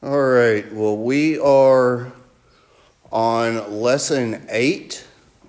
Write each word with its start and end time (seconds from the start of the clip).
All 0.00 0.22
right, 0.22 0.72
well, 0.72 0.96
we 0.96 1.40
are 1.40 2.12
on 3.10 3.80
lesson 3.82 4.46
eight 4.48 5.04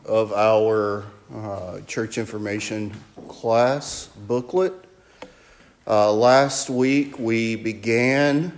of 0.06 0.34
our 0.34 1.06
uh, 1.32 1.82
church 1.82 2.18
information 2.18 2.96
class 3.28 4.10
booklet. 4.26 4.74
Uh, 5.86 6.12
last 6.12 6.68
week 6.68 7.20
we 7.20 7.58
began 7.58 8.58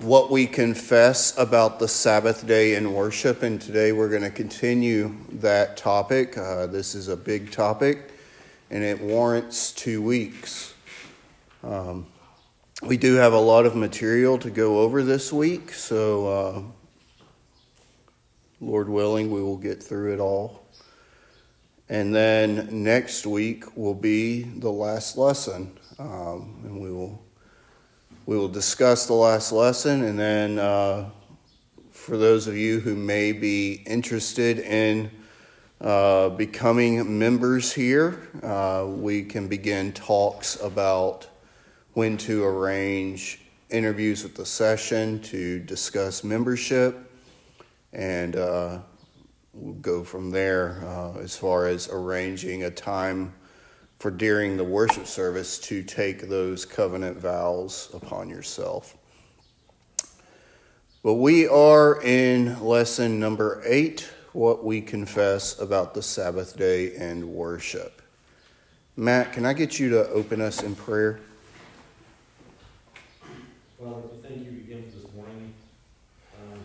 what 0.00 0.28
we 0.28 0.44
confess 0.48 1.38
about 1.38 1.78
the 1.78 1.86
Sabbath 1.86 2.44
day 2.44 2.74
in 2.74 2.92
worship, 2.92 3.44
and 3.44 3.60
today 3.60 3.92
we're 3.92 4.08
going 4.08 4.22
to 4.22 4.28
continue 4.30 5.14
that 5.34 5.76
topic. 5.76 6.36
Uh, 6.36 6.66
this 6.66 6.96
is 6.96 7.06
a 7.06 7.16
big 7.16 7.52
topic, 7.52 8.10
and 8.72 8.82
it 8.82 9.00
warrants 9.00 9.70
two 9.70 10.02
weeks. 10.02 10.74
Um, 11.62 12.08
we 12.82 12.96
do 12.96 13.16
have 13.16 13.34
a 13.34 13.38
lot 13.38 13.66
of 13.66 13.76
material 13.76 14.38
to 14.38 14.48
go 14.48 14.78
over 14.78 15.02
this 15.02 15.32
week, 15.32 15.72
so 15.72 16.26
uh, 16.26 16.62
Lord 18.60 18.88
willing, 18.88 19.30
we 19.30 19.42
will 19.42 19.58
get 19.58 19.82
through 19.82 20.14
it 20.14 20.20
all. 20.20 20.66
And 21.90 22.14
then 22.14 22.68
next 22.70 23.26
week 23.26 23.76
will 23.76 23.94
be 23.94 24.44
the 24.44 24.70
last 24.70 25.18
lesson, 25.18 25.76
um, 25.98 26.60
and 26.64 26.80
we 26.80 26.90
will 26.90 27.20
we 28.26 28.36
will 28.36 28.48
discuss 28.48 29.06
the 29.06 29.14
last 29.14 29.50
lesson, 29.50 30.04
and 30.04 30.18
then 30.18 30.58
uh, 30.58 31.10
for 31.90 32.16
those 32.16 32.46
of 32.46 32.56
you 32.56 32.78
who 32.78 32.94
may 32.94 33.32
be 33.32 33.82
interested 33.86 34.60
in 34.60 35.10
uh, 35.80 36.28
becoming 36.30 37.18
members 37.18 37.72
here, 37.72 38.28
uh, 38.42 38.86
we 38.86 39.24
can 39.24 39.48
begin 39.48 39.92
talks 39.92 40.60
about 40.62 41.29
when 41.94 42.16
to 42.16 42.44
arrange 42.44 43.40
interviews 43.68 44.22
with 44.22 44.34
the 44.34 44.46
session 44.46 45.20
to 45.20 45.58
discuss 45.60 46.22
membership, 46.22 47.12
and 47.92 48.36
uh, 48.36 48.78
we'll 49.52 49.74
go 49.74 50.04
from 50.04 50.30
there 50.30 50.82
uh, 50.84 51.18
as 51.18 51.36
far 51.36 51.66
as 51.66 51.88
arranging 51.88 52.64
a 52.64 52.70
time 52.70 53.32
for 53.98 54.10
during 54.10 54.56
the 54.56 54.64
worship 54.64 55.06
service 55.06 55.58
to 55.58 55.82
take 55.82 56.28
those 56.28 56.64
covenant 56.64 57.18
vows 57.18 57.90
upon 57.92 58.30
yourself. 58.30 58.96
But 61.02 61.14
we 61.14 61.46
are 61.46 62.00
in 62.02 62.62
lesson 62.62 63.18
number 63.18 63.62
eight 63.64 64.08
what 64.32 64.64
we 64.64 64.80
confess 64.80 65.58
about 65.58 65.94
the 65.94 66.02
Sabbath 66.02 66.56
day 66.56 66.94
and 66.94 67.24
worship. 67.24 68.00
Matt, 68.96 69.32
can 69.32 69.44
I 69.44 69.54
get 69.54 69.78
you 69.78 69.90
to 69.90 70.08
open 70.10 70.40
us 70.40 70.62
in 70.62 70.74
prayer? 70.74 71.20
Father, 73.80 74.02
we 74.12 74.28
thank 74.28 74.44
you 74.44 74.58
again 74.60 74.84
for 74.90 74.98
this 74.98 75.08
morning. 75.14 75.54
Um, 76.36 76.60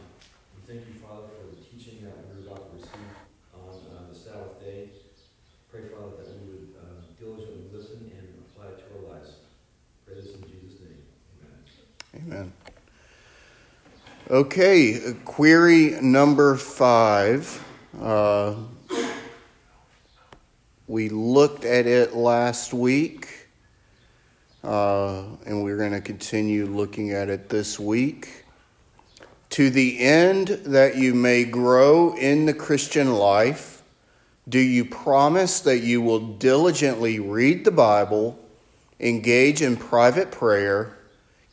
we 0.52 0.68
thank 0.68 0.86
you, 0.86 1.00
Father, 1.00 1.30
for 1.40 1.56
the 1.56 1.62
teaching 1.64 2.04
that 2.04 2.12
we're 2.28 2.46
about 2.46 2.70
to 2.70 2.76
receive 2.76 3.16
on 3.54 3.70
uh, 3.72 4.12
the 4.12 4.20
Sabbath 4.20 4.60
day. 4.60 4.90
Pray, 5.72 5.84
Father, 5.84 6.18
that 6.18 6.28
we 6.42 6.52
would 6.52 6.76
uh, 6.78 7.08
diligently 7.18 7.68
listen 7.72 8.12
and 8.20 8.28
apply 8.52 8.72
it 8.72 8.80
to 8.80 9.08
our 9.08 9.14
lives. 9.16 9.32
Pray 10.06 10.16
this 10.16 10.36
in 10.36 10.42
Jesus' 10.42 10.82
name. 10.82 11.00
Amen. 12.20 12.34
Amen. 12.34 12.54
Okay, 14.30 15.16
query 15.24 15.98
number 16.02 16.58
five. 16.58 17.66
Uh, 17.98 18.56
we 20.86 21.08
looked 21.08 21.64
at 21.64 21.88
it 21.88 22.14
last 22.14 22.74
week. 22.74 23.45
Uh, 24.66 25.26
and 25.46 25.64
we're 25.64 25.78
going 25.78 25.92
to 25.92 26.02
continue 26.02 26.66
looking 26.66 27.12
at 27.12 27.30
it 27.30 27.50
this 27.50 27.80
week. 27.80 28.46
To 29.52 29.70
the 29.70 30.00
end 30.00 30.48
that 30.48 30.98
you 30.98 31.14
may 31.14 31.44
grow 31.46 32.16
in 32.16 32.48
the 32.48 32.54
Christian 32.54 33.14
life, 33.14 33.84
do 34.50 34.58
you 34.58 34.84
promise 34.84 35.60
that 35.60 35.81
you 35.81 36.02
will 36.02 36.20
diligently 36.20 37.20
read 37.20 37.64
the 37.64 37.70
Bible, 37.70 38.40
engage 39.00 39.62
in 39.62 39.78
private 39.78 40.31
prayer, 40.31 40.98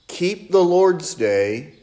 keep 0.06 0.51
the 0.51 0.65
Lord's 0.65 1.15
Day, 1.15 1.75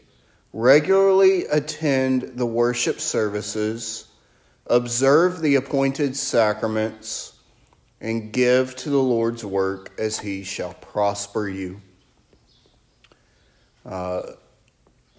regularly 0.52 1.46
attend 1.46 2.24
the 2.40 2.48
worship 2.48 3.00
services, 3.00 4.08
observe 4.66 5.42
the 5.42 5.54
appointed 5.54 6.18
sacraments, 6.18 7.39
and 8.02 8.32
give 8.32 8.76
to 8.78 8.90
the 8.90 9.02
Lord's 9.02 9.44
work 9.44 9.92
as 10.00 10.20
he 10.20 10.44
shall 10.44 10.74
prosper 10.76 11.50
you. 11.50 11.82
Uh, 13.86 14.22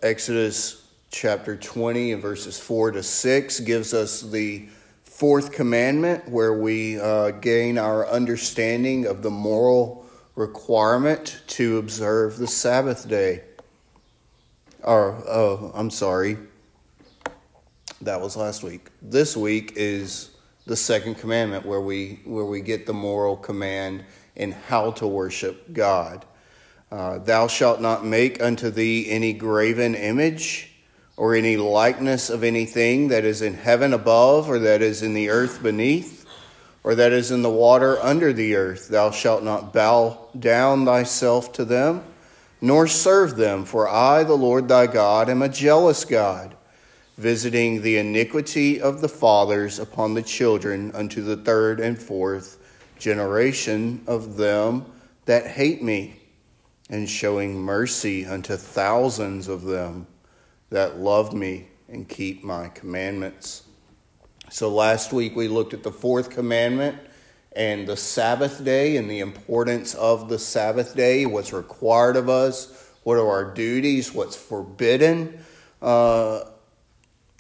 Exodus 0.03 0.87
chapter 1.11 1.57
20 1.57 2.13
and 2.13 2.23
verses 2.23 2.59
4 2.59 2.93
to 2.93 3.03
6 3.03 3.61
gives 3.61 3.93
us 3.93 4.23
the 4.23 4.69
fourth 5.05 5.53
commandment 5.53 6.27
where 6.29 6.55
we 6.55 6.99
uh, 6.99 7.33
gain 7.33 7.77
our 7.77 8.09
understanding 8.09 9.07
of 9.07 9.23
the 9.23 9.31
moral 9.31 10.07
requirement 10.35 11.43
to 11.47 11.79
observe 11.79 12.39
the 12.39 12.47
Sabbath 12.47 13.07
day. 13.09 13.43
Or, 14.83 15.23
oh, 15.29 15.73
I'm 15.75 15.91
sorry. 15.91 16.39
That 18.01 18.23
was 18.23 18.37
last 18.37 18.63
week. 18.63 18.89
This 19.03 19.37
week 19.37 19.75
is 19.77 20.30
the 20.71 20.77
second 20.77 21.17
commandment 21.17 21.67
where 21.67 21.81
we 21.81 22.21
where 22.25 22.45
we 22.45 22.61
get 22.61 22.87
the 22.87 22.93
moral 22.93 23.37
command 23.37 24.05
in 24.37 24.53
how 24.53 24.93
to 24.93 25.05
worship 25.05 25.73
God. 25.73 26.25
Uh, 26.93 27.19
Thou 27.19 27.49
shalt 27.49 27.81
not 27.81 28.07
make 28.07 28.41
unto 28.41 28.71
thee 28.71 29.11
any 29.11 29.33
graven 29.33 29.97
image 29.97 30.71
or 31.17 31.35
any 31.35 31.57
likeness 31.57 32.31
of 32.31 32.45
anything 32.45 33.09
that 33.09 33.25
is 33.25 33.43
in 33.43 33.55
heaven 33.55 33.93
above 33.93 34.49
or 34.49 34.61
that 34.61 34.81
is 34.81 35.03
in 35.03 35.13
the 35.13 35.29
earth 35.29 35.61
beneath 35.61 36.25
or 36.85 36.95
that 36.95 37.11
is 37.11 37.33
in 37.33 37.43
the 37.43 37.51
water 37.51 37.99
under 37.99 38.33
the 38.33 38.55
earth. 38.55 38.87
Thou 38.87 39.11
shalt 39.11 39.43
not 39.43 39.73
bow 39.73 40.29
down 40.39 40.85
thyself 40.85 41.53
to 41.55 41.65
them 41.65 42.05
nor 42.61 42.87
serve 42.87 43.37
them, 43.37 43.65
for 43.65 43.89
I, 43.89 44.23
the 44.23 44.35
Lord 44.35 44.69
thy 44.69 44.87
God, 44.87 45.29
am 45.29 45.43
a 45.43 45.49
jealous 45.49 46.05
God 46.05 46.55
visiting 47.21 47.83
the 47.83 47.99
iniquity 47.99 48.81
of 48.81 49.03
the 49.03 49.09
fathers 49.09 49.79
upon 49.79 50.15
the 50.15 50.23
children 50.23 50.91
unto 50.95 51.23
the 51.23 51.37
third 51.37 51.79
and 51.79 52.01
fourth 52.01 52.57
generation 52.99 54.03
of 54.07 54.39
them 54.39 54.87
that 55.27 55.47
hate 55.47 55.83
me, 55.83 56.17
and 56.89 57.09
showing 57.09 57.55
mercy 57.55 58.27
unto 58.27 58.57
thousands 58.57 59.49
of 59.49 59.63
them 59.63 60.07
that 60.71 60.99
love 60.99 61.33
me 61.33 61.69
and 61.89 62.09
keep 62.09 62.43
my 62.43 62.69
commandments. 62.69 63.65
So 64.51 64.69
last 64.69 65.13
week 65.13 65.37
we 65.37 65.47
looked 65.47 65.75
at 65.75 65.83
the 65.83 65.93
fourth 65.93 66.31
commandment 66.31 66.99
and 67.53 67.87
the 67.87 67.97
Sabbath 67.97 68.65
day 68.65 68.97
and 68.97 69.11
the 69.11 69.21
importance 69.21 69.95
of 69.95 70.29
the 70.29 70.39
Sabbath 70.39 70.97
day, 70.97 71.27
what's 71.27 71.53
required 71.53 72.17
of 72.17 72.29
us, 72.29 72.91
what 73.05 73.19
are 73.19 73.29
our 73.29 73.55
duties, 73.55 74.13
what's 74.13 74.37
forbidden. 74.37 75.45
Uh, 75.81 76.41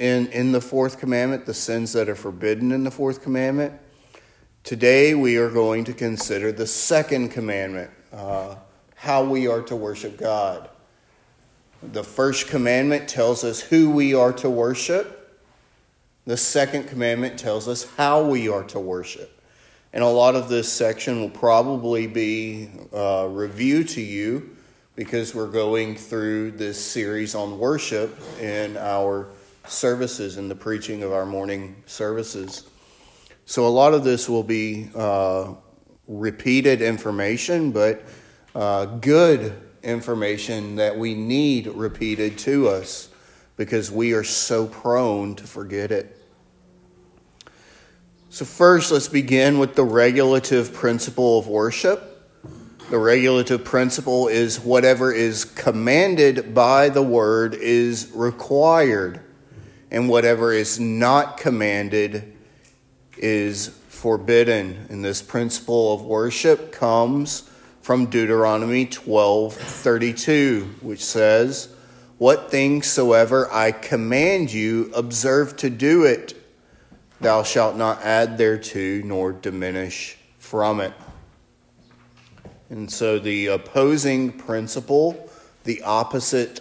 in, 0.00 0.28
in 0.28 0.50
the 0.50 0.62
fourth 0.62 0.98
commandment, 0.98 1.44
the 1.44 1.52
sins 1.52 1.92
that 1.92 2.08
are 2.08 2.14
forbidden 2.16 2.72
in 2.72 2.84
the 2.84 2.90
fourth 2.90 3.22
commandment. 3.22 3.78
Today 4.64 5.14
we 5.14 5.36
are 5.36 5.50
going 5.50 5.84
to 5.84 5.92
consider 5.92 6.50
the 6.52 6.66
second 6.66 7.28
commandment, 7.28 7.90
uh, 8.10 8.56
how 8.94 9.24
we 9.24 9.46
are 9.46 9.60
to 9.60 9.76
worship 9.76 10.16
God. 10.16 10.70
The 11.82 12.02
first 12.02 12.48
commandment 12.48 13.10
tells 13.10 13.44
us 13.44 13.60
who 13.60 13.90
we 13.90 14.14
are 14.14 14.32
to 14.34 14.48
worship. 14.48 15.38
The 16.24 16.38
second 16.38 16.88
commandment 16.88 17.38
tells 17.38 17.68
us 17.68 17.84
how 17.96 18.24
we 18.24 18.48
are 18.48 18.64
to 18.64 18.80
worship. 18.80 19.38
And 19.92 20.02
a 20.02 20.08
lot 20.08 20.34
of 20.34 20.48
this 20.48 20.72
section 20.72 21.20
will 21.20 21.30
probably 21.30 22.06
be 22.06 22.70
uh, 22.94 23.28
review 23.30 23.84
to 23.84 24.00
you 24.00 24.56
because 24.96 25.34
we're 25.34 25.50
going 25.50 25.96
through 25.96 26.52
this 26.52 26.82
series 26.82 27.34
on 27.34 27.58
worship 27.58 28.18
in 28.40 28.78
our 28.78 29.28
services 29.70 30.36
and 30.36 30.50
the 30.50 30.54
preaching 30.54 31.02
of 31.02 31.12
our 31.12 31.26
morning 31.26 31.82
services. 31.86 32.68
So 33.44 33.66
a 33.66 33.68
lot 33.68 33.94
of 33.94 34.04
this 34.04 34.28
will 34.28 34.42
be 34.42 34.90
uh, 34.94 35.54
repeated 36.06 36.82
information, 36.82 37.72
but 37.72 38.04
uh, 38.54 38.86
good 38.86 39.60
information 39.82 40.76
that 40.76 40.96
we 40.96 41.14
need 41.14 41.66
repeated 41.68 42.38
to 42.38 42.68
us 42.68 43.08
because 43.56 43.90
we 43.90 44.12
are 44.12 44.24
so 44.24 44.66
prone 44.66 45.34
to 45.36 45.44
forget 45.44 45.90
it. 45.90 46.16
So, 48.28 48.44
first, 48.44 48.92
let's 48.92 49.08
begin 49.08 49.58
with 49.58 49.74
the 49.74 49.82
regulative 49.82 50.72
principle 50.72 51.40
of 51.40 51.48
worship. 51.48 52.06
The 52.88 52.98
regulative 52.98 53.64
principle 53.64 54.28
is 54.28 54.60
whatever 54.60 55.12
is 55.12 55.44
commanded 55.44 56.54
by 56.54 56.88
the 56.88 57.02
word 57.02 57.54
is 57.54 58.10
required 58.14 59.20
and 59.90 60.08
whatever 60.08 60.52
is 60.52 60.78
not 60.78 61.36
commanded 61.36 62.36
is 63.16 63.68
forbidden. 63.88 64.86
And 64.88 65.04
this 65.04 65.20
principle 65.20 65.92
of 65.92 66.02
worship 66.02 66.72
comes 66.72 67.50
from 67.82 68.06
Deuteronomy 68.06 68.86
12:32, 68.86 70.82
which 70.82 71.04
says, 71.04 71.68
What 72.18 72.50
things 72.50 72.86
soever 72.86 73.48
I 73.52 73.72
command 73.72 74.52
you, 74.52 74.90
observe 74.94 75.56
to 75.58 75.70
do 75.70 76.04
it. 76.04 76.36
Thou 77.20 77.42
shalt 77.42 77.76
not 77.76 78.02
add 78.02 78.38
thereto, 78.38 79.02
nor 79.04 79.32
diminish 79.32 80.16
from 80.38 80.80
it. 80.80 80.94
And 82.70 82.90
so 82.90 83.18
the 83.18 83.48
opposing 83.48 84.32
principle, 84.32 85.28
the 85.64 85.82
opposite 85.82 86.60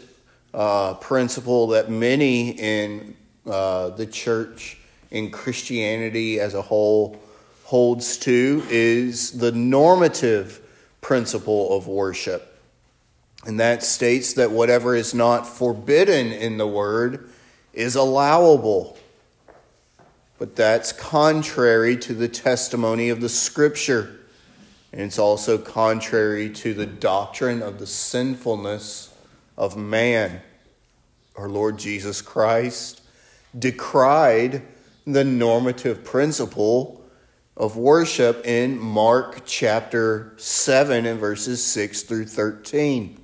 uh, 0.53 0.95
principle 0.95 1.67
that 1.67 1.89
many 1.89 2.49
in 2.49 3.15
uh, 3.45 3.89
the 3.89 4.05
church, 4.05 4.77
in 5.11 5.31
Christianity 5.31 6.39
as 6.39 6.53
a 6.53 6.61
whole, 6.61 7.19
holds 7.63 8.17
to 8.17 8.63
is 8.69 9.31
the 9.39 9.51
normative 9.51 10.59
principle 11.01 11.75
of 11.75 11.87
worship. 11.87 12.59
And 13.45 13.59
that 13.59 13.83
states 13.83 14.33
that 14.33 14.51
whatever 14.51 14.95
is 14.95 15.13
not 15.13 15.47
forbidden 15.47 16.31
in 16.31 16.57
the 16.57 16.67
word 16.67 17.29
is 17.73 17.95
allowable. 17.95 18.97
But 20.37 20.55
that's 20.55 20.91
contrary 20.91 21.95
to 21.97 22.13
the 22.13 22.27
testimony 22.27 23.09
of 23.09 23.21
the 23.21 23.29
scripture. 23.29 24.19
And 24.91 25.01
it's 25.01 25.19
also 25.19 25.57
contrary 25.57 26.49
to 26.49 26.73
the 26.73 26.85
doctrine 26.85 27.61
of 27.61 27.79
the 27.79 27.87
sinfulness 27.87 29.13
of 29.57 29.77
man. 29.77 30.41
Our 31.37 31.49
Lord 31.49 31.77
Jesus 31.77 32.21
Christ 32.21 32.98
decried 33.57 34.61
the 35.05 35.23
normative 35.23 36.03
principle 36.03 37.03
of 37.57 37.75
worship 37.75 38.45
in 38.45 38.79
Mark 38.79 39.41
chapter 39.45 40.33
7 40.37 41.05
and 41.05 41.19
verses 41.19 41.63
6 41.63 42.03
through 42.03 42.25
13. 42.25 43.19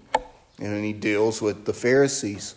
And 0.60 0.83
he 0.83 0.94
deals 0.94 1.42
with 1.42 1.66
the 1.66 1.74
Pharisees. 1.74 2.56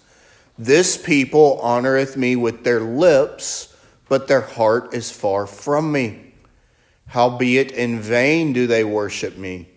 This 0.58 0.96
people 0.96 1.60
honoreth 1.62 2.16
me 2.16 2.34
with 2.34 2.64
their 2.64 2.80
lips, 2.80 3.76
but 4.08 4.26
their 4.26 4.40
heart 4.40 4.92
is 4.92 5.10
far 5.10 5.46
from 5.46 5.92
me. 5.92 6.32
Howbeit 7.08 7.70
in 7.70 8.00
vain 8.00 8.52
do 8.52 8.66
they 8.66 8.84
worship 8.84 9.36
me, 9.36 9.68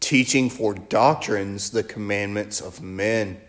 teaching 0.00 0.48
for 0.48 0.74
doctrines 0.74 1.70
the 1.70 1.82
commandments 1.82 2.60
of 2.60 2.82
men. 2.82 3.40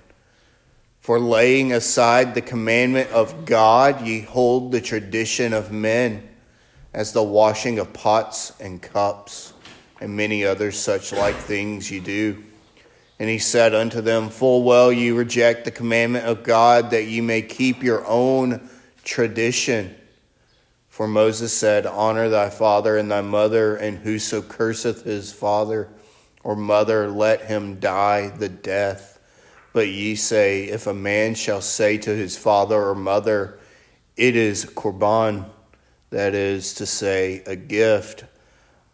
For 1.01 1.19
laying 1.19 1.73
aside 1.73 2.35
the 2.35 2.43
commandment 2.43 3.09
of 3.09 3.45
God, 3.45 4.05
ye 4.05 4.21
hold 4.21 4.71
the 4.71 4.81
tradition 4.81 5.51
of 5.51 5.71
men, 5.71 6.29
as 6.93 7.11
the 7.11 7.23
washing 7.23 7.79
of 7.79 7.91
pots 7.91 8.53
and 8.59 8.79
cups, 8.79 9.53
and 9.99 10.15
many 10.15 10.45
other 10.45 10.71
such 10.71 11.11
like 11.11 11.35
things 11.35 11.89
ye 11.89 11.99
do. 11.99 12.43
And 13.17 13.29
he 13.29 13.39
said 13.39 13.73
unto 13.73 13.99
them, 13.99 14.29
Full 14.29 14.61
well 14.61 14.91
ye 14.91 15.09
reject 15.09 15.65
the 15.65 15.71
commandment 15.71 16.27
of 16.27 16.43
God, 16.43 16.91
that 16.91 17.05
ye 17.05 17.19
may 17.19 17.41
keep 17.41 17.81
your 17.81 18.05
own 18.05 18.69
tradition. 19.03 19.95
For 20.87 21.07
Moses 21.07 21.51
said, 21.51 21.87
Honor 21.87 22.29
thy 22.29 22.51
father 22.51 22.95
and 22.95 23.09
thy 23.09 23.21
mother, 23.21 23.75
and 23.75 23.97
whoso 23.97 24.43
curseth 24.43 25.03
his 25.03 25.33
father 25.33 25.89
or 26.43 26.55
mother, 26.55 27.09
let 27.09 27.45
him 27.45 27.79
die 27.79 28.29
the 28.29 28.49
death. 28.49 29.19
But 29.73 29.87
ye 29.87 30.15
say, 30.15 30.65
If 30.65 30.87
a 30.87 30.93
man 30.93 31.35
shall 31.35 31.61
say 31.61 31.97
to 31.99 32.09
his 32.09 32.37
father 32.37 32.81
or 32.81 32.95
mother, 32.95 33.59
It 34.17 34.35
is 34.35 34.65
korban, 34.65 35.49
that 36.09 36.35
is 36.35 36.73
to 36.75 36.85
say, 36.85 37.41
a 37.45 37.55
gift, 37.55 38.25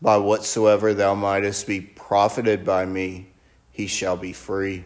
by 0.01 0.17
whatsoever 0.17 0.93
thou 0.93 1.15
mightest 1.15 1.65
be 1.65 1.81
profited 1.81 2.63
by 2.63 2.85
me, 2.85 3.29
he 3.71 3.87
shall 3.87 4.15
be 4.15 4.33
free. 4.33 4.85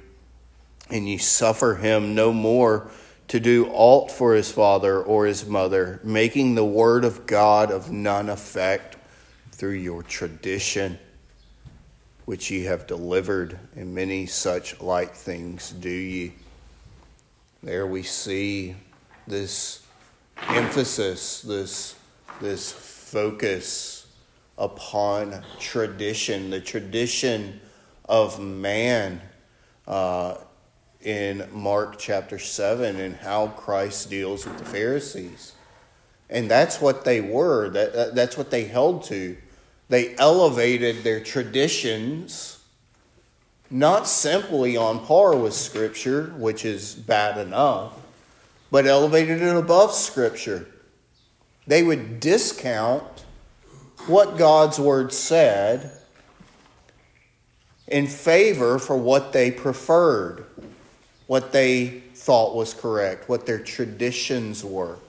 And 0.90 1.08
ye 1.08 1.18
suffer 1.18 1.76
him 1.76 2.16
no 2.16 2.32
more 2.32 2.90
to 3.28 3.40
do 3.40 3.70
aught 3.72 4.12
for 4.12 4.34
his 4.34 4.52
father 4.52 5.02
or 5.02 5.26
his 5.26 5.46
mother, 5.46 6.00
making 6.04 6.56
the 6.56 6.66
word 6.66 7.06
of 7.06 7.26
God 7.26 7.72
of 7.72 7.92
none 7.92 8.30
effect 8.30 8.98
through 9.52 9.72
your 9.72 10.04
tradition, 10.04 11.00
which 12.26 12.52
ye 12.52 12.64
have 12.64 12.88
delivered, 12.88 13.60
and 13.76 13.94
many 13.94 14.26
such 14.26 14.80
like 14.82 15.14
things 15.16 15.72
do 15.72 15.90
ye. 15.90 16.34
There 17.64 17.86
we 17.86 18.04
see 18.04 18.76
this 19.28 19.86
emphasis, 20.48 21.42
this, 21.42 21.96
this 22.40 22.72
focus 22.72 24.08
upon 24.58 25.44
tradition, 25.60 26.50
the 26.50 26.62
tradition 26.62 27.60
of 28.06 28.40
man. 28.40 29.22
Uh, 29.88 30.38
in 31.04 31.48
Mark 31.52 31.98
chapter 31.98 32.38
7 32.38 33.00
and 33.00 33.16
how 33.16 33.48
Christ 33.48 34.10
deals 34.10 34.46
with 34.46 34.58
the 34.58 34.66
Pharisees. 34.66 35.54
And 36.30 36.50
that's 36.50 36.80
what 36.80 37.04
they 37.04 37.22
were, 37.22 37.70
that, 37.70 38.16
that's 38.16 38.38
what 38.38 38.52
they 38.52 38.66
held 38.66 39.04
to. 39.06 39.38
They 39.92 40.16
elevated 40.16 41.04
their 41.04 41.20
traditions 41.20 42.64
not 43.70 44.08
simply 44.08 44.78
on 44.78 45.06
par 45.06 45.36
with 45.36 45.54
Scripture, 45.54 46.28
which 46.38 46.64
is 46.64 46.96
bad 46.96 47.38
enough, 47.38 48.00
but 48.72 48.88
elevated 48.88 49.42
it 49.42 49.54
above 49.54 49.94
Scripture. 49.94 50.66
They 51.68 51.84
would 51.84 52.22
discount 52.22 53.26
what 54.08 54.38
God's 54.38 54.80
Word 54.80 55.12
said 55.12 55.92
in 57.86 58.08
favor 58.08 58.80
for 58.80 58.96
what 58.96 59.34
they 59.34 59.52
preferred 59.52 60.46
what 61.28 61.52
they 61.52 61.88
thought 62.16 62.56
was 62.56 62.74
correct, 62.74 63.28
what 63.28 63.46
their 63.46 63.60
traditions 63.60 64.64
were. 64.64 65.00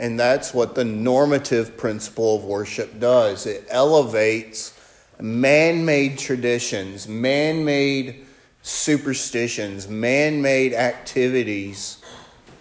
And 0.00 0.18
that's 0.18 0.54
what 0.54 0.74
the 0.74 0.84
normative 0.84 1.76
principle 1.76 2.36
of 2.36 2.44
worship 2.44 2.98
does 2.98 3.44
it 3.44 3.66
elevates 3.68 4.74
man 5.20 5.84
made 5.84 6.18
traditions, 6.18 7.06
man 7.06 7.66
made 7.66 8.24
superstitions, 8.62 9.88
man 9.88 10.40
made 10.40 10.72
activities 10.72 12.02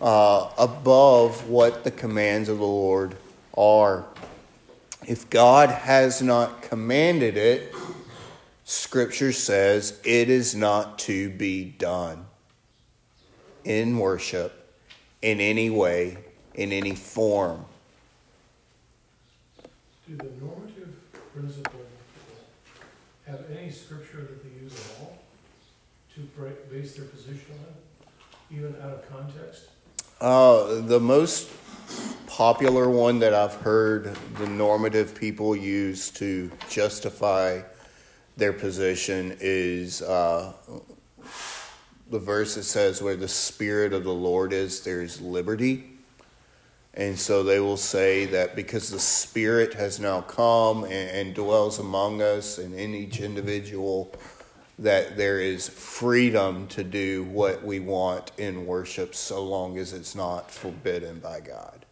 uh, 0.01 0.51
above 0.57 1.47
what 1.47 1.85
the 1.85 1.91
commands 1.91 2.49
of 2.49 2.57
the 2.57 2.65
Lord 2.65 3.15
are. 3.57 4.03
If 5.07 5.29
God 5.29 5.69
has 5.69 6.21
not 6.21 6.61
commanded 6.61 7.37
it, 7.37 7.73
Scripture 8.65 9.31
says 9.31 9.97
it 10.03 10.29
is 10.29 10.55
not 10.55 10.99
to 10.99 11.29
be 11.29 11.63
done 11.63 12.25
in 13.63 13.97
worship 13.97 14.75
in 15.21 15.39
any 15.39 15.69
way, 15.69 16.17
in 16.55 16.71
any 16.71 16.95
form. 16.95 17.65
Do 20.07 20.15
the 20.15 20.31
normative 20.41 20.95
principle 21.33 21.81
have 23.27 23.45
any 23.55 23.69
scripture 23.71 24.21
that 24.21 24.43
they 24.43 24.63
use 24.63 24.73
at 24.73 25.01
all 25.01 25.19
to 26.15 26.21
base 26.71 26.95
their 26.95 27.05
position 27.05 27.45
on, 27.51 28.57
even 28.57 28.75
out 28.81 28.91
of 28.91 29.09
context? 29.09 29.69
Uh, 30.19 30.81
the 30.81 30.99
most 30.99 31.49
popular 32.27 32.89
one 32.89 33.19
that 33.19 33.33
I've 33.33 33.55
heard 33.55 34.15
the 34.37 34.47
normative 34.47 35.15
people 35.15 35.55
use 35.55 36.09
to 36.11 36.51
justify 36.69 37.61
their 38.37 38.53
position 38.53 39.37
is 39.39 40.01
uh, 40.01 40.53
the 42.09 42.19
verse 42.19 42.55
that 42.55 42.63
says, 42.63 43.01
Where 43.01 43.15
the 43.15 43.27
Spirit 43.27 43.93
of 43.93 44.03
the 44.03 44.13
Lord 44.13 44.53
is, 44.53 44.81
there's 44.81 45.21
liberty. 45.21 45.88
And 46.93 47.17
so 47.17 47.43
they 47.43 47.59
will 47.59 47.77
say 47.77 48.25
that 48.25 48.55
because 48.55 48.89
the 48.89 48.99
Spirit 48.99 49.73
has 49.75 49.99
now 49.99 50.21
come 50.21 50.83
and, 50.83 50.93
and 50.93 51.35
dwells 51.35 51.79
among 51.79 52.21
us 52.21 52.57
and 52.57 52.73
in 52.73 52.93
each 52.95 53.19
individual, 53.19 54.11
that 54.79 55.15
there 55.15 55.39
is 55.39 55.69
freedom 55.69 56.67
to 56.67 56.83
do 56.83 57.23
what 57.25 57.63
we 57.63 57.79
want 57.79 58.31
in 58.37 58.65
worship 58.65 59.13
so 59.13 59.43
long 59.43 59.77
as 59.77 59.93
it's 59.93 60.15
not 60.15 60.49
forbidden 60.49 61.19
by 61.19 61.39
God. 61.41 61.85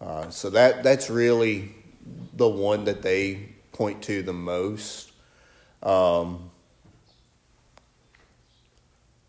Uh, 0.00 0.28
so 0.30 0.50
that 0.50 0.82
that's 0.82 1.08
really 1.08 1.72
the 2.34 2.48
one 2.48 2.84
that 2.84 3.02
they 3.02 3.48
point 3.72 4.02
to 4.02 4.22
the 4.22 4.32
most. 4.32 5.12
Um, 5.82 6.50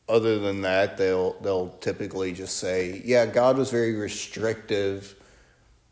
other 0.10 0.39
than 0.39 0.62
that, 0.62 0.98
they'll 0.98 1.33
they'll 1.41 1.69
typically 1.81 2.33
just 2.33 2.57
say, 2.57 3.01
"Yeah, 3.05 3.25
God 3.25 3.57
was 3.57 3.69
very 3.72 3.95
restrictive 3.95 5.15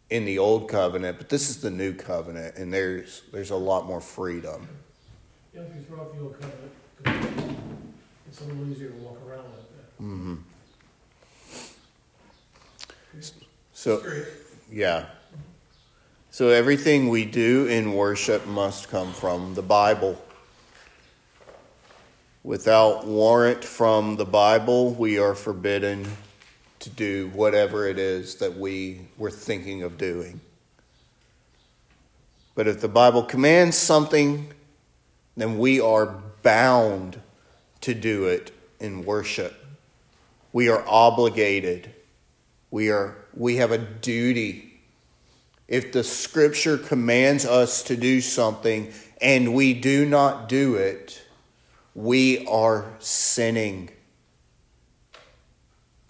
in 0.09 0.25
the 0.25 0.39
old 0.39 0.69
covenant, 0.69 1.17
but 1.17 1.29
this 1.29 1.49
is 1.49 1.61
the 1.61 1.71
new 1.71 1.93
covenant, 1.93 2.55
and 2.57 2.73
there's 2.73 3.23
there's 3.31 3.51
a 3.51 3.55
lot 3.55 3.85
more 3.85 4.01
freedom." 4.01 4.67
Yeah, 5.53 5.61
if 5.61 5.75
you 5.75 5.81
throw 5.81 6.01
out 6.01 6.15
the 6.15 6.21
old 6.21 6.35
covenant, 6.39 7.57
it's 8.27 8.41
a 8.41 8.43
little 8.45 8.69
easier 8.69 8.89
to 8.89 8.97
walk 8.97 9.17
around 9.27 9.45
like 9.45 9.69
that. 9.75 10.03
Mm-hmm. 10.03 10.35
So, 13.73 14.03
yeah. 14.71 15.05
So 16.29 16.49
everything 16.49 17.09
we 17.09 17.25
do 17.25 17.65
in 17.65 17.93
worship 17.93 18.45
must 18.45 18.89
come 18.89 19.11
from 19.11 19.55
the 19.55 19.63
Bible. 19.63 20.21
Without 22.43 23.05
warrant 23.05 23.63
from 23.63 24.15
the 24.15 24.25
Bible, 24.25 24.95
we 24.95 25.19
are 25.19 25.35
forbidden 25.35 26.07
to 26.79 26.89
do 26.89 27.29
whatever 27.35 27.87
it 27.87 27.99
is 27.99 28.35
that 28.35 28.57
we 28.57 29.01
were 29.15 29.29
thinking 29.29 29.83
of 29.83 29.99
doing. 29.99 30.41
But 32.55 32.67
if 32.67 32.81
the 32.81 32.87
Bible 32.87 33.21
commands 33.21 33.77
something, 33.77 34.51
then 35.37 35.59
we 35.59 35.79
are 35.79 36.07
bound 36.41 37.21
to 37.81 37.93
do 37.93 38.25
it 38.25 38.51
in 38.79 39.05
worship. 39.05 39.63
We 40.51 40.67
are 40.67 40.83
obligated. 40.87 41.93
We 42.71 42.89
are 42.89 43.17
we 43.35 43.57
have 43.57 43.71
a 43.71 43.77
duty. 43.77 44.81
If 45.67 45.91
the 45.91 46.03
scripture 46.03 46.77
commands 46.79 47.45
us 47.45 47.83
to 47.83 47.95
do 47.95 48.19
something 48.19 48.91
and 49.21 49.53
we 49.53 49.75
do 49.75 50.05
not 50.05 50.49
do 50.49 50.75
it, 50.75 51.21
we 51.93 52.45
are 52.47 52.91
sinning. 52.99 53.89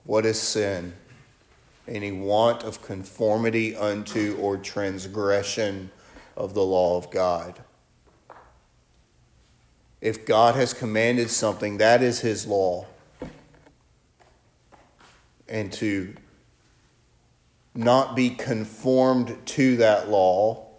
What 0.03 0.25
is 0.25 0.39
sin? 0.39 0.93
Any 1.87 2.11
want 2.11 2.63
of 2.63 2.81
conformity 2.81 3.75
unto 3.75 4.37
or 4.39 4.57
transgression 4.57 5.91
of 6.37 6.53
the 6.53 6.63
law 6.63 6.97
of 6.97 7.09
God. 7.11 7.61
If 9.99 10.25
God 10.25 10.55
has 10.55 10.73
commanded 10.73 11.29
something, 11.29 11.77
that 11.77 12.01
is 12.01 12.21
His 12.21 12.47
law. 12.47 12.87
And 15.47 15.71
to 15.73 16.15
not 17.75 18.15
be 18.15 18.29
conformed 18.31 19.37
to 19.45 19.77
that 19.77 20.09
law 20.09 20.70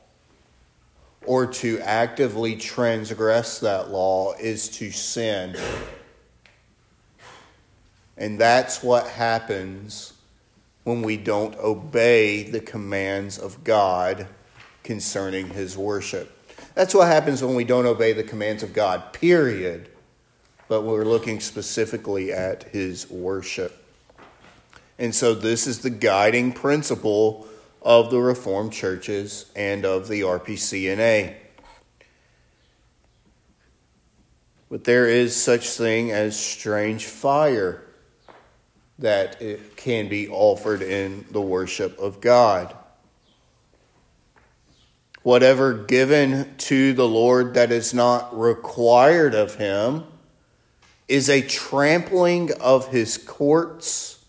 or 1.27 1.47
to 1.47 1.79
actively 1.81 2.57
transgress 2.57 3.61
that 3.61 3.91
law 3.91 4.35
is 4.35 4.69
to 4.69 4.91
sin. 4.91 5.57
And 8.17 8.41
that's 8.41 8.83
what 8.83 9.07
happens 9.07 10.13
when 10.85 11.03
we 11.03 11.17
don't 11.17 11.57
obey 11.57 12.43
the 12.43 12.61
commands 12.61 13.39
of 13.39 13.65
God 13.65 14.27
concerning 14.83 15.51
his 15.51 15.77
worship. 15.77 16.39
That's 16.75 16.95
what 16.95 17.09
happens 17.09 17.43
when 17.43 17.55
we 17.55 17.65
don't 17.65 17.87
obey 17.87 18.13
the 18.13 18.23
commands 18.23 18.63
of 18.63 18.73
God, 18.73 19.13
period. 19.13 19.89
But 20.69 20.83
we're 20.83 21.05
looking 21.05 21.41
specifically 21.41 22.33
at 22.33 22.65
his 22.65 23.11
worship. 23.11 23.79
And 24.99 25.15
so 25.15 25.35
this 25.35 25.67
is 25.67 25.81
the 25.81 25.91
guiding 25.91 26.53
principle 26.53 27.47
of 27.85 28.11
the 28.11 28.21
Reformed 28.21 28.73
churches 28.73 29.47
and 29.57 29.85
of 29.85 30.09
the 30.09 30.23
RPCNA. 30.23 31.35
But 34.71 34.85
there 34.85 35.07
is 35.07 35.37
such 35.37 35.69
thing 35.69 36.11
as 36.13 36.39
strange 36.39 37.07
fire 37.07 37.83
that 38.99 39.43
it 39.43 39.77
can 39.77 40.09
be 40.09 40.29
offered 40.29 40.81
in 40.81 41.27
the 41.31 41.41
worship 41.41 41.99
of 41.99 42.21
God. 42.21 42.75
Whatever 45.23 45.75
given 45.75 46.57
to 46.57 46.93
the 46.95 47.07
Lord 47.07 47.55
that 47.55 47.71
is 47.71 47.93
not 47.93 48.37
required 48.39 49.35
of 49.35 49.57
him 49.57 50.05
is 51.07 51.29
a 51.29 51.43
trampling 51.43 52.53
of 52.61 52.89
his 52.89 53.19
courts 53.19 54.22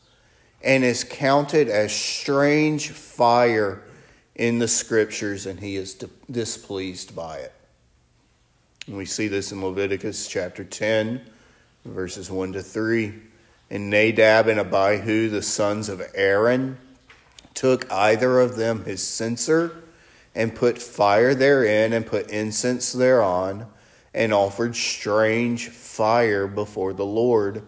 and 0.64 0.84
is 0.84 1.04
counted 1.04 1.70
as 1.70 1.94
strange 1.94 2.90
fire 2.90 3.82
in 4.36 4.60
the 4.60 4.68
scriptures, 4.68 5.46
and 5.46 5.60
he 5.60 5.76
is 5.76 5.96
displeased 6.32 7.16
by 7.16 7.38
it. 7.38 7.54
And 8.88 8.98
we 8.98 9.06
see 9.06 9.28
this 9.28 9.52
in 9.52 9.64
Leviticus 9.64 10.28
chapter 10.28 10.64
10, 10.64 11.22
verses 11.86 12.32
1 12.32 12.54
to 12.54 12.64
3. 12.64 13.14
And 13.70 13.90
Nadab 13.90 14.48
and 14.48 14.60
Abihu, 14.60 15.30
the 15.30 15.42
sons 15.42 15.90
of 15.90 16.02
Aaron, 16.14 16.78
took 17.54 17.92
either 17.92 18.40
of 18.40 18.56
them 18.56 18.86
his 18.86 19.02
censer 19.02 19.84
and 20.36 20.56
put 20.56 20.82
fire 20.82 21.36
therein 21.36 21.94
and 21.94 22.06
put 22.06 22.30
incense 22.30 22.92
thereon 22.92 23.68
and 24.14 24.34
offered 24.34 24.76
strange 24.76 25.70
fire 25.70 26.48
before 26.48 26.94
the 26.94 27.06
Lord, 27.06 27.64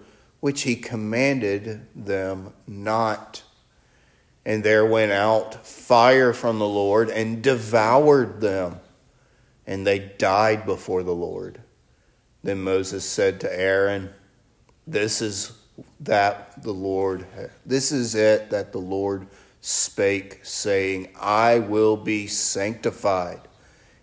which 0.45 0.61
he 0.61 0.75
commanded 0.75 1.87
them 1.95 2.53
not. 2.67 3.41
And 4.45 4.63
there 4.63 4.85
went 4.85 5.11
out 5.11 5.65
fire 5.65 6.33
from 6.33 6.59
the 6.59 6.67
Lord 6.67 7.09
and 7.09 7.41
devoured 7.41 8.41
them, 8.41 8.79
and 9.65 9.87
they 9.87 9.97
died 9.97 10.67
before 10.67 11.01
the 11.01 11.15
Lord. 11.15 11.59
Then 12.43 12.61
Moses 12.61 13.03
said 13.03 13.39
to 13.39 13.59
Aaron, 13.59 14.13
This 14.85 15.19
is 15.19 15.51
that 16.01 16.61
the 16.61 16.73
Lord, 16.73 17.25
this 17.65 17.91
is 17.91 18.13
it 18.13 18.51
that 18.51 18.71
the 18.71 18.77
Lord 18.77 19.25
spake, 19.61 20.41
saying, 20.43 21.07
I 21.19 21.57
will 21.57 21.97
be 21.97 22.27
sanctified 22.27 23.41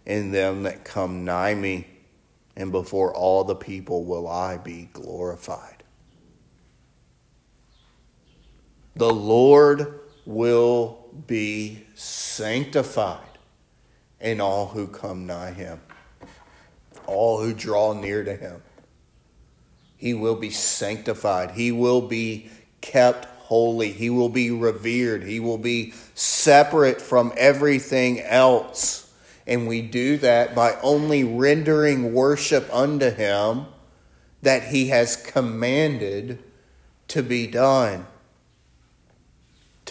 in 0.04 0.32
them 0.32 0.64
that 0.64 0.82
come 0.82 1.24
nigh 1.24 1.54
me, 1.54 1.86
and 2.56 2.72
before 2.72 3.14
all 3.14 3.44
the 3.44 3.54
people 3.54 4.04
will 4.04 4.26
I 4.26 4.56
be 4.56 4.88
glorified. 4.92 5.71
The 8.94 9.12
Lord 9.12 10.00
will 10.26 11.06
be 11.26 11.84
sanctified 11.94 13.38
in 14.20 14.40
all 14.40 14.68
who 14.68 14.86
come 14.86 15.26
nigh 15.26 15.52
him, 15.52 15.80
all 17.06 17.42
who 17.42 17.52
draw 17.52 17.92
near 17.92 18.22
to 18.22 18.36
him. 18.36 18.62
He 19.96 20.14
will 20.14 20.34
be 20.34 20.50
sanctified. 20.50 21.52
He 21.52 21.70
will 21.70 22.00
be 22.00 22.50
kept 22.80 23.24
holy. 23.42 23.92
He 23.92 24.10
will 24.10 24.28
be 24.28 24.50
revered. 24.50 25.22
He 25.22 25.40
will 25.40 25.58
be 25.58 25.94
separate 26.14 27.00
from 27.00 27.32
everything 27.36 28.20
else. 28.20 29.12
And 29.46 29.66
we 29.68 29.82
do 29.82 30.16
that 30.18 30.54
by 30.54 30.76
only 30.82 31.22
rendering 31.22 32.14
worship 32.14 32.68
unto 32.72 33.10
Him 33.10 33.66
that 34.42 34.64
He 34.64 34.88
has 34.88 35.16
commanded 35.16 36.42
to 37.08 37.22
be 37.22 37.46
done. 37.46 38.06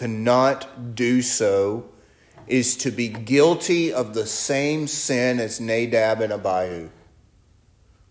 To 0.02 0.08
not 0.08 0.96
do 0.96 1.22
so 1.22 1.84
is 2.48 2.76
to 2.78 2.90
be 2.90 3.06
guilty 3.06 3.92
of 3.92 4.14
the 4.14 4.26
same 4.26 4.88
sin 4.88 5.38
as 5.38 5.60
Nadab 5.60 6.20
and 6.20 6.32
Abihu, 6.32 6.90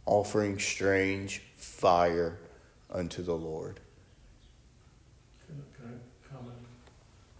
offering 0.05 0.57
strange 0.57 1.41
fire 1.57 2.39
unto 2.89 3.21
the 3.21 3.33
Lord. 3.33 3.81
Can 5.45 5.61
I 5.83 6.33
comment? 6.33 6.55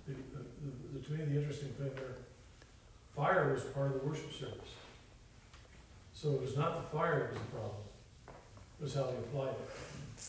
To 0.06 1.12
me 1.14 1.24
the 1.24 1.40
interesting 1.40 1.70
thing 1.70 1.92
there, 1.96 2.18
fire 3.16 3.54
was 3.54 3.64
part 3.64 3.96
of 3.96 4.02
the 4.02 4.06
worship 4.06 4.34
service. 4.34 4.76
So 6.14 6.32
it 6.32 6.42
was 6.42 6.58
not 6.58 6.76
the 6.76 6.98
fire 6.98 7.20
that 7.20 7.30
was 7.30 7.40
the 7.40 7.56
problem, 7.56 7.84
it 8.28 8.84
was 8.84 8.94
how 8.96 9.04
they 9.04 9.16
applied 9.16 9.52
it. 9.52 10.26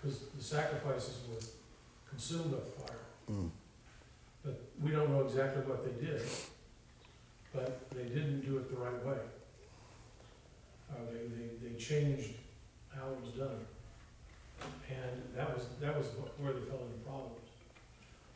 Because 0.00 0.20
the 0.20 0.40
sacrifices 0.44 1.16
were 1.28 1.40
consumed 2.08 2.52
by 2.52 2.58
fire. 2.58 2.98
Mm. 3.30 3.50
But 4.44 4.60
we 4.82 4.90
don't 4.90 5.10
know 5.10 5.22
exactly 5.22 5.62
what 5.62 5.84
they 5.84 6.04
did, 6.04 6.20
but 7.54 7.90
they 7.90 8.04
didn't 8.04 8.40
do 8.40 8.58
it 8.58 8.68
the 8.70 8.76
right 8.76 9.04
way. 9.04 9.18
Uh, 10.90 10.96
they, 11.10 11.26
they, 11.34 11.68
they 11.68 11.78
changed 11.78 12.34
how 12.94 13.08
it 13.10 13.20
was 13.20 13.30
done. 13.30 13.66
And 14.90 15.22
that 15.34 15.54
was, 15.54 15.66
that 15.80 15.96
was 15.96 16.06
where 16.38 16.52
they 16.52 16.60
fell 16.60 16.80
into 16.80 16.98
problems 17.04 17.44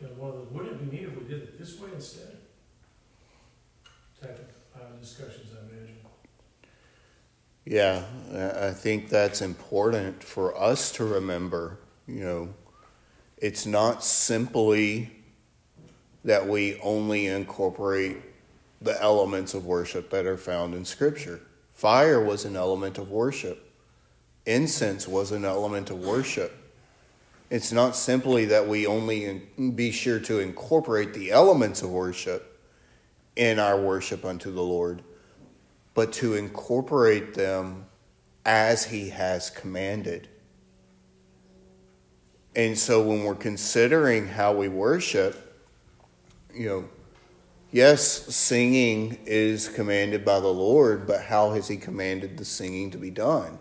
you 0.01 0.07
know, 0.07 0.13
one 0.15 0.31
of 0.31 0.37
the, 0.37 0.55
wouldn't 0.55 0.81
it 0.81 0.91
be 0.91 0.97
neat 0.97 1.09
if 1.09 1.19
we 1.19 1.25
did 1.25 1.43
it 1.43 1.59
this 1.59 1.79
way 1.81 1.89
instead? 1.95 2.37
Type 4.21 4.39
of 4.75 4.81
uh, 4.81 4.97
discussions, 5.01 5.49
I 5.55 5.67
imagine. 5.67 5.97
Yeah, 7.65 8.05
I 8.61 8.71
think 8.71 9.09
that's 9.09 9.43
important 9.43 10.23
for 10.23 10.59
us 10.59 10.93
to 10.93 11.05
remember. 11.05 11.79
You 12.07 12.25
know, 12.25 12.49
it's 13.41 13.67
not 13.67 14.03
simply 14.03 15.11
that 16.25 16.47
we 16.47 16.79
only 16.81 17.27
incorporate 17.27 18.19
the 18.81 19.01
elements 19.03 19.55
of 19.55 19.65
worship 19.65 20.11
that 20.11 20.27
are 20.27 20.37
found 20.37 20.75
in 20.75 20.85
Scripture. 20.85 21.41
Fire 21.73 22.23
was 22.23 22.45
an 22.45 22.57
element 22.57 22.99
of 22.99 23.11
worship, 23.11 23.73
incense 24.47 25.07
was 25.07 25.33
an 25.33 25.45
element 25.45 25.91
of 25.91 25.99
worship. 25.99 26.55
It's 27.51 27.73
not 27.73 27.97
simply 27.97 28.45
that 28.47 28.69
we 28.69 28.87
only 28.87 29.43
be 29.75 29.91
sure 29.91 30.21
to 30.21 30.41
incorporate 30.41 31.15
the 31.15 31.31
elements 31.31 31.83
of 31.83 31.91
worship 31.91 32.61
in 33.37 33.59
our 33.59 33.81
worship 33.81 34.25
unto 34.25 34.53
the 34.53 34.63
Lord, 34.63 35.03
but 35.95 36.13
to 36.15 36.35
incorporate 36.35 37.35
them 37.35 37.87
as 38.45 38.85
He 38.85 39.09
has 39.11 39.49
commanded. 39.49 40.29
And 42.59 42.77
so 42.77 43.01
when 43.01 43.23
we're 43.23 43.37
considering 43.37 44.27
how 44.27 44.53
we 44.53 44.67
worship, 44.67 45.65
you 46.53 46.67
know, 46.69 46.89
yes, 47.71 48.03
singing 48.35 49.17
is 49.27 49.69
commanded 49.69 50.25
by 50.25 50.41
the 50.41 50.49
Lord, 50.49 51.07
but 51.07 51.23
how 51.23 51.53
has 51.53 51.69
He 51.69 51.77
commanded 51.77 52.37
the 52.37 52.45
singing 52.45 52.91
to 52.91 52.99
be 52.99 53.11
done? 53.11 53.61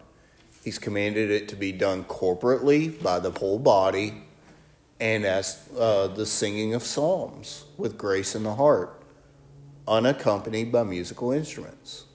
He's 0.63 0.79
commanded 0.79 1.29
it 1.29 1.47
to 1.49 1.55
be 1.55 1.71
done 1.71 2.05
corporately 2.05 3.01
by 3.03 3.19
the 3.19 3.29
whole 3.29 3.59
body 3.59 4.23
and 4.99 5.25
as 5.25 5.69
uh, 5.77 6.07
the 6.07 6.25
singing 6.25 6.73
of 6.73 6.81
psalms 6.81 7.65
with 7.77 7.99
grace 7.99 8.33
in 8.33 8.41
the 8.41 8.55
heart, 8.55 8.99
unaccompanied 9.87 10.71
by 10.71 10.81
musical 10.81 11.31
instruments. 11.31 12.06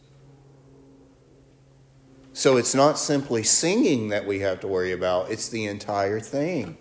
So 2.34 2.56
it's 2.56 2.74
not 2.74 2.98
simply 2.98 3.42
singing 3.42 4.08
that 4.08 4.26
we 4.26 4.40
have 4.40 4.60
to 4.60 4.68
worry 4.68 4.92
about, 4.92 5.30
it's 5.30 5.48
the 5.48 5.66
entire 5.66 6.20
thing. 6.20 6.76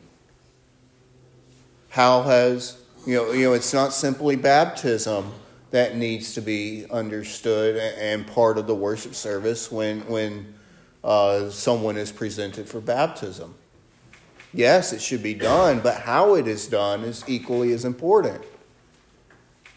How 1.89 2.21
has, 2.23 2.81
you 3.05 3.15
know, 3.15 3.31
you 3.31 3.45
know 3.45 3.53
it's 3.53 3.73
not 3.73 3.93
simply 3.93 4.37
baptism 4.37 5.33
that 5.71 5.95
needs 5.95 6.33
to 6.35 6.41
be 6.41 6.85
understood 6.89 7.75
and 7.97 8.25
part 8.27 8.57
of 8.57 8.67
the 8.67 8.75
worship 8.75 9.13
service 9.13 9.71
when, 9.71 10.01
when 10.07 10.53
uh, 11.03 11.49
someone 11.49 11.97
is 11.97 12.11
presented 12.11 12.67
for 12.67 12.79
baptism. 12.79 13.55
Yes, 14.53 14.91
it 14.91 15.01
should 15.01 15.23
be 15.23 15.33
done, 15.33 15.79
but 15.79 16.01
how 16.01 16.35
it 16.35 16.47
is 16.47 16.67
done 16.67 17.03
is 17.03 17.23
equally 17.27 17.71
as 17.71 17.85
important. 17.85 18.43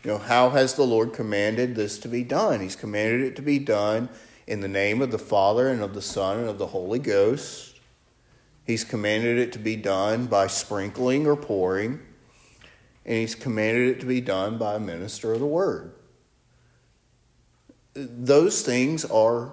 You 0.03 0.11
know, 0.11 0.19
how 0.19 0.51
has 0.51 0.75
the 0.75 0.83
Lord 0.83 1.13
commanded 1.13 1.77
this 1.77 1.99
to 2.01 2.09
be 2.09 2.25
done? 2.25 2.61
He's 2.61 2.77
commanded 2.77 3.23
it 3.23 3.37
to 3.37 3.43
be 3.43 3.59
done 3.59 4.09
in 4.47 4.61
the 4.61 4.69
name 4.69 5.03
of 5.03 5.11
the 5.11 5.19
Father 5.19 5.69
and 5.69 5.83
of 5.83 5.95
the 5.95 6.03
Son 6.03 6.39
and 6.39 6.49
of 6.49 6.59
the 6.59 6.67
Holy 6.67 6.99
Ghost. 6.99 7.79
He's 8.67 8.85
commanded 8.85 9.39
it 9.39 9.53
to 9.53 9.59
be 9.59 9.77
done 9.77 10.27
by 10.27 10.47
sprinkling 10.47 11.27
or 11.27 11.37
pouring 11.37 12.01
and 13.07 13.19
he's 13.19 13.35
commanded 13.35 13.97
it 13.97 14.01
to 14.01 14.07
be 14.07 14.21
done 14.21 14.59
by 14.59 14.75
a 14.75 14.81
minister 14.81 15.33
of 15.33 15.41
the 15.41 15.47
word. 15.47 15.93
Those 17.95 18.63
things 18.63 19.05
are 19.05 19.53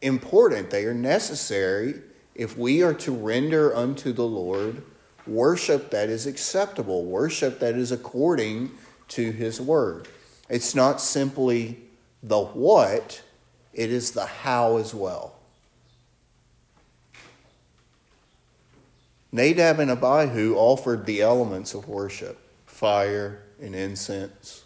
important, 0.00 0.70
they 0.70 0.84
are 0.84 0.94
necessary 0.94 2.02
if 2.34 2.58
we 2.58 2.82
are 2.82 2.94
to 2.94 3.12
render 3.12 3.74
unto 3.74 4.12
the 4.12 4.26
Lord 4.26 4.82
worship 5.26 5.90
that 5.90 6.08
is 6.08 6.26
acceptable, 6.26 7.04
worship 7.04 7.60
that 7.60 7.76
is 7.76 7.92
according 7.92 8.72
to 9.08 9.30
his 9.30 9.60
word. 9.60 10.08
It's 10.48 10.74
not 10.74 11.00
simply 11.00 11.78
the 12.22 12.42
what, 12.42 13.22
it 13.72 13.90
is 13.90 14.12
the 14.12 14.26
how 14.26 14.76
as 14.76 14.94
well. 14.94 15.34
Nadab 19.32 19.80
and 19.80 19.90
Abihu 19.90 20.54
offered 20.56 21.06
the 21.06 21.22
elements 21.22 21.72
of 21.72 21.88
worship 21.88 22.38
fire 22.66 23.42
and 23.60 23.74
incense. 23.74 24.64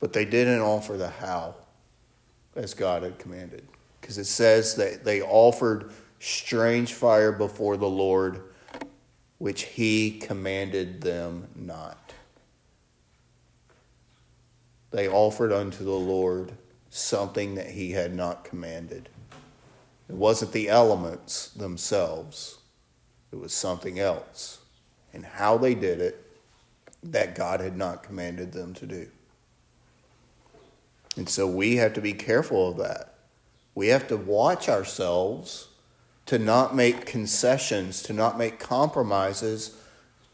But 0.00 0.12
they 0.12 0.24
didn't 0.24 0.60
offer 0.60 0.96
the 0.96 1.10
how 1.10 1.54
as 2.56 2.74
God 2.74 3.02
had 3.02 3.18
commanded. 3.18 3.66
Because 4.00 4.18
it 4.18 4.24
says 4.24 4.74
that 4.76 5.04
they 5.04 5.22
offered 5.22 5.92
strange 6.18 6.94
fire 6.94 7.32
before 7.32 7.76
the 7.76 7.88
Lord, 7.88 8.42
which 9.38 9.64
he 9.64 10.18
commanded 10.18 11.00
them 11.02 11.46
not. 11.54 12.14
They 14.90 15.08
offered 15.08 15.52
unto 15.52 15.84
the 15.84 15.90
Lord 15.90 16.52
something 16.90 17.54
that 17.54 17.70
he 17.70 17.92
had 17.92 18.14
not 18.14 18.44
commanded. 18.44 19.08
It 20.08 20.16
wasn't 20.16 20.52
the 20.52 20.68
elements 20.68 21.48
themselves, 21.50 22.58
it 23.32 23.36
was 23.36 23.52
something 23.52 23.98
else 23.98 24.58
and 25.12 25.24
how 25.24 25.56
they 25.58 25.74
did 25.74 26.00
it 26.00 26.26
that 27.02 27.34
God 27.34 27.60
had 27.60 27.76
not 27.76 28.02
commanded 28.02 28.52
them 28.52 28.74
to 28.74 28.86
do. 28.86 29.08
And 31.16 31.28
so 31.28 31.46
we 31.46 31.76
have 31.76 31.94
to 31.94 32.00
be 32.00 32.12
careful 32.12 32.70
of 32.70 32.76
that. 32.78 33.14
We 33.74 33.88
have 33.88 34.08
to 34.08 34.16
watch 34.16 34.68
ourselves 34.68 35.68
to 36.26 36.38
not 36.38 36.76
make 36.76 37.06
concessions, 37.06 38.02
to 38.04 38.12
not 38.12 38.38
make 38.38 38.58
compromises, 38.58 39.76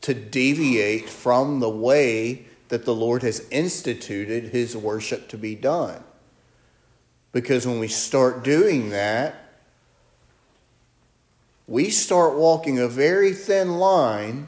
to 0.02 0.12
deviate 0.12 1.08
from 1.08 1.60
the 1.60 1.70
way 1.70 2.46
that 2.68 2.84
the 2.84 2.94
Lord 2.94 3.22
has 3.22 3.46
instituted 3.50 4.44
his 4.44 4.76
worship 4.76 5.28
to 5.28 5.38
be 5.38 5.54
done. 5.54 6.02
Because 7.32 7.66
when 7.66 7.78
we 7.78 7.88
start 7.88 8.42
doing 8.42 8.90
that, 8.90 9.46
we 11.66 11.90
start 11.90 12.34
walking 12.34 12.78
a 12.78 12.88
very 12.88 13.32
thin 13.32 13.78
line 13.78 14.46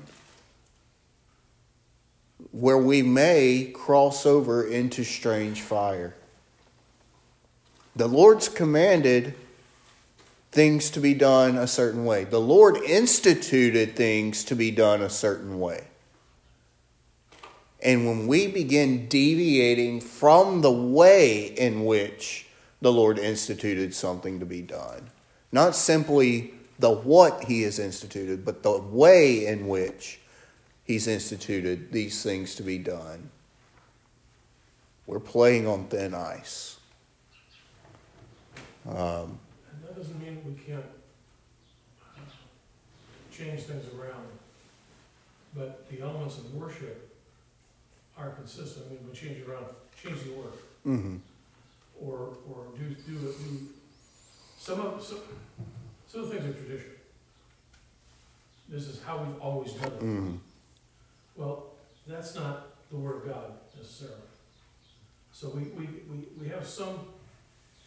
where 2.52 2.78
we 2.78 3.02
may 3.02 3.70
cross 3.74 4.24
over 4.24 4.66
into 4.66 5.04
strange 5.04 5.61
fire. 5.61 6.14
The 7.94 8.09
Lord's 8.09 8.48
commanded 8.48 9.35
things 10.50 10.90
to 10.90 11.00
be 11.00 11.14
done 11.14 11.57
a 11.57 11.66
certain 11.66 12.04
way. 12.04 12.24
The 12.24 12.40
Lord 12.40 12.76
instituted 12.78 13.96
things 13.96 14.44
to 14.44 14.54
be 14.54 14.70
done 14.70 15.02
a 15.02 15.11
certain 15.11 15.61
way. 15.61 15.88
And 17.81 18.07
when 18.07 18.27
we 18.27 18.49
begin 18.49 19.07
deviating 19.09 20.01
from 20.01 20.62
the 20.62 20.73
way 20.73 21.47
in 21.47 21.85
which 21.85 22.47
the 22.81 22.93
Lord 22.93 23.19
instituted 23.19 23.95
something 23.95 24.41
to 24.41 24.47
be 24.47 24.62
done, 24.62 25.11
not 25.53 25.77
simply 25.77 26.55
the 26.79 26.91
what 26.91 27.45
He 27.45 27.62
has 27.62 27.79
instituted, 27.79 28.45
but 28.45 28.62
the 28.62 28.79
way 28.79 29.47
in 29.47 29.69
which 29.69 30.21
He's 30.85 31.07
instituted 31.07 31.93
these 31.93 32.23
things 32.23 32.55
to 32.57 32.62
be 32.62 32.79
done. 32.79 33.31
We're 35.07 35.21
playing 35.21 35.67
on 35.67 35.87
thin 35.87 36.14
ice. 36.14 36.79
Um, 38.88 39.38
and 39.71 39.83
that 39.83 39.97
doesn't 39.97 40.21
mean 40.21 40.43
we 40.45 40.55
can't 40.64 40.85
change 43.31 43.61
things 43.62 43.85
around. 43.95 44.27
But 45.55 45.88
the 45.91 46.01
elements 46.01 46.38
of 46.38 46.55
worship 46.55 47.08
are 48.18 48.31
consistent. 48.31 48.87
I 48.87 48.94
mean, 48.94 49.00
we 49.09 49.16
change 49.16 49.46
around, 49.46 49.66
change 50.02 50.22
the 50.24 50.35
order. 50.35 50.50
Mm-hmm. 50.87 51.16
Or, 52.00 52.37
or 52.48 52.66
do, 52.76 52.94
do, 53.07 53.18
do 53.18 53.68
some 54.57 54.81
of, 54.81 55.02
some, 55.02 55.18
some 56.07 56.22
of 56.22 56.28
the 56.28 56.35
things 56.35 56.48
are 56.48 56.59
tradition. 56.59 56.90
This 58.68 58.87
is 58.87 59.02
how 59.02 59.18
we've 59.18 59.40
always 59.40 59.72
done 59.72 59.92
it. 59.92 60.00
Mm-hmm. 60.00 60.37
Well, 61.37 61.66
that's 62.07 62.35
not 62.35 62.66
the 62.90 62.96
word 62.96 63.16
of 63.16 63.26
God 63.26 63.52
necessarily. 63.76 64.16
So 65.33 65.50
we, 65.50 65.62
we, 65.62 65.87
we, 66.11 66.28
we 66.40 66.48
have 66.48 66.66
some 66.66 66.98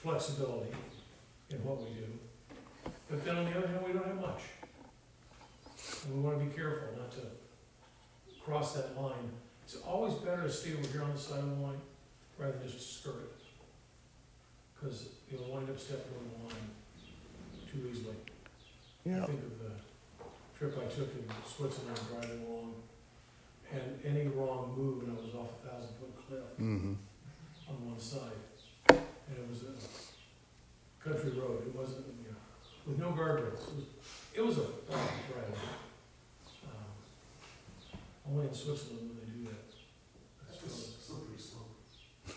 flexibility 0.02 0.72
in 1.50 1.58
what 1.64 1.82
we 1.82 1.90
do. 1.90 2.92
But 3.10 3.26
then 3.26 3.36
on 3.36 3.46
the 3.46 3.58
other 3.58 3.68
hand, 3.68 3.86
we 3.86 3.94
don't 3.94 4.06
have 4.06 4.22
much. 4.22 4.42
And 6.06 6.16
we 6.16 6.22
want 6.22 6.40
to 6.40 6.46
be 6.46 6.56
careful 6.56 6.88
not 6.98 7.12
to 7.12 7.22
cross 8.44 8.74
that 8.74 9.00
line. 9.00 9.32
It's 9.74 9.82
always 9.88 10.16
better 10.16 10.44
to 10.44 10.52
stay 10.52 10.74
over 10.74 10.86
here 10.92 11.02
on 11.02 11.14
the 11.14 11.18
side 11.18 11.40
of 11.40 11.50
the 11.58 11.64
line 11.64 11.80
rather 12.38 12.52
than 12.58 12.68
just 12.70 13.00
skirt 13.00 13.16
it. 13.24 13.40
Because 14.76 15.06
you'll 15.32 15.48
wind 15.48 15.70
up 15.70 15.80
stepping 15.80 16.12
on 16.20 16.28
the 16.28 16.44
line 16.54 16.68
too 17.72 17.88
easily. 17.90 18.16
Yeah. 19.06 19.24
I 19.24 19.28
think 19.28 19.40
of 19.40 19.60
the 19.64 19.72
trip 20.60 20.76
I 20.78 20.92
took 20.94 21.08
in 21.16 21.24
Switzerland 21.48 21.98
driving 22.12 22.44
along 22.48 22.74
and 23.72 23.98
any 24.04 24.28
wrong 24.28 24.76
move, 24.78 25.04
and 25.04 25.18
I 25.18 25.22
was 25.22 25.34
off 25.36 25.64
a 25.64 25.70
thousand 25.70 25.96
foot 26.02 26.28
cliff 26.28 26.44
Mm-hmm. 26.60 26.94
on 27.70 27.76
one 27.92 27.98
side. 28.00 28.44
And 28.90 29.38
it 29.38 29.48
was 29.50 29.64
a 29.64 31.02
country 31.02 31.32
road, 31.40 31.64
it 31.66 31.74
wasn't, 31.74 32.08
you 32.20 32.32
know, 32.32 32.38
with 32.86 33.00
no 33.00 33.12
guardrails, 33.14 33.70
it 33.72 33.76
was, 33.76 33.86
it 34.36 34.42
was 34.42 34.58
a 34.58 34.68
fun 34.92 35.00
ride. 35.34 35.56
Um, 36.68 36.92
Only 38.30 38.48
in 38.50 38.54
Switzerland 38.54 39.08
would 39.16 39.22
they 39.22 39.32
do 39.32 39.44
that. 39.46 39.72
That's 40.52 40.64
It's 40.64 40.98
a 41.00 41.02
slippery 41.02 41.40
slope. 41.40 41.72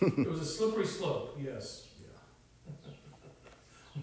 It 0.00 0.28
was 0.28 0.40
a 0.40 0.44
slippery 0.44 0.86
slope, 0.86 1.38
yes. 1.42 1.88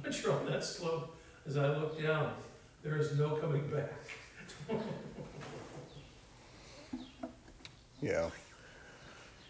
Once 0.03 0.23
you're 0.23 0.33
on 0.33 0.45
that 0.45 0.63
slope, 0.63 1.17
as 1.45 1.57
I 1.57 1.67
look 1.67 2.01
down, 2.01 2.33
there 2.83 2.97
is 2.97 3.17
no 3.17 3.35
coming 3.35 3.67
back. 3.69 3.93
Yeah. 8.01 8.31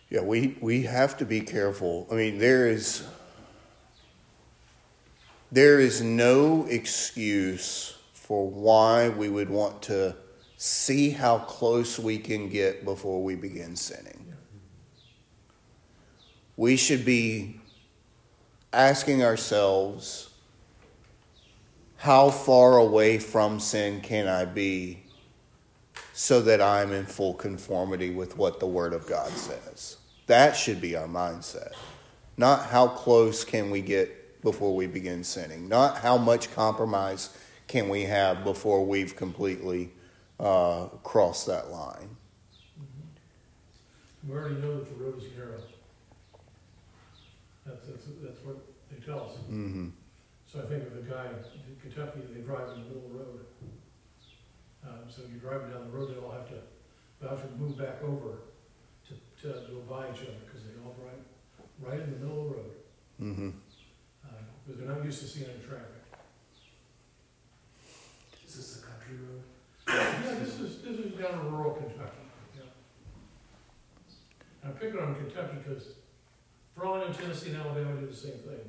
Yeah, 0.09 0.21
we, 0.21 0.57
we 0.59 0.83
have 0.83 1.17
to 1.19 1.25
be 1.25 1.39
careful. 1.39 2.05
I 2.11 2.15
mean, 2.15 2.37
there 2.37 2.67
is 2.67 3.07
there 5.53 5.79
is 5.79 6.01
no 6.01 6.65
excuse 6.69 7.97
for 8.13 8.49
why 8.49 9.09
we 9.09 9.29
would 9.29 9.49
want 9.49 9.81
to 9.83 10.15
see 10.55 11.09
how 11.09 11.39
close 11.39 11.99
we 11.99 12.17
can 12.17 12.47
get 12.47 12.85
before 12.85 13.21
we 13.23 13.35
begin 13.35 13.75
sinning. 13.75 14.30
We 16.61 16.77
should 16.77 17.05
be 17.05 17.59
asking 18.71 19.23
ourselves, 19.23 20.29
how 21.97 22.29
far 22.29 22.77
away 22.77 23.17
from 23.17 23.59
sin 23.59 23.99
can 24.01 24.27
I 24.27 24.45
be 24.45 25.01
so 26.13 26.39
that 26.43 26.61
I'm 26.61 26.91
in 26.91 27.07
full 27.07 27.33
conformity 27.33 28.11
with 28.11 28.37
what 28.37 28.59
the 28.59 28.67
Word 28.67 28.93
of 28.93 29.07
God 29.07 29.31
says. 29.31 29.97
That 30.27 30.55
should 30.55 30.79
be 30.79 30.95
our 30.95 31.07
mindset. 31.07 31.73
Not 32.37 32.67
how 32.67 32.89
close 32.89 33.43
can 33.43 33.71
we 33.71 33.81
get 33.81 34.43
before 34.43 34.75
we 34.75 34.85
begin 34.85 35.23
sinning. 35.23 35.67
Not 35.67 35.97
how 35.97 36.19
much 36.19 36.53
compromise 36.53 37.35
can 37.67 37.89
we 37.89 38.03
have 38.03 38.43
before 38.43 38.85
we've 38.85 39.15
completely 39.15 39.93
uh, 40.39 40.89
crossed 41.01 41.47
that 41.47 41.71
line. 41.71 42.17
We 44.27 44.35
already 44.35 44.61
know 44.61 44.77
that 44.77 44.95
the 44.95 45.03
road 45.03 45.17
is 45.17 45.23
narrow. 45.35 45.57
That's, 47.71 47.87
that's, 47.87 48.05
that's 48.19 48.43
what 48.43 48.59
they 48.91 48.99
tell 48.99 49.31
us. 49.31 49.39
Mm-hmm. 49.47 49.95
So 50.45 50.59
I 50.59 50.65
think 50.67 50.83
of 50.83 50.93
the 50.95 51.07
guy 51.07 51.31
in 51.31 51.79
Kentucky, 51.79 52.19
they 52.27 52.41
drive 52.43 52.67
in 52.75 52.83
the 52.83 52.87
middle 52.91 53.07
of 53.07 53.11
the 53.11 53.17
road. 53.23 53.39
Um, 54.83 55.07
so 55.07 55.21
you're 55.31 55.39
driving 55.39 55.71
down 55.71 55.87
the 55.87 55.95
road, 55.95 56.11
they 56.11 56.19
all 56.19 56.31
have 56.35 56.49
to, 56.49 56.59
they 57.21 57.27
have 57.29 57.39
to 57.39 57.55
move 57.55 57.77
back 57.77 58.03
over 58.03 58.43
to, 59.07 59.13
to 59.15 59.47
go 59.71 59.79
by 59.87 60.11
each 60.11 60.27
other, 60.27 60.43
because 60.43 60.67
they 60.67 60.75
all 60.83 60.91
drive 60.99 61.23
right 61.79 62.01
in 62.01 62.11
the 62.11 62.19
middle 62.19 62.43
of 62.43 62.49
the 62.49 62.55
road. 62.59 62.75
Mm-hmm. 63.21 63.49
Uh, 64.25 64.43
But 64.67 64.77
they're 64.77 64.91
not 64.91 65.05
used 65.05 65.21
to 65.21 65.27
seeing 65.27 65.47
any 65.49 65.63
traffic. 65.63 66.03
Is 68.45 68.55
this 68.55 68.83
a 68.83 68.85
country 68.85 69.15
road? 69.23 69.43
Yeah, 69.87 70.35
this 70.43 70.59
is, 70.59 70.81
this 70.81 70.97
is 70.99 71.13
down 71.13 71.39
in 71.39 71.51
rural 71.53 71.73
Kentucky, 71.75 72.25
yeah. 72.57 72.67
I'm 74.65 74.73
picking 74.73 74.99
on 74.99 75.15
Kentucky 75.15 75.57
because 75.63 76.00
for 76.75 76.85
all 76.85 77.01
Tennessee 77.13 77.49
and 77.51 77.57
Alabama 77.57 77.99
do 77.99 78.07
the 78.07 78.15
same 78.15 78.31
thing. 78.31 78.59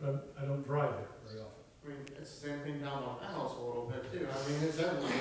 But 0.00 0.08
I'm- 0.08 0.48
don't 0.48 0.62
drive 0.64 0.92
there 0.92 1.08
very 1.26 1.40
often. 1.40 1.64
I 1.84 1.88
mean, 1.88 1.98
it's 2.20 2.34
the 2.38 2.48
same 2.48 2.60
thing 2.60 2.80
down 2.80 3.02
on 3.02 3.16
my 3.20 3.26
house 3.26 3.52
a 3.58 3.62
little 3.62 3.90
bit 3.92 4.12
too. 4.12 4.26
I 4.28 4.48
mean, 4.50 4.62
it's 4.62 4.78
everywhere. 4.78 5.12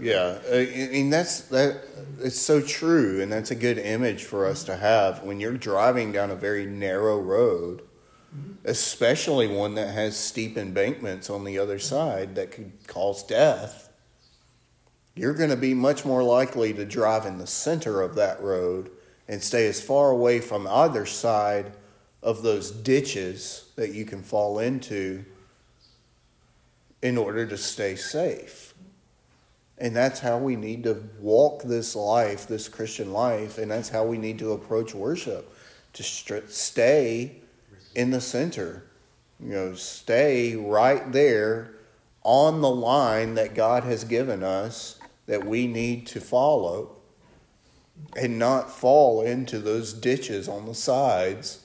Yeah, 0.00 0.38
uh, 0.50 0.56
I 0.56 0.88
mean 0.90 1.10
that's 1.10 1.42
that. 1.48 1.84
It's 2.20 2.38
so 2.40 2.60
true, 2.62 3.20
and 3.20 3.30
that's 3.30 3.50
a 3.50 3.54
good 3.54 3.78
image 3.78 4.24
for 4.24 4.46
us 4.46 4.64
to 4.64 4.76
have 4.76 5.22
when 5.22 5.40
you're 5.40 5.58
driving 5.58 6.10
down 6.10 6.30
a 6.30 6.34
very 6.34 6.64
narrow 6.64 7.18
road, 7.18 7.82
especially 8.64 9.46
one 9.46 9.74
that 9.74 9.92
has 9.92 10.16
steep 10.16 10.56
embankments 10.56 11.28
on 11.28 11.44
the 11.44 11.58
other 11.58 11.78
side 11.78 12.34
that 12.36 12.50
could 12.50 12.72
cause 12.86 13.22
death. 13.22 13.90
You're 15.14 15.34
going 15.34 15.50
to 15.50 15.56
be 15.56 15.74
much 15.74 16.06
more 16.06 16.22
likely 16.22 16.72
to 16.72 16.86
drive 16.86 17.26
in 17.26 17.36
the 17.36 17.46
center 17.46 18.00
of 18.00 18.14
that 18.14 18.42
road 18.42 18.90
and 19.30 19.40
stay 19.40 19.68
as 19.68 19.80
far 19.80 20.10
away 20.10 20.40
from 20.40 20.66
either 20.66 21.06
side 21.06 21.72
of 22.20 22.42
those 22.42 22.72
ditches 22.72 23.70
that 23.76 23.94
you 23.94 24.04
can 24.04 24.22
fall 24.22 24.58
into 24.58 25.24
in 27.00 27.16
order 27.16 27.46
to 27.46 27.56
stay 27.56 27.94
safe. 27.94 28.74
And 29.78 29.94
that's 29.94 30.18
how 30.18 30.36
we 30.36 30.56
need 30.56 30.82
to 30.82 31.04
walk 31.20 31.62
this 31.62 31.94
life, 31.94 32.48
this 32.48 32.68
Christian 32.68 33.12
life, 33.12 33.56
and 33.56 33.70
that's 33.70 33.88
how 33.88 34.04
we 34.04 34.18
need 34.18 34.40
to 34.40 34.50
approach 34.50 34.96
worship 34.96 35.56
to 35.92 36.02
st- 36.02 36.50
stay 36.50 37.36
in 37.94 38.10
the 38.10 38.20
center. 38.20 38.82
You 39.38 39.52
know, 39.52 39.74
stay 39.74 40.56
right 40.56 41.12
there 41.12 41.70
on 42.24 42.60
the 42.60 42.68
line 42.68 43.34
that 43.34 43.54
God 43.54 43.84
has 43.84 44.02
given 44.02 44.42
us 44.42 44.98
that 45.26 45.46
we 45.46 45.68
need 45.68 46.08
to 46.08 46.20
follow 46.20 46.96
and 48.16 48.38
not 48.38 48.70
fall 48.70 49.22
into 49.22 49.58
those 49.58 49.92
ditches 49.92 50.48
on 50.48 50.66
the 50.66 50.74
sides 50.74 51.64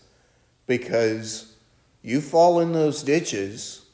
because 0.67 1.53
you 2.01 2.21
fall 2.21 2.59
in 2.59 2.71
those 2.71 3.01
ditches 3.03 3.85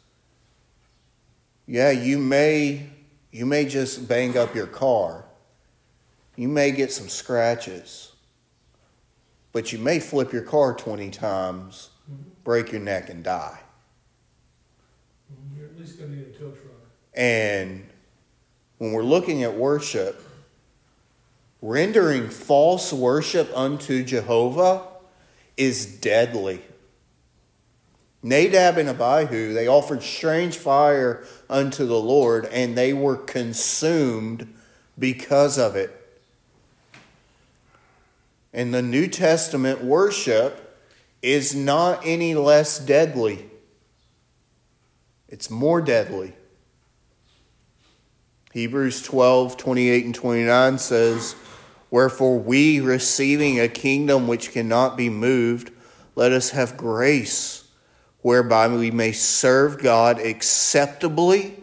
yeah 1.66 1.92
you 1.92 2.18
may 2.18 2.88
you 3.32 3.46
may 3.46 3.64
just 3.64 4.10
bang 4.10 4.38
up 4.38 4.54
your 4.54 4.68
car. 4.68 5.24
You 6.36 6.50
may 6.50 6.72
get 6.72 6.92
some 6.92 7.08
scratches 7.08 8.12
but 9.54 9.72
you 9.72 9.80
may 9.80 10.00
flip 10.00 10.32
your 10.34 10.44
car 10.44 10.74
20 10.74 11.10
times 11.12 11.90
break 12.44 12.72
your 12.72 12.82
neck 12.82 13.10
and 13.10 13.24
die. 13.24 13.60
Mm, 15.32 15.58
You're 15.58 15.68
at 15.68 15.78
least 15.80 16.00
gonna 16.00 16.12
need 16.16 16.28
a 16.28 16.32
tow 16.38 16.52
truck. 16.52 16.74
and 17.14 17.88
when 18.78 18.94
we're 18.94 19.04
looking 19.04 19.44
at 19.44 19.54
worship, 19.56 20.24
rendering 21.62 22.30
false 22.30 22.92
worship 22.92 23.52
unto 23.56 24.04
Jehovah 24.04 24.82
is 25.56 25.86
deadly. 25.86 26.62
Nadab 28.24 28.78
and 28.78 28.90
Abihu, 28.90 29.54
they 29.54 29.68
offered 29.68 30.04
strange 30.04 30.58
fire 30.58 31.26
unto 31.50 31.86
the 31.86 32.00
Lord, 32.00 32.46
and 32.46 32.78
they 32.78 32.94
were 32.94 33.16
consumed 33.16 34.54
because 34.98 35.58
of 35.58 35.76
it. 35.76 35.98
And 38.54 38.74
the 38.74 38.82
New 38.82 39.08
Testament 39.08 39.84
worship 39.84 40.80
is 41.22 41.56
not 41.56 42.02
any 42.04 42.36
less 42.36 42.80
deadly, 42.80 43.46
it's 45.28 45.50
more 45.50 45.82
deadly. 45.82 46.34
Hebrews 48.54 49.02
12, 49.04 49.56
28 49.56 50.06
and 50.06 50.16
29 50.16 50.78
says, 50.78 51.36
Wherefore 51.92 52.40
we, 52.40 52.80
receiving 52.80 53.60
a 53.60 53.68
kingdom 53.68 54.28
which 54.28 54.52
cannot 54.52 54.98
be 54.98 55.10
moved, 55.10 55.72
let 56.16 56.32
us 56.32 56.52
have 56.52 56.78
grace, 56.78 57.66
whereby 58.22 58.70
we 58.70 58.92
may 58.92 59.12
serve 59.12 59.78
God 59.78 60.18
acceptably 60.18 61.58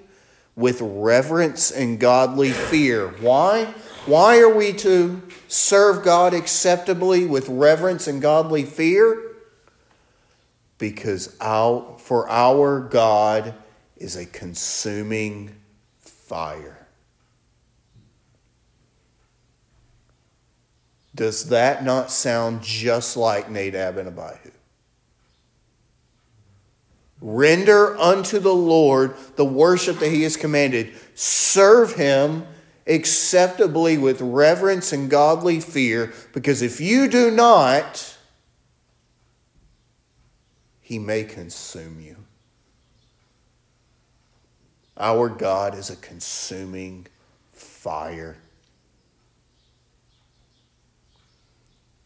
with 0.54 0.80
reverence 0.82 1.70
and 1.70 1.98
godly 1.98 2.50
fear. 2.50 3.08
Why? 3.20 3.74
Why 4.06 4.40
are 4.40 4.54
we 4.54 4.72
to 4.74 5.22
serve 5.48 6.04
God 6.04 6.34
acceptably 6.34 7.24
with 7.24 7.48
reverence 7.48 8.06
and 8.06 8.20
godly 8.20 8.64
fear? 8.64 9.22
Because 10.76 11.36
our, 11.40 11.96
for 11.98 12.28
our 12.28 12.80
God 12.80 13.54
is 13.96 14.16
a 14.16 14.26
consuming 14.26 15.56
fire. 15.98 16.77
Does 21.18 21.48
that 21.48 21.82
not 21.84 22.12
sound 22.12 22.62
just 22.62 23.16
like 23.16 23.50
Nadab 23.50 23.96
and 23.96 24.06
Abihu? 24.06 24.52
Render 27.20 27.98
unto 27.98 28.38
the 28.38 28.54
Lord 28.54 29.16
the 29.34 29.44
worship 29.44 29.98
that 29.98 30.12
he 30.12 30.22
has 30.22 30.36
commanded. 30.36 30.92
Serve 31.16 31.96
him 31.96 32.46
acceptably 32.86 33.98
with 33.98 34.20
reverence 34.20 34.92
and 34.92 35.10
godly 35.10 35.58
fear, 35.58 36.12
because 36.32 36.62
if 36.62 36.80
you 36.80 37.08
do 37.08 37.32
not, 37.32 38.16
he 40.80 41.00
may 41.00 41.24
consume 41.24 42.00
you. 42.00 42.14
Our 44.96 45.28
God 45.28 45.76
is 45.76 45.90
a 45.90 45.96
consuming 45.96 47.08
fire. 47.50 48.36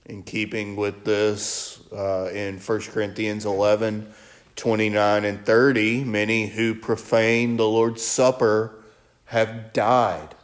In 0.06 0.22
keeping 0.22 0.76
with 0.76 1.04
this, 1.04 1.80
uh, 1.92 2.30
in 2.32 2.58
1 2.58 2.80
Corinthians 2.92 3.46
11 3.46 4.12
29 4.54 5.24
and 5.24 5.46
30, 5.46 6.04
many 6.04 6.46
who 6.46 6.74
profane 6.74 7.56
the 7.56 7.66
Lord's 7.66 8.02
Supper 8.02 8.82
have 9.26 9.72
died. 9.72 10.34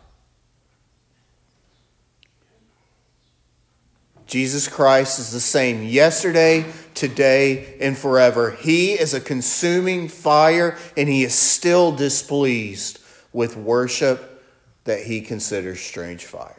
Jesus 4.26 4.68
Christ 4.68 5.18
is 5.18 5.32
the 5.32 5.40
same 5.40 5.82
yesterday, 5.84 6.66
today, 6.94 7.76
and 7.80 7.96
forever. 7.96 8.50
He 8.50 8.92
is 8.92 9.14
a 9.14 9.20
consuming 9.20 10.08
fire, 10.08 10.76
and 10.98 11.08
he 11.08 11.24
is 11.24 11.34
still 11.34 11.92
displeased 11.92 12.98
with 13.32 13.56
worship 13.56 14.44
that 14.84 15.02
he 15.02 15.22
considers 15.22 15.80
strange 15.80 16.26
fire. 16.26 16.57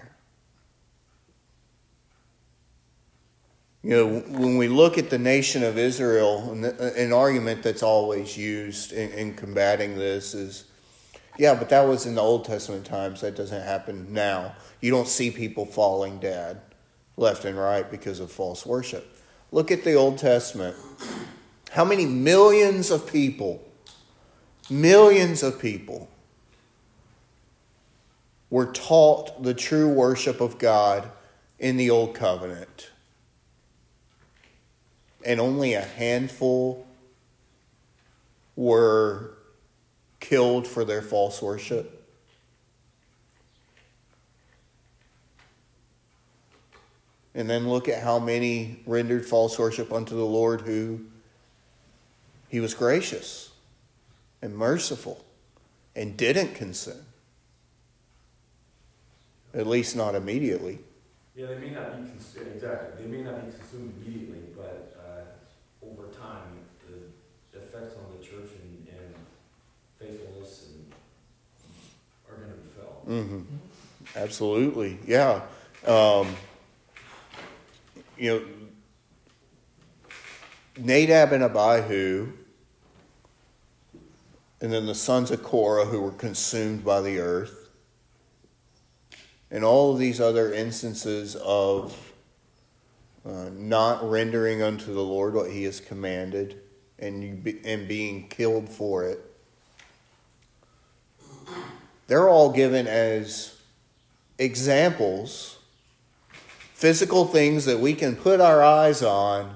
You 3.81 3.89
know, 3.91 4.19
when 4.19 4.57
we 4.57 4.67
look 4.67 4.97
at 4.97 5.09
the 5.09 5.17
nation 5.17 5.63
of 5.63 5.77
Israel, 5.77 6.51
an 6.51 7.13
argument 7.13 7.63
that's 7.63 7.81
always 7.81 8.37
used 8.37 8.91
in, 8.91 9.11
in 9.11 9.33
combating 9.35 9.95
this 9.95 10.33
is 10.33 10.65
yeah, 11.37 11.55
but 11.55 11.69
that 11.69 11.87
was 11.87 12.05
in 12.05 12.15
the 12.15 12.21
Old 12.21 12.43
Testament 12.43 12.85
times. 12.85 13.21
That 13.21 13.37
doesn't 13.37 13.63
happen 13.63 14.11
now. 14.11 14.55
You 14.81 14.91
don't 14.91 15.07
see 15.07 15.31
people 15.31 15.65
falling 15.65 16.19
dead 16.19 16.59
left 17.15 17.45
and 17.45 17.57
right 17.57 17.89
because 17.89 18.19
of 18.19 18.29
false 18.29 18.65
worship. 18.65 19.17
Look 19.53 19.71
at 19.71 19.85
the 19.85 19.93
Old 19.93 20.17
Testament. 20.17 20.75
How 21.71 21.85
many 21.85 22.05
millions 22.05 22.91
of 22.91 23.09
people, 23.09 23.65
millions 24.69 25.41
of 25.41 25.61
people, 25.61 26.09
were 28.49 28.65
taught 28.65 29.41
the 29.41 29.53
true 29.53 29.87
worship 29.87 30.41
of 30.41 30.59
God 30.59 31.09
in 31.57 31.77
the 31.77 31.89
Old 31.89 32.15
Covenant? 32.15 32.89
And 35.25 35.39
only 35.39 35.73
a 35.73 35.81
handful 35.81 36.87
were 38.55 39.31
killed 40.19 40.67
for 40.67 40.83
their 40.85 41.01
false 41.01 41.41
worship. 41.41 41.95
And 47.35 47.49
then 47.49 47.69
look 47.69 47.87
at 47.87 48.03
how 48.03 48.19
many 48.19 48.81
rendered 48.85 49.25
false 49.25 49.57
worship 49.57 49.93
unto 49.93 50.15
the 50.15 50.25
Lord 50.25 50.61
who 50.61 51.01
He 52.49 52.59
was 52.59 52.73
gracious 52.73 53.51
and 54.41 54.57
merciful 54.57 55.23
and 55.95 56.17
didn't 56.17 56.55
consume. 56.55 57.05
At 59.53 59.67
least 59.67 59.95
not 59.95 60.15
immediately. 60.15 60.79
Yeah, 61.35 61.47
they 61.47 61.57
may 61.57 61.69
not 61.69 62.01
be 62.01 62.09
consumed, 62.09 62.51
exactly, 62.55 63.03
they 63.03 63.09
may 63.09 63.23
not 63.23 63.45
be 63.45 63.57
consumed 63.57 63.93
immediately, 64.01 64.41
but, 64.55 64.95
over 65.83 66.07
time, 66.07 66.65
the 66.87 67.59
effects 67.59 67.95
on 67.97 68.17
the 68.17 68.23
church 68.23 68.49
and, 68.63 68.87
and 68.87 69.15
faithfulness 69.99 70.67
and 70.73 70.93
are 72.29 72.41
gonna 72.41 72.53
be 72.55 72.69
felt. 72.69 73.03
hmm 73.05 73.41
Absolutely, 74.15 74.97
yeah. 75.05 75.41
Um, 75.85 76.35
you 78.17 78.31
know, 78.31 78.41
Nadab 80.77 81.31
and 81.33 81.43
Abihu, 81.43 82.31
and 84.61 84.71
then 84.71 84.85
the 84.85 84.95
sons 84.95 85.31
of 85.31 85.43
Korah 85.43 85.85
who 85.85 86.01
were 86.01 86.11
consumed 86.11 86.83
by 86.83 87.01
the 87.01 87.19
earth, 87.19 87.69
and 89.51 89.63
all 89.63 89.93
of 89.93 89.99
these 89.99 90.19
other 90.21 90.53
instances 90.53 91.35
of 91.35 92.08
uh, 93.25 93.49
not 93.53 94.09
rendering 94.09 94.61
unto 94.61 94.93
the 94.93 95.01
Lord 95.01 95.33
what 95.33 95.51
He 95.51 95.63
has 95.63 95.79
commanded, 95.79 96.61
and 96.97 97.43
be, 97.43 97.59
and 97.63 97.87
being 97.87 98.27
killed 98.27 98.69
for 98.69 99.03
it. 99.03 99.19
They're 102.07 102.29
all 102.29 102.51
given 102.51 102.87
as 102.87 103.55
examples, 104.37 105.59
physical 106.73 107.25
things 107.25 107.65
that 107.65 107.79
we 107.79 107.93
can 107.93 108.15
put 108.15 108.41
our 108.41 108.63
eyes 108.63 109.03
on 109.03 109.55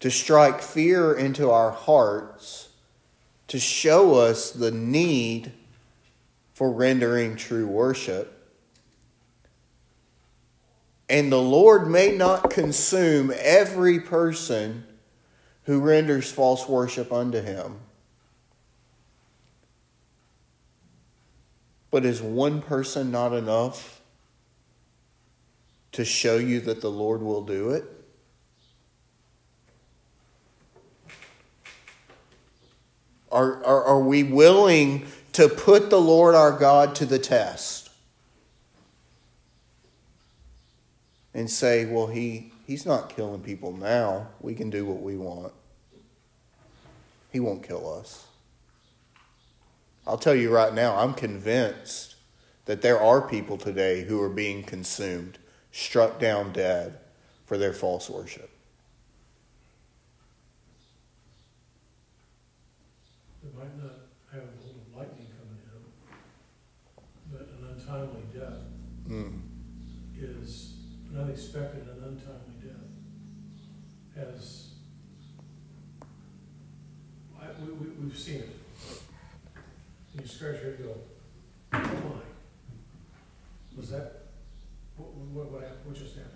to 0.00 0.10
strike 0.10 0.60
fear 0.60 1.12
into 1.12 1.50
our 1.50 1.70
hearts, 1.70 2.68
to 3.48 3.58
show 3.58 4.14
us 4.14 4.50
the 4.50 4.70
need 4.70 5.52
for 6.54 6.70
rendering 6.72 7.36
true 7.36 7.66
worship. 7.66 8.37
And 11.08 11.32
the 11.32 11.40
Lord 11.40 11.88
may 11.88 12.14
not 12.14 12.50
consume 12.50 13.32
every 13.36 14.00
person 14.00 14.84
who 15.64 15.80
renders 15.80 16.30
false 16.30 16.68
worship 16.68 17.12
unto 17.12 17.40
him. 17.40 17.80
But 21.90 22.04
is 22.04 22.20
one 22.20 22.60
person 22.60 23.10
not 23.10 23.32
enough 23.32 24.02
to 25.92 26.04
show 26.04 26.36
you 26.36 26.60
that 26.60 26.80
the 26.80 26.90
Lord 26.90 27.22
will 27.22 27.42
do 27.42 27.70
it? 27.70 27.84
Are, 33.30 33.62
are, 33.64 33.84
are 33.84 34.00
we 34.00 34.22
willing 34.22 35.06
to 35.32 35.48
put 35.48 35.90
the 35.90 36.00
Lord 36.00 36.34
our 36.34 36.52
God 36.52 36.94
to 36.96 37.06
the 37.06 37.18
test? 37.18 37.87
And 41.48 41.52
say, 41.54 41.86
well, 41.86 42.08
he, 42.08 42.52
he's 42.66 42.84
not 42.84 43.08
killing 43.08 43.40
people 43.40 43.74
now. 43.74 44.28
We 44.38 44.54
can 44.54 44.68
do 44.68 44.84
what 44.84 45.00
we 45.00 45.16
want. 45.16 45.54
He 47.32 47.40
won't 47.40 47.62
kill 47.62 47.90
us. 47.90 48.26
I'll 50.06 50.18
tell 50.18 50.34
you 50.34 50.50
right 50.50 50.74
now, 50.74 50.94
I'm 50.98 51.14
convinced 51.14 52.16
that 52.66 52.82
there 52.82 53.00
are 53.00 53.26
people 53.26 53.56
today 53.56 54.04
who 54.04 54.20
are 54.20 54.28
being 54.28 54.62
consumed, 54.62 55.38
struck 55.72 56.20
down 56.20 56.52
dead 56.52 56.98
for 57.46 57.56
their 57.56 57.72
false 57.72 58.10
worship. 58.10 58.50
They 63.42 63.58
might 63.58 63.74
not 63.82 63.94
have 64.34 64.42
a 64.42 64.46
bolt 64.48 64.76
of 64.86 64.94
lightning 64.94 65.28
coming 65.40 65.62
in, 65.64 67.32
but 67.32 67.40
an 67.40 67.74
untimely 67.74 68.24
death 68.34 68.64
Mm. 69.08 69.40
is, 70.14 70.74
an 71.18 71.24
unexpected 71.24 71.82
and 71.88 72.04
untimely 72.04 72.54
death 72.62 72.86
has, 74.16 74.68
I, 77.40 77.46
we, 77.60 77.72
we, 77.72 77.86
we've 78.04 78.16
seen 78.18 78.36
it. 78.36 78.56
And 80.12 80.22
you 80.22 80.26
scratch 80.28 80.62
your 80.62 80.70
head 80.72 80.74
and 80.80 80.84
go, 80.84 80.94
oh 81.74 81.78
my, 82.14 82.20
was 83.76 83.90
that, 83.90 84.26
what, 84.96 85.12
what, 85.14 85.50
what 85.52 85.62
what 85.84 85.94
just 85.96 86.14
happened? 86.16 86.34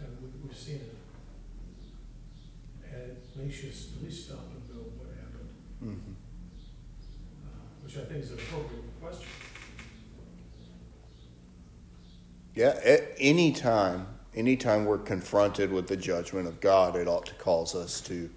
And 0.00 0.16
we, 0.22 0.28
we've 0.48 0.56
seen 0.56 0.76
it. 0.76 0.96
And 2.92 3.02
it 3.12 3.24
makes 3.36 3.62
you 3.62 3.70
at 3.70 4.02
least 4.04 4.26
stop 4.26 4.50
and 4.52 4.68
go, 4.68 4.80
what 4.98 5.08
happened? 5.16 5.48
Mhm. 5.82 6.14
Uh, 7.44 7.84
Which 7.84 7.96
I 7.96 8.00
think 8.04 8.24
is 8.24 8.30
an 8.32 8.38
appropriate 8.38 9.00
question. 9.00 9.28
Yeah, 12.54 12.78
at 12.84 13.14
any 13.18 13.52
time, 13.52 14.06
anytime 14.34 14.84
we're 14.84 14.98
confronted 14.98 15.72
with 15.72 15.88
the 15.88 15.96
judgment 15.96 16.46
of 16.46 16.60
God, 16.60 16.96
it 16.96 17.08
ought 17.08 17.24
to 17.26 17.34
cause 17.34 17.74
us 17.74 18.02
to 18.02 18.28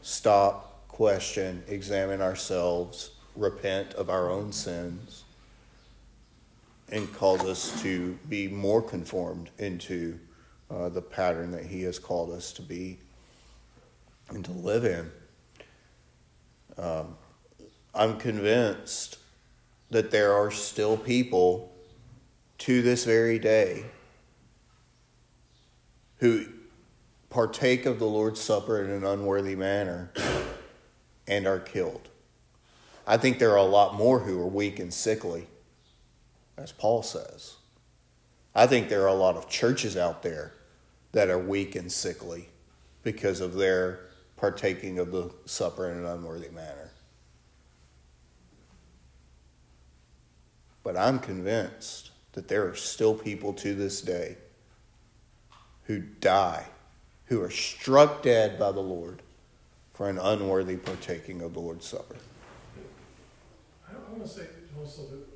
stop, 0.00 0.88
question, 0.88 1.62
examine 1.68 2.22
ourselves, 2.22 3.10
repent 3.36 3.92
of 3.94 4.08
our 4.08 4.30
own 4.30 4.50
sins, 4.52 5.24
and 6.90 7.12
cause 7.14 7.44
us 7.44 7.82
to 7.82 8.18
be 8.30 8.48
more 8.48 8.80
conformed 8.80 9.50
into 9.58 10.18
uh, 10.70 10.88
the 10.88 11.02
pattern 11.02 11.50
that 11.50 11.66
He 11.66 11.82
has 11.82 11.98
called 11.98 12.30
us 12.30 12.50
to 12.54 12.62
be 12.62 12.96
and 14.30 14.42
to 14.46 14.52
live 14.52 14.86
in. 14.86 15.10
Um, 16.82 17.14
I'm 17.94 18.16
convinced 18.16 19.18
that 19.90 20.10
there 20.10 20.32
are 20.32 20.50
still 20.50 20.96
people 20.96 21.74
to 22.58 22.82
this 22.82 23.04
very 23.04 23.38
day 23.38 23.84
who 26.16 26.46
partake 27.30 27.86
of 27.86 27.98
the 27.98 28.06
Lord's 28.06 28.40
Supper 28.40 28.82
in 28.82 28.90
an 28.90 29.04
unworthy 29.04 29.54
manner 29.54 30.10
and 31.26 31.46
are 31.46 31.60
killed. 31.60 32.08
I 33.06 33.16
think 33.16 33.38
there 33.38 33.52
are 33.52 33.56
a 33.56 33.62
lot 33.62 33.94
more 33.94 34.20
who 34.20 34.40
are 34.40 34.46
weak 34.46 34.78
and 34.78 34.92
sickly, 34.92 35.46
as 36.56 36.72
Paul 36.72 37.02
says. 37.02 37.56
I 38.54 38.66
think 38.66 38.88
there 38.88 39.02
are 39.02 39.08
a 39.08 39.14
lot 39.14 39.36
of 39.36 39.48
churches 39.48 39.96
out 39.96 40.22
there 40.22 40.54
that 41.12 41.30
are 41.30 41.38
weak 41.38 41.76
and 41.76 41.90
sickly 41.90 42.48
because 43.02 43.40
of 43.40 43.54
their 43.54 44.00
partaking 44.36 44.98
of 44.98 45.12
the 45.12 45.30
supper 45.46 45.90
in 45.90 45.98
an 45.98 46.06
unworthy 46.06 46.48
manner. 46.48 46.90
But 50.82 50.96
I'm 50.96 51.18
convinced 51.18 52.10
that 52.38 52.46
there 52.46 52.68
are 52.68 52.76
still 52.76 53.16
people 53.16 53.52
to 53.52 53.74
this 53.74 54.00
day 54.00 54.36
who 55.86 55.98
die, 55.98 56.64
who 57.24 57.42
are 57.42 57.50
struck 57.50 58.22
dead 58.22 58.56
by 58.60 58.70
the 58.70 58.78
Lord 58.78 59.22
for 59.92 60.08
an 60.08 60.20
unworthy 60.20 60.76
partaking 60.76 61.42
of 61.42 61.52
the 61.52 61.58
Lord's 61.58 61.84
Supper. 61.84 62.14
I, 63.88 63.90
I 63.90 64.12
wanna 64.12 64.28
say 64.28 64.46
also 64.78 65.02
that 65.02 65.26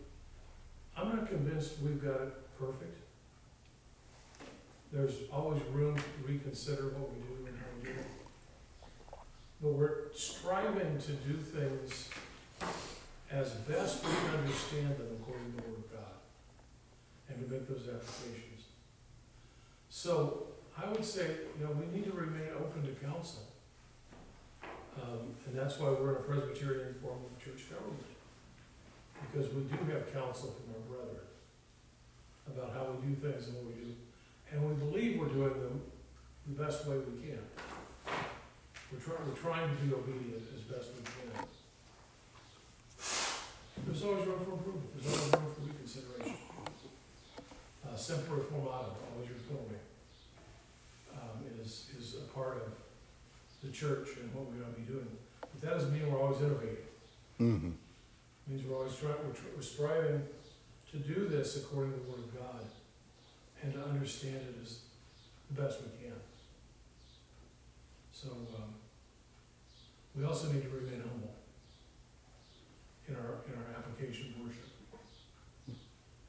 I'm 0.97 1.09
not 1.09 1.27
convinced 1.27 1.73
we've 1.83 2.01
got 2.01 2.21
it 2.21 2.57
perfect. 2.57 2.97
There's 4.93 5.15
always 5.33 5.61
room 5.73 5.97
to 5.97 6.33
reconsider 6.33 6.95
what 6.97 7.13
we 7.13 7.19
do 7.23 7.47
and 7.49 7.59
how 7.59 7.65
we 7.81 7.89
do 7.89 7.99
it. 7.99 9.19
But 9.61 9.73
we're 9.73 10.13
striving 10.15 10.99
to 10.99 11.13
do 11.13 11.35
things 11.35 12.11
as 13.29 13.51
best 13.51 14.05
we 14.05 14.13
can 14.13 14.39
understand 14.39 14.99
them 14.99 15.09
according 15.21 15.51
to 15.55 15.57
the 15.57 15.63
Word. 15.69 15.83
And 17.35 17.51
make 17.51 17.69
those 17.69 17.89
applications. 17.89 18.67
So 19.89 20.47
I 20.77 20.89
would 20.91 21.05
say, 21.05 21.29
you 21.59 21.65
know, 21.65 21.73
we 21.73 21.87
need 21.97 22.05
to 22.05 22.13
remain 22.13 22.49
open 22.59 22.83
to 22.83 22.93
counsel. 23.05 23.49
Um, 25.01 25.35
and 25.47 25.57
that's 25.57 25.79
why 25.79 25.89
we're 25.91 26.11
in 26.11 26.17
a 26.17 26.21
Presbyterian 26.21 26.95
form 26.95 27.19
of 27.25 27.43
church 27.43 27.71
government 27.71 28.05
because 29.31 29.53
we 29.55 29.63
do 29.63 29.77
have 29.93 30.13
counsel 30.13 30.53
from 30.53 30.75
our 30.75 30.83
brethren 30.89 31.25
about 32.47 32.73
how 32.75 32.93
we 32.93 33.15
do 33.15 33.15
things 33.15 33.49
and 33.49 33.57
what 33.57 33.67
we 33.67 33.73
do. 33.85 33.95
And 34.51 34.69
we 34.69 34.75
believe 34.75 35.19
we're 35.19 35.29
doing 35.29 35.55
them 35.55 35.81
the 36.47 36.63
best 36.63 36.87
way 36.87 36.97
we 36.99 37.29
can. 37.29 37.39
We're 38.93 38.99
trying, 38.99 39.25
we're 39.29 39.41
trying 39.41 39.75
to 39.75 39.83
be 39.83 39.95
obedient 39.95 40.43
as 40.55 40.63
best 40.63 40.91
we 40.97 41.03
can. 41.05 41.47
There's 43.87 44.05
always 44.05 44.27
room 44.27 44.45
for 44.45 44.53
improvement, 44.53 44.91
there's 44.95 45.17
always 45.17 45.33
room 45.33 45.55
for 45.55 45.61
reconsideration. 45.63 46.42
Uh, 47.93 47.97
semper 47.97 48.37
reformatum, 48.37 48.95
always 49.13 49.29
reforming, 49.29 49.79
um, 51.13 51.45
is, 51.61 51.91
is 51.99 52.15
a 52.15 52.33
part 52.33 52.57
of 52.57 52.73
the 53.63 53.71
church 53.71 54.17
and 54.19 54.33
what 54.33 54.47
we're 54.47 54.63
going 54.63 54.73
to 54.73 54.81
be 54.81 54.87
doing. 54.87 55.09
But 55.41 55.61
that 55.61 55.75
doesn't 55.75 55.93
mean 55.93 56.11
we're 56.11 56.21
always 56.21 56.41
innovating 56.41 56.77
Mm-hmm. 57.41 57.71
means 58.47 58.65
we're 58.65 58.77
always 58.77 58.95
trying, 58.97 59.17
we're, 59.27 59.57
we're 59.57 59.63
striving 59.63 60.23
to 60.93 60.97
do 60.99 61.27
this 61.27 61.57
according 61.57 61.93
to 61.93 61.99
the 61.99 62.09
Word 62.09 62.21
of 62.21 62.35
God 62.35 62.65
and 63.63 63.73
to 63.75 63.83
understand 63.83 64.37
it 64.37 64.55
as 64.63 64.79
the 65.51 65.61
best 65.61 65.81
we 65.83 66.07
can. 66.07 66.17
So, 68.13 68.29
um, 68.57 68.75
we 70.17 70.25
also 70.25 70.53
need 70.53 70.63
to 70.63 70.69
remain 70.69 71.01
humble 71.01 71.35
in 73.09 73.17
our, 73.17 73.43
in 73.49 73.59
our 73.59 73.77
application 73.77 74.35
of 74.39 74.47
worship. 74.47 74.72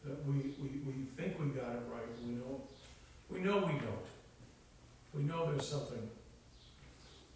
That 0.06 0.26
we, 0.26 0.34
we, 0.62 0.70
we 0.86 0.94
think 1.16 1.40
we 1.40 1.48
got 1.48 1.72
it 1.72 1.82
right, 1.90 2.04
we 2.26 2.34
know, 2.34 2.62
we 3.30 3.40
know 3.40 3.58
we 3.66 3.74
don't. 3.80 4.06
We 5.14 5.24
know 5.24 5.50
there's 5.52 5.68
something 5.68 6.10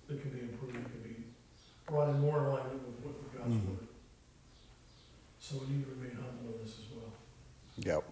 that 0.08 0.22
can 0.22 0.32
be 0.32 0.40
improved, 0.42 0.74
can 0.74 1.02
be 1.04 1.24
brought 1.86 2.10
in 2.10 2.20
more 2.20 2.40
alignment 2.40 2.86
with 2.86 3.06
what 3.06 3.38
God's 3.38 3.54
Mhm. 3.56 3.68
word. 3.68 3.88
So 5.40 5.58
we 5.60 5.76
need 5.76 5.86
to 5.86 5.92
remain 5.92 6.12
humble 6.16 6.56
in 6.58 6.66
this 6.66 6.80
as 6.80 6.86
well. 6.94 7.14
Yep. 7.78 8.04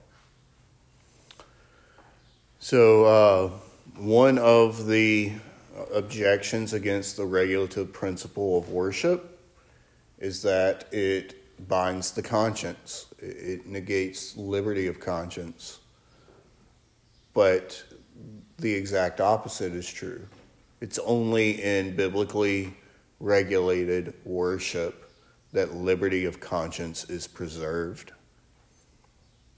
So, 2.59 3.05
uh, 3.05 3.49
one 3.97 4.37
of 4.37 4.87
the 4.87 5.33
objections 5.93 6.71
against 6.71 7.17
the 7.17 7.25
regulative 7.25 7.91
principle 7.91 8.57
of 8.57 8.69
worship 8.69 9.37
is 10.17 10.41
that 10.43 10.91
it 10.93 11.35
binds 11.59 12.11
the 12.11 12.21
conscience, 12.21 13.07
it 13.19 13.65
negates 13.65 14.35
liberty 14.37 14.87
of 14.87 14.99
conscience. 14.99 15.79
But 17.33 17.83
the 18.57 18.73
exact 18.73 19.19
opposite 19.19 19.73
is 19.73 19.91
true. 19.91 20.27
It's 20.81 20.99
only 20.99 21.61
in 21.63 21.95
biblically 21.95 22.73
regulated 23.19 24.13
worship 24.23 25.09
that 25.51 25.73
liberty 25.73 26.25
of 26.25 26.39
conscience 26.39 27.09
is 27.09 27.27
preserved. 27.27 28.11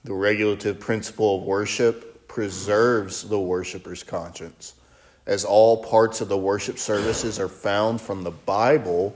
The 0.04 0.14
regulative 0.14 0.80
principle 0.80 1.38
of 1.38 1.44
worship 1.44 2.28
preserves 2.28 3.28
the 3.28 3.40
worshiper's 3.40 4.04
conscience. 4.04 4.76
As 5.26 5.44
all 5.44 5.84
parts 5.84 6.22
of 6.22 6.30
the 6.30 6.38
worship 6.38 6.78
services 6.78 7.40
are 7.40 7.50
found 7.50 8.00
from 8.00 8.24
the 8.24 8.32
Bible, 8.32 9.16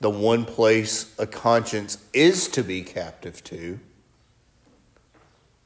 the 0.00 0.10
one 0.10 0.44
place 0.44 1.14
a 1.18 1.26
conscience 1.26 1.98
is 2.12 2.48
to 2.48 2.62
be 2.62 2.82
captive 2.82 3.42
to, 3.44 3.80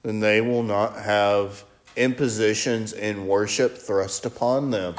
then 0.02 0.20
they 0.20 0.40
will 0.40 0.62
not 0.62 0.96
have 0.96 1.64
impositions 1.96 2.92
in 2.92 3.26
worship 3.26 3.76
thrust 3.76 4.24
upon 4.24 4.70
them. 4.70 4.96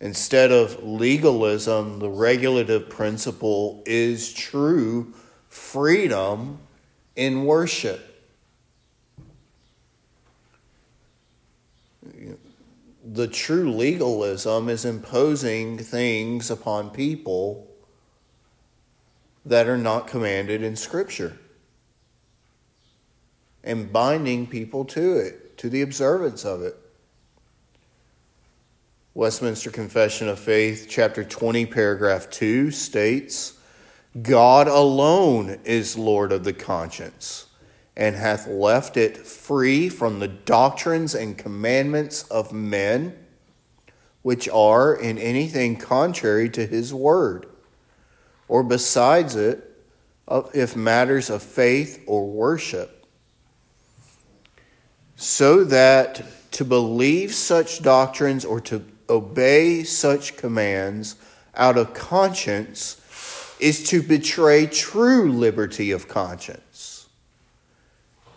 Instead 0.00 0.50
of 0.50 0.82
legalism, 0.82 1.98
the 1.98 2.08
regulative 2.08 2.88
principle 2.88 3.82
is 3.86 4.32
true 4.32 5.12
freedom 5.48 6.58
in 7.16 7.44
worship. 7.44 8.08
The 13.04 13.28
true 13.28 13.70
legalism 13.72 14.68
is 14.68 14.84
imposing 14.84 15.78
things 15.78 16.50
upon 16.50 16.90
people 16.90 17.71
that 19.44 19.66
are 19.68 19.78
not 19.78 20.06
commanded 20.06 20.62
in 20.62 20.76
Scripture 20.76 21.38
and 23.64 23.92
binding 23.92 24.46
people 24.46 24.84
to 24.84 25.16
it, 25.16 25.56
to 25.58 25.68
the 25.68 25.82
observance 25.82 26.44
of 26.44 26.62
it. 26.62 26.76
Westminster 29.14 29.70
Confession 29.70 30.28
of 30.28 30.38
Faith, 30.38 30.86
chapter 30.88 31.22
20, 31.22 31.66
paragraph 31.66 32.30
2 32.30 32.70
states 32.70 33.58
God 34.20 34.68
alone 34.68 35.58
is 35.64 35.96
Lord 35.96 36.32
of 36.32 36.44
the 36.44 36.52
conscience, 36.52 37.46
and 37.96 38.16
hath 38.16 38.46
left 38.46 38.96
it 38.96 39.16
free 39.18 39.88
from 39.88 40.18
the 40.18 40.28
doctrines 40.28 41.14
and 41.14 41.38
commandments 41.38 42.24
of 42.24 42.52
men, 42.52 43.16
which 44.22 44.48
are 44.48 44.94
in 44.94 45.18
anything 45.18 45.76
contrary 45.76 46.48
to 46.50 46.66
his 46.66 46.92
word, 46.92 47.46
or 48.48 48.62
besides 48.62 49.36
it, 49.36 49.68
if 50.54 50.76
matters 50.76 51.30
of 51.30 51.42
faith 51.42 52.02
or 52.06 52.26
worship. 52.26 53.06
So 55.16 55.64
that 55.64 56.22
to 56.52 56.64
believe 56.64 57.34
such 57.34 57.82
doctrines 57.82 58.44
or 58.44 58.60
to 58.62 58.84
obey 59.08 59.82
such 59.84 60.36
commands 60.36 61.16
out 61.54 61.76
of 61.76 61.94
conscience 61.94 62.98
is 63.60 63.88
to 63.90 64.02
betray 64.02 64.66
true 64.66 65.30
liberty 65.30 65.90
of 65.90 66.08
conscience 66.08 66.92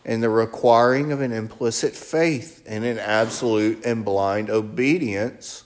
and 0.06 0.22
the 0.22 0.30
requiring 0.30 1.12
of 1.12 1.20
an 1.20 1.32
implicit 1.32 1.94
faith 1.96 2.64
and 2.68 2.86
an 2.86 3.00
absolute 3.00 3.84
and 3.84 4.06
blind 4.06 4.52
obedience 4.52 5.64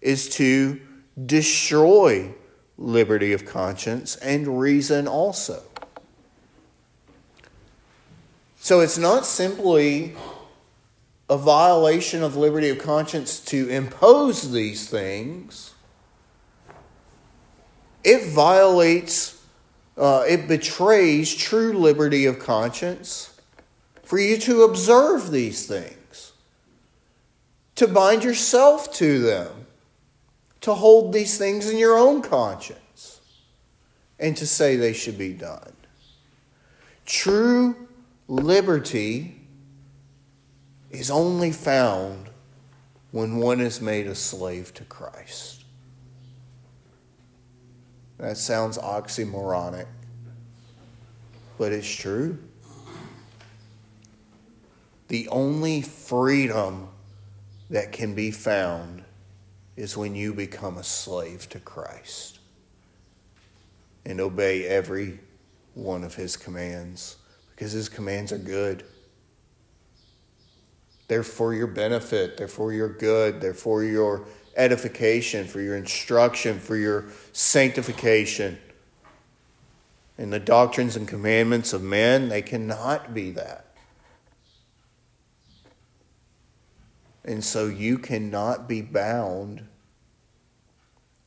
is 0.00 0.28
to 0.28 0.80
destroy 1.24 2.34
liberty 2.78 3.32
of 3.32 3.44
conscience 3.44 4.16
and 4.16 4.60
reason 4.60 5.06
also. 5.08 5.62
So 8.60 8.80
it's 8.80 8.98
not 8.98 9.26
simply 9.26 10.14
a 11.28 11.36
violation 11.36 12.22
of 12.22 12.36
liberty 12.36 12.70
of 12.70 12.78
conscience 12.78 13.40
to 13.40 13.68
impose 13.68 14.52
these 14.52 14.88
things, 14.88 15.74
it 18.04 18.32
violates, 18.32 19.42
uh, 19.96 20.24
it 20.26 20.48
betrays 20.48 21.34
true 21.34 21.72
liberty 21.72 22.24
of 22.24 22.38
conscience 22.38 23.38
for 24.02 24.18
you 24.18 24.38
to 24.38 24.62
observe 24.62 25.30
these 25.30 25.66
things, 25.66 26.32
to 27.74 27.86
bind 27.86 28.24
yourself 28.24 28.92
to 28.94 29.18
them, 29.18 29.57
to 30.60 30.74
hold 30.74 31.12
these 31.12 31.38
things 31.38 31.68
in 31.70 31.78
your 31.78 31.96
own 31.96 32.22
conscience, 32.22 33.20
and 34.18 34.36
to 34.36 34.46
say 34.46 34.76
they 34.76 34.92
should 34.92 35.16
be 35.16 35.32
done. 35.32 35.72
True 37.06 37.88
liberty 38.26 39.40
is 40.90 41.10
only 41.10 41.52
found 41.52 42.28
when 43.10 43.36
one 43.36 43.60
is 43.60 43.80
made 43.80 44.06
a 44.06 44.14
slave 44.14 44.74
to 44.74 44.84
Christ. 44.84 45.64
That 48.18 48.36
sounds 48.36 48.76
oxymoronic, 48.78 49.86
but 51.56 51.72
it's 51.72 51.88
true. 51.88 52.38
The 55.06 55.28
only 55.28 55.80
freedom 55.80 56.88
that 57.70 57.92
can 57.92 58.14
be 58.14 58.30
found 58.30 59.04
is 59.78 59.96
when 59.96 60.16
you 60.16 60.34
become 60.34 60.76
a 60.76 60.82
slave 60.82 61.48
to 61.48 61.60
Christ 61.60 62.40
and 64.04 64.20
obey 64.20 64.66
every 64.66 65.20
one 65.74 66.02
of 66.02 66.16
his 66.16 66.36
commands 66.36 67.14
because 67.50 67.70
his 67.70 67.88
commands 67.88 68.32
are 68.32 68.38
good. 68.38 68.84
They're 71.06 71.22
for 71.22 71.54
your 71.54 71.68
benefit, 71.68 72.36
they're 72.36 72.48
for 72.48 72.72
your 72.72 72.88
good, 72.88 73.40
they're 73.40 73.54
for 73.54 73.84
your 73.84 74.26
edification, 74.56 75.46
for 75.46 75.60
your 75.60 75.76
instruction, 75.76 76.58
for 76.58 76.74
your 76.74 77.04
sanctification. 77.32 78.58
And 80.18 80.32
the 80.32 80.40
doctrines 80.40 80.96
and 80.96 81.06
commandments 81.06 81.72
of 81.72 81.82
men, 81.82 82.28
they 82.28 82.42
cannot 82.42 83.14
be 83.14 83.30
that. 83.30 83.68
And 87.24 87.44
so 87.44 87.66
you 87.66 87.98
cannot 87.98 88.68
be 88.68 88.82
bound 88.82 89.67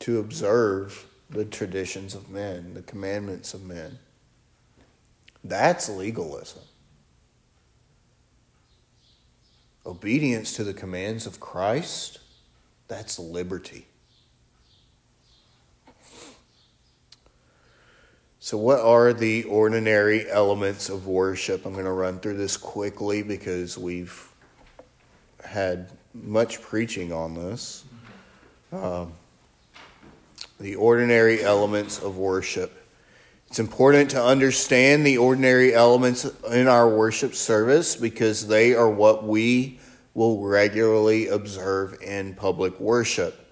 to 0.02 0.18
observe 0.18 1.06
the 1.30 1.44
traditions 1.44 2.16
of 2.16 2.28
men, 2.28 2.74
the 2.74 2.82
commandments 2.82 3.54
of 3.54 3.62
men. 3.62 4.00
That's 5.44 5.88
legalism. 5.88 6.62
Obedience 9.86 10.54
to 10.54 10.64
the 10.64 10.74
commands 10.74 11.24
of 11.24 11.38
Christ, 11.38 12.18
that's 12.88 13.20
liberty. 13.20 13.86
So, 18.40 18.58
what 18.58 18.80
are 18.80 19.12
the 19.12 19.44
ordinary 19.44 20.28
elements 20.28 20.88
of 20.88 21.06
worship? 21.06 21.64
I'm 21.64 21.74
going 21.74 21.84
to 21.84 21.92
run 21.92 22.18
through 22.18 22.38
this 22.38 22.56
quickly 22.56 23.22
because 23.22 23.78
we've 23.78 24.28
had 25.44 25.92
much 26.12 26.60
preaching 26.60 27.12
on 27.12 27.34
this. 27.34 27.84
Um, 28.72 29.12
the 30.62 30.76
ordinary 30.76 31.42
elements 31.42 31.98
of 31.98 32.16
worship. 32.16 32.86
It's 33.48 33.58
important 33.58 34.10
to 34.12 34.24
understand 34.24 35.04
the 35.04 35.18
ordinary 35.18 35.74
elements 35.74 36.24
in 36.48 36.68
our 36.68 36.88
worship 36.88 37.34
service 37.34 37.96
because 37.96 38.46
they 38.46 38.72
are 38.72 38.88
what 38.88 39.24
we 39.24 39.80
will 40.14 40.40
regularly 40.40 41.26
observe 41.26 42.00
in 42.00 42.34
public 42.34 42.78
worship. 42.78 43.44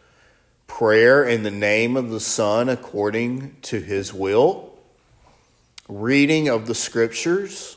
Prayer 0.68 1.24
in 1.24 1.42
the 1.42 1.50
name 1.50 1.96
of 1.96 2.10
the 2.10 2.20
Son 2.20 2.68
according 2.68 3.56
to 3.62 3.80
his 3.80 4.14
will, 4.14 4.78
reading 5.88 6.48
of 6.48 6.68
the 6.68 6.76
scriptures, 6.76 7.76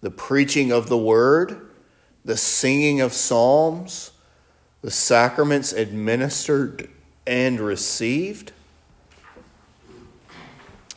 the 0.00 0.10
preaching 0.10 0.72
of 0.72 0.88
the 0.88 0.98
word, 0.98 1.70
the 2.24 2.36
singing 2.36 3.00
of 3.00 3.12
psalms, 3.12 4.10
the 4.82 4.90
sacraments 4.90 5.72
administered 5.72 6.90
and 7.24 7.60
received. 7.60 8.50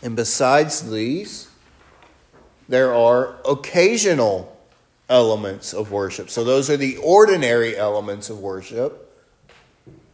And 0.01 0.15
besides 0.15 0.89
these, 0.89 1.49
there 2.69 2.93
are 2.93 3.35
occasional 3.49 4.55
elements 5.09 5.73
of 5.73 5.91
worship. 5.91 6.29
So 6.29 6.43
those 6.43 6.69
are 6.69 6.77
the 6.77 6.97
ordinary 6.97 7.77
elements 7.77 8.29
of 8.29 8.39
worship. 8.39 9.03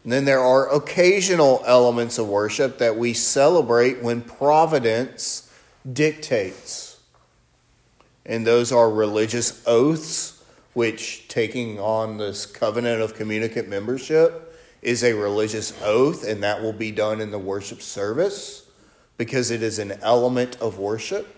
And 0.03 0.11
then 0.11 0.25
there 0.25 0.39
are 0.39 0.73
occasional 0.73 1.63
elements 1.65 2.17
of 2.17 2.27
worship 2.27 2.77
that 2.77 2.97
we 2.97 3.13
celebrate 3.13 4.03
when 4.03 4.21
providence 4.21 5.51
dictates. 5.91 6.99
And 8.25 8.45
those 8.45 8.71
are 8.71 8.89
religious 8.89 9.63
oaths, 9.65 10.43
which 10.73 11.27
taking 11.27 11.79
on 11.79 12.17
this 12.17 12.45
covenant 12.45 13.01
of 13.01 13.15
communicant 13.15 13.67
membership 13.67 14.55
is 14.81 15.03
a 15.03 15.13
religious 15.13 15.73
oath, 15.81 16.27
and 16.27 16.43
that 16.43 16.61
will 16.61 16.73
be 16.73 16.91
done 16.91 17.21
in 17.21 17.31
the 17.31 17.39
worship 17.39 17.81
service 17.81 18.62
because 19.17 19.51
it 19.51 19.61
is 19.61 19.79
an 19.79 19.93
element 20.01 20.57
of 20.61 20.79
worship. 20.79 21.35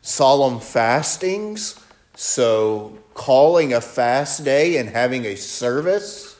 Solemn 0.00 0.60
fastings, 0.60 1.80
so 2.14 2.98
calling 3.14 3.72
a 3.72 3.80
fast 3.80 4.44
day 4.44 4.76
and 4.76 4.88
having 4.88 5.24
a 5.24 5.34
service 5.34 6.38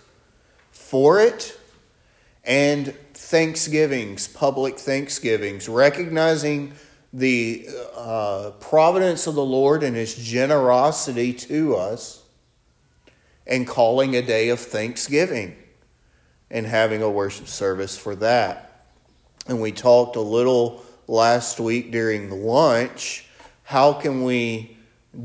for 0.71 1.21
it, 1.21 1.59
and 2.45 2.95
thanksgivings, 3.15 4.29
public 4.29 4.79
thanksgivings, 4.79 5.69
recognizing 5.69 6.73
the 7.13 7.67
uh, 7.97 8.51
providence 8.61 9.27
of 9.27 9.35
the 9.35 9.45
Lord 9.45 9.83
and 9.83 9.97
His 9.97 10.15
generosity 10.15 11.33
to 11.33 11.77
us, 11.77 12.23
and 13.47 13.67
calling 13.67 14.15
a 14.15 14.23
day 14.23 14.49
of 14.49 14.61
thanksgiving 14.61 15.57
and 16.51 16.67
having 16.67 17.03
a 17.03 17.11
worship 17.11 17.49
service 17.49 17.97
for 17.97 18.15
that. 18.17 18.64
And 19.47 19.61
we 19.61 19.73
talked 19.73 20.17
a 20.17 20.21
little 20.21 20.83
last 21.07 21.61
week 21.61 21.91
during 21.91 22.31
lunch. 22.31 23.27
How 23.63 23.93
can 23.93 24.25
we 24.25 24.77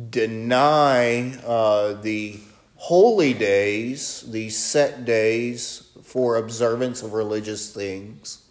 deny 0.10 1.36
uh, 1.46 1.94
the 1.94 2.40
holy 2.76 3.34
days, 3.34 4.24
these 4.30 4.58
set 4.58 5.06
days 5.06 5.90
for 6.04 6.38
observance 6.38 7.02
of 7.02 7.14
religious 7.14 7.74
things, 7.74 8.44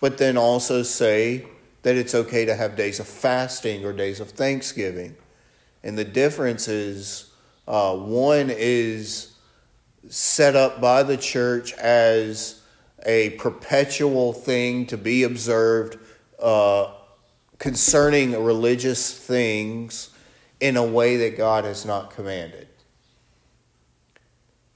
but 0.00 0.18
then 0.18 0.36
also 0.36 0.82
say 0.82 1.46
that 1.82 1.96
it's 1.96 2.14
okay 2.14 2.44
to 2.44 2.54
have 2.54 2.76
days 2.76 3.00
of 3.00 3.06
fasting 3.06 3.84
or 3.84 3.92
days 3.92 4.20
of 4.20 4.30
thanksgiving. 4.30 5.16
And 5.82 5.98
the 5.98 6.04
difference 6.04 6.68
is 6.68 7.32
uh, 7.66 7.96
one 7.96 8.50
is 8.50 9.32
set 10.08 10.56
up 10.56 10.80
by 10.80 11.02
the 11.02 11.16
church 11.16 11.72
as 11.74 12.61
a 13.04 13.30
perpetual 13.30 14.32
thing 14.32 14.86
to 14.86 14.96
be 14.96 15.22
observed 15.22 15.98
uh, 16.40 16.92
concerning 17.58 18.32
religious 18.42 19.16
things 19.16 20.10
in 20.60 20.76
a 20.76 20.84
way 20.84 21.16
that 21.16 21.36
God 21.36 21.64
has 21.64 21.84
not 21.84 22.10
commanded. 22.10 22.68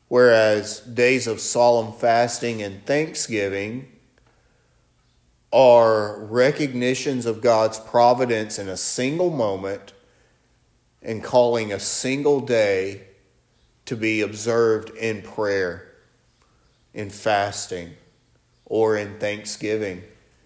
Whereas 0.09 0.81
days 0.81 1.27
of 1.27 1.41
solemn 1.41 1.93
fasting 1.93 2.63
and 2.63 2.85
thanksgiving 2.87 3.89
are 5.53 6.25
recognitions 6.25 7.27
of 7.27 7.41
God's 7.41 7.79
providence 7.79 8.59
in 8.59 8.69
a 8.69 8.77
single 8.77 9.31
moment 9.31 9.93
and 11.03 11.23
calling 11.23 11.73
a 11.73 11.81
single 11.81 12.41
day 12.41 13.03
to 13.87 13.97
be 13.97 14.21
observed 14.21 14.91
in 14.91 15.23
prayer, 15.23 15.93
in 16.93 17.11
fasting, 17.11 17.95
or 18.67 18.97
in 18.97 19.19
thanksgiving, 19.19 20.03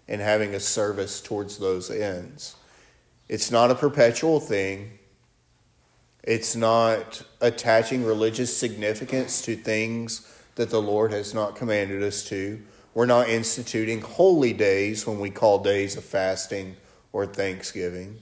and 0.07 0.21
having 0.21 0.55
a 0.55 0.61
service 0.61 1.21
towards 1.21 1.59
those 1.59 1.91
ends. 1.91 2.55
It's 3.29 3.51
not 3.51 3.71
a 3.71 3.75
perpetual 3.75 4.41
thing. 4.41 4.99
It's 6.23 6.55
not 6.55 7.23
attaching 7.41 8.05
religious 8.05 8.55
significance 8.57 9.41
to 9.43 9.57
things 9.57 10.31
that 10.57 10.71
the 10.71 10.83
Lord 10.83 11.12
has 11.12 11.33
not 11.33 11.57
commanded 11.57 12.03
us 12.03 12.29
to. 12.29 12.61
We're 12.93 13.07
not 13.07 13.29
instituting 13.29 14.01
holy 14.01 14.53
days 14.53 15.07
when 15.07 15.21
we 15.21 15.31
call 15.31 15.62
days 15.62 15.97
of 15.97 16.05
fasting 16.05 16.77
or 17.12 17.25
thanksgiving. 17.25 18.18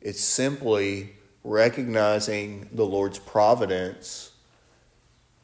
It's 0.00 0.20
simply 0.20 1.16
recognizing 1.42 2.68
the 2.72 2.84
Lord's 2.84 3.18
providence, 3.18 4.32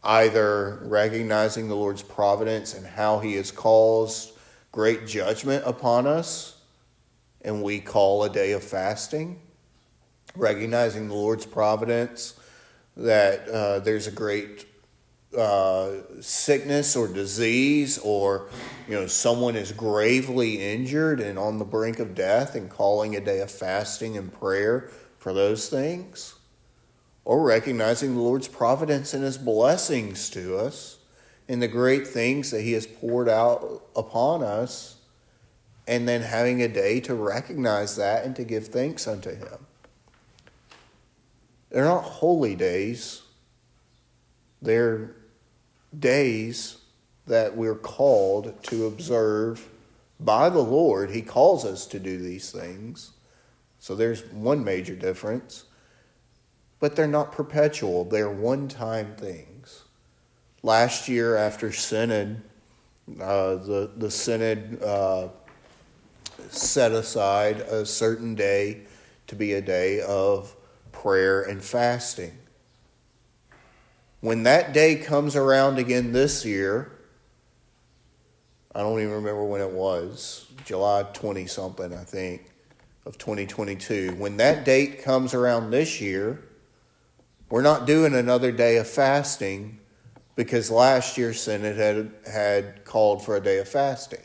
either 0.05 0.81
recognizing 0.83 1.69
the 1.69 1.77
Lord's 1.77 2.03
providence 2.03 2.75
and 2.75 2.87
how 2.87 3.19
He 3.19 3.35
has 3.35 3.51
caused 3.51 4.33
great 4.73 5.07
judgment 5.07 5.65
upon 5.67 6.07
us, 6.07 6.57
and 7.43 7.63
we 7.63 7.81
call 7.81 8.25
a 8.25 8.29
day 8.29 8.53
of 8.53 8.63
fasting 8.63 9.41
recognizing 10.37 11.09
the 11.09 11.15
Lord's 11.15 11.47
providence, 11.47 12.35
that 12.97 13.49
uh, 13.49 13.79
there's 13.81 14.07
a 14.07 14.11
great 14.11 14.67
uh, 15.37 15.93
sickness 16.21 16.95
or 16.95 17.09
disease, 17.09 17.99
or 17.99 18.49
you 18.87 18.95
know 18.95 19.07
someone 19.07 19.57
is 19.57 19.73
gravely 19.73 20.61
injured 20.61 21.21
and 21.21 21.39
on 21.39 21.59
the 21.59 21.65
brink 21.65 21.99
of 21.99 22.15
death, 22.15 22.55
and 22.55 22.69
calling 22.71 23.17
a 23.17 23.21
day 23.21 23.41
of 23.41 23.51
fasting 23.51 24.17
and 24.17 24.33
prayer 24.33 24.91
for 25.19 25.33
those 25.33 25.69
things, 25.69 26.35
or 27.25 27.43
recognizing 27.43 28.15
the 28.15 28.21
Lord's 28.21 28.49
providence 28.49 29.15
and 29.15 29.23
His 29.23 29.39
blessings 29.39 30.29
to 30.31 30.57
us, 30.57 30.99
and 31.49 31.61
the 31.61 31.69
great 31.69 32.07
things 32.07 32.51
that 32.51 32.63
He 32.63 32.73
has 32.73 32.87
poured 32.87 33.29
out 33.29 33.83
upon 33.95 34.43
us, 34.43 34.97
and 35.87 36.09
then 36.09 36.23
having 36.23 36.63
a 36.63 36.69
day 36.69 37.01
to 37.01 37.15
recognize 37.15 37.97
that 37.97 38.25
and 38.25 38.35
to 38.37 38.45
give 38.45 38.69
thanks 38.69 39.07
unto 39.07 39.35
Him. 39.35 39.67
They're 41.71 41.85
not 41.85 42.05
holy 42.05 42.55
days. 42.55 43.23
They're 44.61 45.17
days 45.99 46.79
that 47.27 47.57
we're 47.57 47.75
called 47.75 48.63
to 48.65 48.87
observe 48.87 49.69
by 50.21 50.49
the 50.49 50.63
Lord. 50.63 51.11
He 51.11 51.23
calls 51.23 51.65
us 51.65 51.87
to 51.87 51.99
do 51.99 52.19
these 52.19 52.51
things. 52.51 53.13
So 53.79 53.95
there's 53.95 54.25
one 54.27 54.65
major 54.65 54.95
difference. 54.95 55.65
But 56.83 56.97
they're 56.97 57.07
not 57.07 57.31
perpetual, 57.31 58.05
they're 58.07 58.29
one 58.29 58.67
time 58.67 59.15
things. 59.15 59.85
Last 60.65 61.09
year, 61.09 61.37
after 61.37 61.71
Synod, 61.71 62.43
uh, 63.21 63.55
the, 63.55 63.93
the 63.97 64.11
Synod 64.11 64.83
uh, 64.83 65.29
set 66.49 66.91
aside 66.91 67.61
a 67.61 67.87
certain 67.87 68.35
day 68.35 68.81
to 69.29 69.37
be 69.37 69.53
a 69.53 69.61
day 69.61 70.01
of 70.01 70.57
prayer 70.91 71.43
and 71.43 71.63
fasting. 71.63 72.37
When 74.21 74.43
that 74.43 74.73
day 74.73 74.97
comes 74.97 75.37
around 75.37 75.79
again 75.79 76.11
this 76.11 76.45
year, 76.45 76.91
I 78.75 78.81
don't 78.81 78.99
even 78.99 79.13
remember 79.13 79.45
when 79.45 79.61
it 79.61 79.71
was, 79.71 80.51
July 80.65 81.05
20 81.13 81.47
something, 81.47 81.95
I 81.95 82.03
think, 82.03 82.51
of 83.07 83.19
2022. 83.19 84.17
When 84.19 84.37
that 84.39 84.65
date 84.65 85.05
comes 85.05 85.33
around 85.33 85.71
this 85.71 86.01
year, 86.01 86.43
we're 87.53 87.61
not 87.61 87.85
doing 87.87 88.15
another 88.15 88.51
day 88.51 88.79
of 88.79 88.89
fasting 88.89 89.79
because 90.37 90.71
last 90.71 91.19
year's 91.19 91.39
Synod 91.39 91.77
had, 91.77 92.11
had 92.27 92.85
called 92.87 93.23
for 93.23 93.37
a 93.37 93.43
day 93.43 93.59
of 93.59 93.69
fasting. 93.69 94.23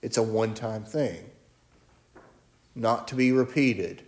It's 0.00 0.16
a 0.16 0.22
one 0.22 0.54
time 0.54 0.84
thing, 0.84 1.28
not 2.76 3.08
to 3.08 3.16
be 3.16 3.32
repeated. 3.32 4.02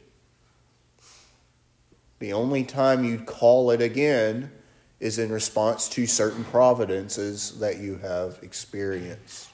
The 2.20 2.32
only 2.32 2.62
time 2.62 3.04
you'd 3.04 3.26
call 3.26 3.72
it 3.72 3.82
again 3.82 4.52
is 5.00 5.18
in 5.18 5.32
response 5.32 5.88
to 5.88 6.06
certain 6.06 6.44
providences 6.44 7.58
that 7.58 7.78
you 7.78 7.96
have 7.96 8.38
experienced. 8.40 9.48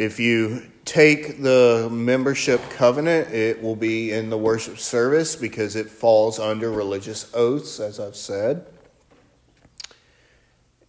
If 0.00 0.18
you 0.18 0.62
take 0.86 1.42
the 1.42 1.90
membership 1.92 2.62
covenant, 2.70 3.34
it 3.34 3.62
will 3.62 3.76
be 3.76 4.12
in 4.12 4.30
the 4.30 4.38
worship 4.38 4.78
service 4.78 5.36
because 5.36 5.76
it 5.76 5.90
falls 5.90 6.38
under 6.38 6.70
religious 6.70 7.30
oaths, 7.34 7.78
as 7.78 8.00
I've 8.00 8.16
said. 8.16 8.64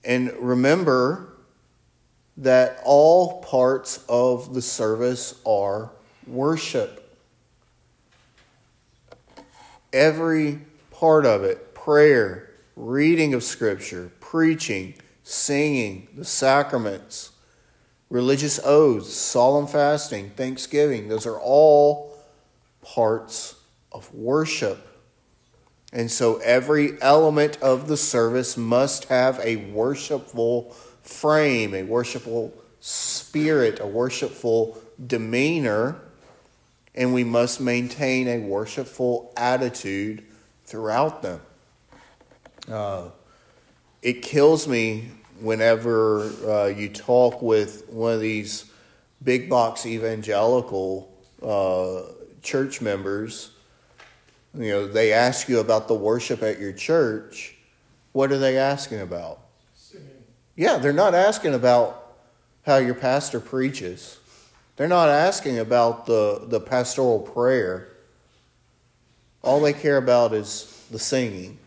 And 0.05 0.31
remember 0.39 1.33
that 2.37 2.79
all 2.85 3.41
parts 3.41 4.01
of 4.07 4.53
the 4.53 4.61
service 4.61 5.41
are 5.45 5.91
worship 6.25 7.13
every 9.91 10.61
part 10.89 11.25
of 11.25 11.43
it 11.43 11.75
prayer, 11.75 12.49
reading 12.77 13.33
of 13.33 13.43
Scripture, 13.43 14.09
preaching, 14.21 14.93
singing, 15.21 16.07
the 16.15 16.23
sacraments, 16.23 17.30
religious 18.11 18.59
oaths, 18.63 19.11
solemn 19.11 19.65
fasting, 19.65 20.29
thanksgiving 20.31 21.07
those 21.07 21.25
are 21.25 21.39
all 21.39 22.13
parts 22.83 23.55
of 23.91 24.13
worship. 24.13 24.87
And 25.93 26.09
so 26.09 26.37
every 26.37 27.01
element 27.01 27.57
of 27.61 27.87
the 27.87 27.97
service 27.97 28.55
must 28.55 29.05
have 29.05 29.39
a 29.43 29.55
worshipful 29.57 30.71
frame, 31.01 31.73
a 31.73 31.83
worshipful 31.83 32.53
spirit, 32.79 33.79
a 33.79 33.87
worshipful 33.87 34.77
demeanor, 35.05 35.99
and 36.95 37.13
we 37.13 37.23
must 37.23 37.59
maintain 37.59 38.27
a 38.27 38.39
worshipful 38.39 39.33
attitude 39.35 40.23
throughout 40.65 41.21
them. 41.21 41.41
Uh, 42.69 43.09
it 44.01 44.21
kills 44.21 44.67
me 44.67 45.09
whenever 45.41 46.23
uh, 46.47 46.67
you 46.67 46.89
talk 46.89 47.41
with 47.41 47.87
one 47.89 48.13
of 48.13 48.21
these 48.21 48.65
big 49.23 49.49
box 49.49 49.85
evangelical 49.85 51.11
uh, 51.41 52.01
church 52.41 52.81
members 52.81 53.51
you 54.57 54.69
know, 54.69 54.87
they 54.87 55.13
ask 55.13 55.47
you 55.47 55.59
about 55.59 55.87
the 55.87 55.93
worship 55.93 56.43
at 56.43 56.59
your 56.59 56.73
church. 56.73 57.55
What 58.11 58.31
are 58.31 58.37
they 58.37 58.57
asking 58.57 58.99
about? 58.99 59.39
Singing. 59.73 60.07
Yeah, 60.57 60.77
they're 60.77 60.91
not 60.91 61.15
asking 61.15 61.53
about 61.53 62.15
how 62.65 62.77
your 62.77 62.95
pastor 62.95 63.39
preaches. 63.39 64.19
They're 64.75 64.89
not 64.89 65.07
asking 65.07 65.59
about 65.59 66.05
the, 66.05 66.45
the 66.47 66.59
pastoral 66.59 67.19
prayer. 67.19 67.93
All 69.41 69.61
they 69.61 69.73
care 69.73 69.97
about 69.97 70.33
is 70.33 70.85
the 70.91 70.99
singing. 70.99 71.57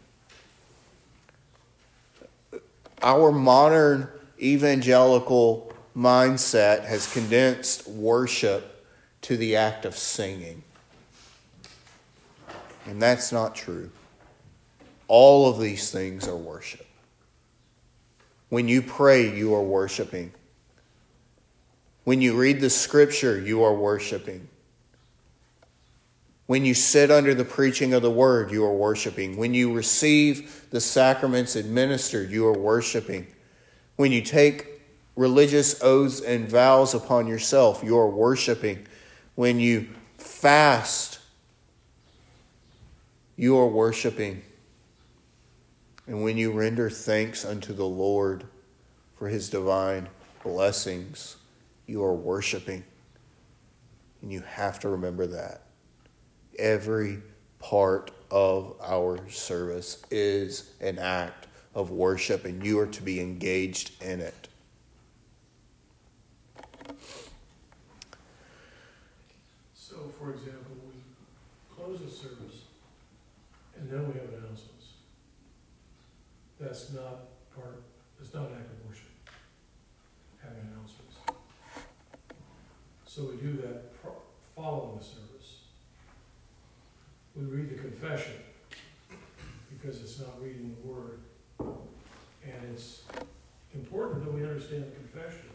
Our 3.05 3.33
modern 3.33 4.09
evangelical 4.41 5.71
mindset 5.95 6.87
has 6.87 7.13
condensed 7.13 7.87
worship 7.87 8.87
to 9.21 9.37
the 9.37 9.57
act 9.57 9.85
of 9.85 9.95
singing. 9.95 10.63
And 12.87 13.01
that's 13.01 13.31
not 13.31 13.55
true. 13.55 13.91
All 15.07 15.51
of 15.51 15.61
these 15.61 15.91
things 15.91 16.27
are 16.27 16.37
worship. 16.37 16.87
When 18.49 18.69
you 18.69 18.81
pray, 18.81 19.37
you 19.37 19.55
are 19.55 19.63
worshiping. 19.63 20.33
When 22.05 22.23
you 22.23 22.35
read 22.39 22.63
the 22.63 22.71
scripture, 22.71 23.39
you 23.39 23.63
are 23.65 23.75
worshiping. 23.75 24.49
When 26.47 26.65
you 26.65 26.75
sit 26.75 27.11
under 27.11 27.35
the 27.35 27.45
preaching 27.45 27.95
of 27.95 28.03
the 28.03 28.11
word, 28.11 28.51
you 28.51 28.65
are 28.65 28.75
worshiping. 28.75 29.37
When 29.37 29.55
you 29.55 29.73
receive 29.73 30.67
the 30.71 30.81
sacraments 30.81 31.57
administered, 31.57 32.31
you 32.31 32.47
are 32.47 32.59
worshiping. 32.59 33.29
When 33.97 34.13
you 34.13 34.21
take 34.21 34.83
religious 35.17 35.83
oaths 35.83 36.21
and 36.21 36.49
vows 36.49 36.93
upon 36.93 37.27
yourself, 37.27 37.83
you 37.83 37.97
are 37.97 38.09
worshiping. 38.09 38.87
When 39.37 39.59
you 39.59 39.89
fast, 40.19 41.19
you 43.37 43.57
are 43.57 43.69
worshiping. 43.69 44.43
And 46.07 46.23
when 46.23 46.37
you 46.37 46.53
render 46.53 46.91
thanks 46.91 47.45
unto 47.45 47.73
the 47.73 47.87
Lord 47.87 48.45
for 49.19 49.29
his 49.29 49.49
divine 49.49 50.09
blessings, 50.43 51.37
you 51.87 52.05
are 52.05 52.13
worshiping. 52.13 52.85
And 54.21 54.31
you 54.31 54.41
have 54.41 54.79
to 54.81 54.91
remember 54.91 55.27
that. 55.29 55.64
Every 56.59 57.21
part 57.59 58.11
of 58.31 58.77
our 58.83 59.29
service 59.29 60.03
is 60.11 60.73
an 60.81 60.99
act 60.99 61.47
of 61.75 61.91
worship, 61.91 62.45
and 62.45 62.65
you 62.65 62.79
are 62.79 62.87
to 62.87 63.03
be 63.03 63.21
engaged 63.21 64.03
in 64.03 64.21
it. 64.21 64.49
So, 69.75 69.97
for 70.19 70.31
example, 70.31 70.77
we 70.87 70.95
close 71.75 72.01
a 72.01 72.11
service, 72.11 72.63
and 73.77 73.91
then 73.91 74.07
we 74.07 74.15
have 74.21 74.29
announcements. 74.29 74.95
That's 76.61 76.93
not 76.93 77.27
part, 77.55 77.83
that's 78.19 78.33
not 78.33 78.51
an 78.51 78.57
act 78.59 78.71
of 78.71 78.89
worship, 78.89 79.11
having 80.43 80.69
announcements. 80.73 81.17
So 83.07 83.31
we 83.31 83.37
do 83.37 83.57
that 83.63 83.93
following 84.55 84.99
the 84.99 85.05
service. 85.05 85.34
We 87.37 87.45
read 87.45 87.71
the 87.71 87.75
confession, 87.75 88.35
because 89.71 90.01
it's 90.01 90.21
not 90.21 90.41
reading 90.41 90.77
the 90.81 90.89
word. 90.89 91.19
And 91.59 92.73
it's 92.73 93.03
important 93.75 94.25
that 94.25 94.33
we 94.33 94.43
understand 94.43 94.85
the 94.85 94.97
confession. 94.97 95.49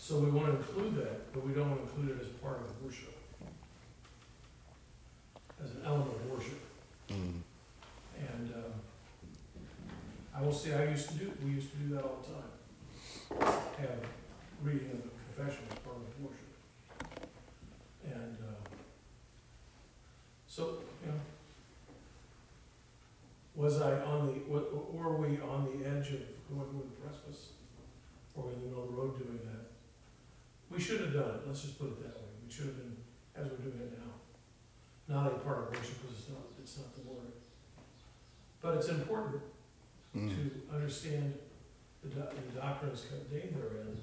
So 0.00 0.18
we 0.18 0.30
want 0.30 0.46
to 0.46 0.56
include 0.56 0.96
that, 0.96 1.32
but 1.32 1.46
we 1.46 1.52
don't 1.52 1.70
want 1.70 1.82
to 1.82 1.88
include 1.88 2.18
it 2.18 2.22
as 2.22 2.28
part 2.28 2.60
of 2.60 2.82
worship. 2.82 3.14
As 5.62 5.70
an 5.72 5.82
element 5.84 6.10
of 6.10 6.30
worship. 6.30 6.60
Mm. 7.10 7.42
And, 8.18 8.54
um, 8.54 8.72
I 10.34 10.42
will 10.42 10.52
say, 10.52 10.74
I 10.74 10.90
used 10.90 11.08
to 11.10 11.14
do, 11.14 11.32
we 11.44 11.50
used 11.52 11.70
to 11.72 11.76
do 11.76 11.94
that 11.94 12.02
all 12.02 12.18
the 12.22 12.28
time. 12.32 13.54
Have 13.78 13.90
reading 14.62 14.90
of 14.90 15.02
the 15.02 15.10
confession 15.34 15.64
as 15.70 15.78
part 15.80 15.96
of 15.96 16.02
worship. 16.24 16.50
And, 18.04 18.36
uh, 18.40 18.49
so, 20.60 20.76
you 21.04 21.08
know, 21.10 21.18
was 23.54 23.80
I 23.80 24.00
on 24.02 24.26
the, 24.26 24.34
wa- 24.46 24.68
were 24.92 25.16
we 25.16 25.40
on 25.40 25.64
the 25.72 25.88
edge 25.88 26.12
of 26.12 26.20
going 26.52 26.76
with 26.76 26.88
the 26.92 27.00
precipice? 27.00 27.52
Or 28.34 28.50
in 28.52 28.60
the 28.60 28.66
middle 28.68 28.84
of 28.84 28.90
the 28.90 28.96
road 28.96 29.18
doing 29.18 29.40
that? 29.48 29.72
We 30.70 30.78
should 30.80 31.00
have 31.00 31.12
done 31.12 31.40
it, 31.40 31.40
let's 31.48 31.62
just 31.62 31.78
put 31.80 31.88
it 31.88 32.02
that 32.02 32.14
way, 32.20 32.28
we 32.46 32.52
should 32.52 32.66
have 32.66 32.76
been, 32.76 32.96
as 33.34 33.50
we're 33.50 33.64
doing 33.64 33.80
it 33.80 33.98
now. 33.98 34.12
Not 35.08 35.26
a 35.32 35.38
part 35.40 35.58
of 35.58 35.64
worship, 35.74 35.98
because 36.00 36.18
it's 36.20 36.28
not, 36.28 36.44
it's 36.62 36.76
not 36.78 36.94
the 36.94 37.02
word. 37.10 37.32
But 38.60 38.76
it's 38.76 38.88
important 38.88 39.42
Mm. 40.16 40.26
to 40.28 40.74
understand 40.74 41.34
the 42.02 42.08
doc- 42.08 42.34
the 42.34 42.60
doctrines 42.60 43.06
contained 43.08 43.54
therein. 43.54 43.96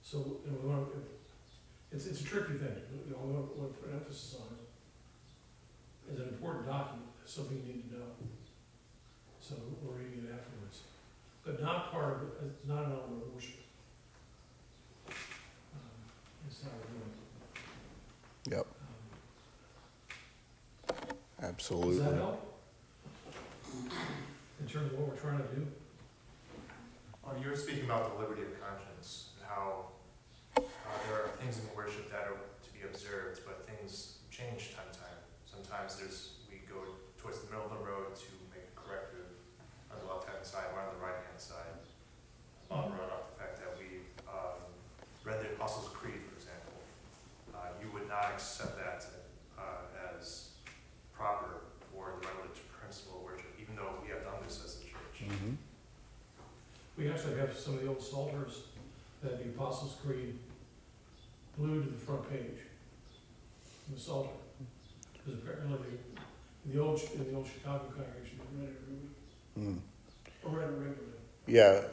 So, 0.00 0.40
you 0.42 0.50
know, 0.52 0.58
we 0.62 0.68
want, 0.70 0.88
it's, 1.92 2.06
it's 2.06 2.22
a 2.22 2.24
tricky 2.24 2.54
thing, 2.54 2.80
you 3.06 3.12
know, 3.12 3.18
we 3.22 3.32
want 3.34 3.74
to 3.76 3.80
put 3.82 3.92
emphasis 3.92 4.36
on 4.40 4.56
it. 4.56 4.61
It's 6.12 6.20
an 6.20 6.28
important 6.28 6.66
document, 6.66 7.08
it's 7.24 7.32
something 7.32 7.56
you 7.66 7.72
need 7.72 7.88
to 7.90 7.96
know. 7.96 8.04
So 9.40 9.54
we're 9.82 9.94
reading 9.96 10.28
it 10.28 10.34
afterwards. 10.34 10.82
But 11.42 11.62
not 11.62 11.90
part 11.90 12.16
of 12.16 12.22
it, 12.22 12.28
it's 12.48 12.68
not 12.68 12.84
an 12.84 12.92
element 12.92 13.22
of 13.22 13.34
worship. 13.34 13.60
Um, 15.08 15.14
It's 16.46 16.62
not 16.64 16.72
a 16.74 16.84
doing. 16.92 18.58
Yep, 18.58 18.66
Um, 20.90 21.46
absolutely. 21.48 21.96
Does 21.96 22.04
that 22.04 22.14
help? 22.14 22.60
In 24.60 24.68
terms 24.68 24.92
of 24.92 24.98
what 24.98 25.08
we're 25.08 25.16
trying 25.16 25.38
to 25.38 25.44
do? 25.54 25.66
Well, 27.24 27.36
you 27.42 27.48
were 27.48 27.56
speaking 27.56 27.86
about 27.86 28.12
the 28.12 28.20
liberty 28.22 28.42
of 28.42 28.48
conscience, 28.60 29.30
and 29.38 29.48
how 29.48 29.86
uh, 30.58 30.60
there 31.08 31.22
are 31.22 31.28
things 31.40 31.58
in 31.58 31.74
worship 31.74 32.10
that 32.10 32.24
are 32.28 32.36
to 32.36 32.70
be 32.74 32.82
observed, 32.84 33.40
but 33.46 33.66
things 33.66 34.18
change 34.30 34.74
time 34.76 34.84
to 34.92 34.98
time. 34.98 35.01
Sometimes 35.72 35.96
there's, 35.96 36.28
we 36.52 36.60
go 36.68 36.84
towards 37.16 37.40
the 37.40 37.48
middle 37.48 37.64
of 37.64 37.72
the 37.72 37.80
road 37.80 38.12
to 38.12 38.28
make 38.52 38.60
a 38.68 38.76
corrective 38.76 39.24
on 39.88 39.96
the 40.04 40.12
left-hand 40.12 40.44
side, 40.44 40.68
or 40.76 40.84
on 40.84 40.92
the 40.92 41.00
right-hand 41.00 41.40
side. 41.40 41.80
Run 42.68 42.92
off 42.92 43.32
the 43.32 43.40
fact 43.40 43.56
that 43.56 43.72
we 43.80 44.04
um, 44.28 44.60
read 45.24 45.40
the 45.40 45.48
Apostles' 45.56 45.88
Creed, 45.96 46.20
for 46.28 46.36
example. 46.36 46.76
Uh, 47.56 47.72
You 47.80 47.88
would 47.96 48.06
not 48.06 48.36
accept 48.36 48.76
that 48.76 49.06
uh, 49.56 50.12
as 50.20 50.50
proper 51.16 51.64
for 51.88 52.20
the 52.20 52.28
regulative 52.28 52.68
principle 52.68 53.24
of 53.24 53.32
worship, 53.32 53.48
even 53.58 53.74
though 53.74 53.96
we 54.04 54.10
have 54.12 54.22
done 54.24 54.44
this 54.44 54.60
as 54.62 54.76
a 54.76 54.84
church. 54.84 55.24
Mhm. 55.24 55.56
We 56.98 57.08
actually 57.08 57.38
have 57.40 57.56
some 57.56 57.74
of 57.74 57.80
the 57.80 57.88
old 57.88 58.02
psalters 58.02 58.68
that 59.22 59.42
the 59.42 59.48
Apostles' 59.48 59.96
Creed 60.04 60.36
glued 61.56 61.84
to 61.84 61.90
the 61.92 61.96
front 61.96 62.28
page. 62.28 62.60
in 63.88 63.94
The 63.94 64.00
Psalter. 64.00 64.41
Because 65.24 65.40
apparently, 65.42 65.78
the- 65.78 66.70
in 66.70 66.76
the 66.76 66.82
old, 66.82 67.00
in 67.14 67.30
the 67.30 67.36
old 67.36 67.46
Chicago 67.46 67.84
congregation, 67.96 68.38
they 68.54 68.60
read 68.60 68.68
it 68.70 68.76
every 68.82 68.94
week, 69.66 69.76
Mm. 69.76 69.80
or 70.44 70.58
read 70.58 70.68
it 70.68 70.72
regularly. 70.72 70.98
Yeah, 71.46 71.84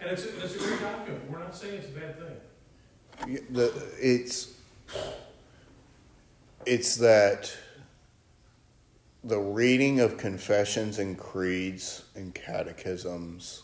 And 0.00 0.10
it's, 0.10 0.24
a- 0.24 0.44
it's 0.44 0.54
a 0.56 0.58
great 0.58 0.80
document, 0.80 1.30
we're 1.30 1.38
not 1.38 1.54
saying 1.56 1.74
it's 1.74 1.88
a 1.88 1.90
bad 2.00 2.18
thing. 2.18 3.46
the, 3.50 3.72
it's 4.00 4.48
it's 6.66 6.96
that 6.96 7.56
the 9.24 9.38
reading 9.38 10.00
of 10.00 10.16
confessions 10.16 10.98
and 10.98 11.16
creeds 11.18 12.02
and 12.16 12.34
catechisms 12.34 13.62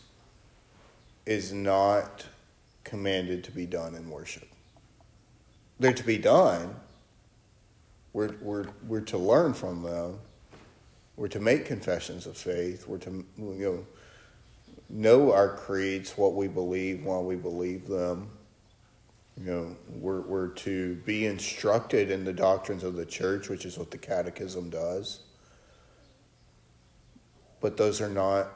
is 1.25 1.51
not 1.51 2.25
commanded 2.85 3.43
to 3.45 3.51
be 3.51 3.65
done 3.65 3.95
in 3.95 4.09
worship. 4.09 4.47
They're 5.79 5.93
to 5.93 6.03
be 6.03 6.17
done. 6.17 6.75
We're, 8.13 8.35
we're, 8.41 8.65
we're 8.87 9.01
to 9.01 9.17
learn 9.17 9.53
from 9.53 9.83
them. 9.83 10.19
We're 11.15 11.27
to 11.29 11.39
make 11.39 11.65
confessions 11.65 12.25
of 12.25 12.37
faith. 12.37 12.87
We're 12.87 12.97
to 12.99 13.11
you 13.11 13.25
know, 13.37 13.85
know 14.89 15.33
our 15.33 15.49
creeds, 15.49 16.17
what 16.17 16.33
we 16.33 16.47
believe, 16.47 17.03
why 17.03 17.19
we 17.19 17.35
believe 17.35 17.87
them. 17.87 18.29
You 19.37 19.45
know, 19.45 19.75
we're, 19.89 20.21
we're 20.21 20.47
to 20.49 20.95
be 21.05 21.25
instructed 21.25 22.11
in 22.11 22.25
the 22.25 22.33
doctrines 22.33 22.83
of 22.83 22.95
the 22.95 23.05
church, 23.05 23.49
which 23.49 23.65
is 23.65 23.77
what 23.77 23.91
the 23.91 23.97
catechism 23.97 24.69
does. 24.69 25.21
but 27.61 27.77
those 27.77 28.01
are 28.01 28.09
not 28.09 28.47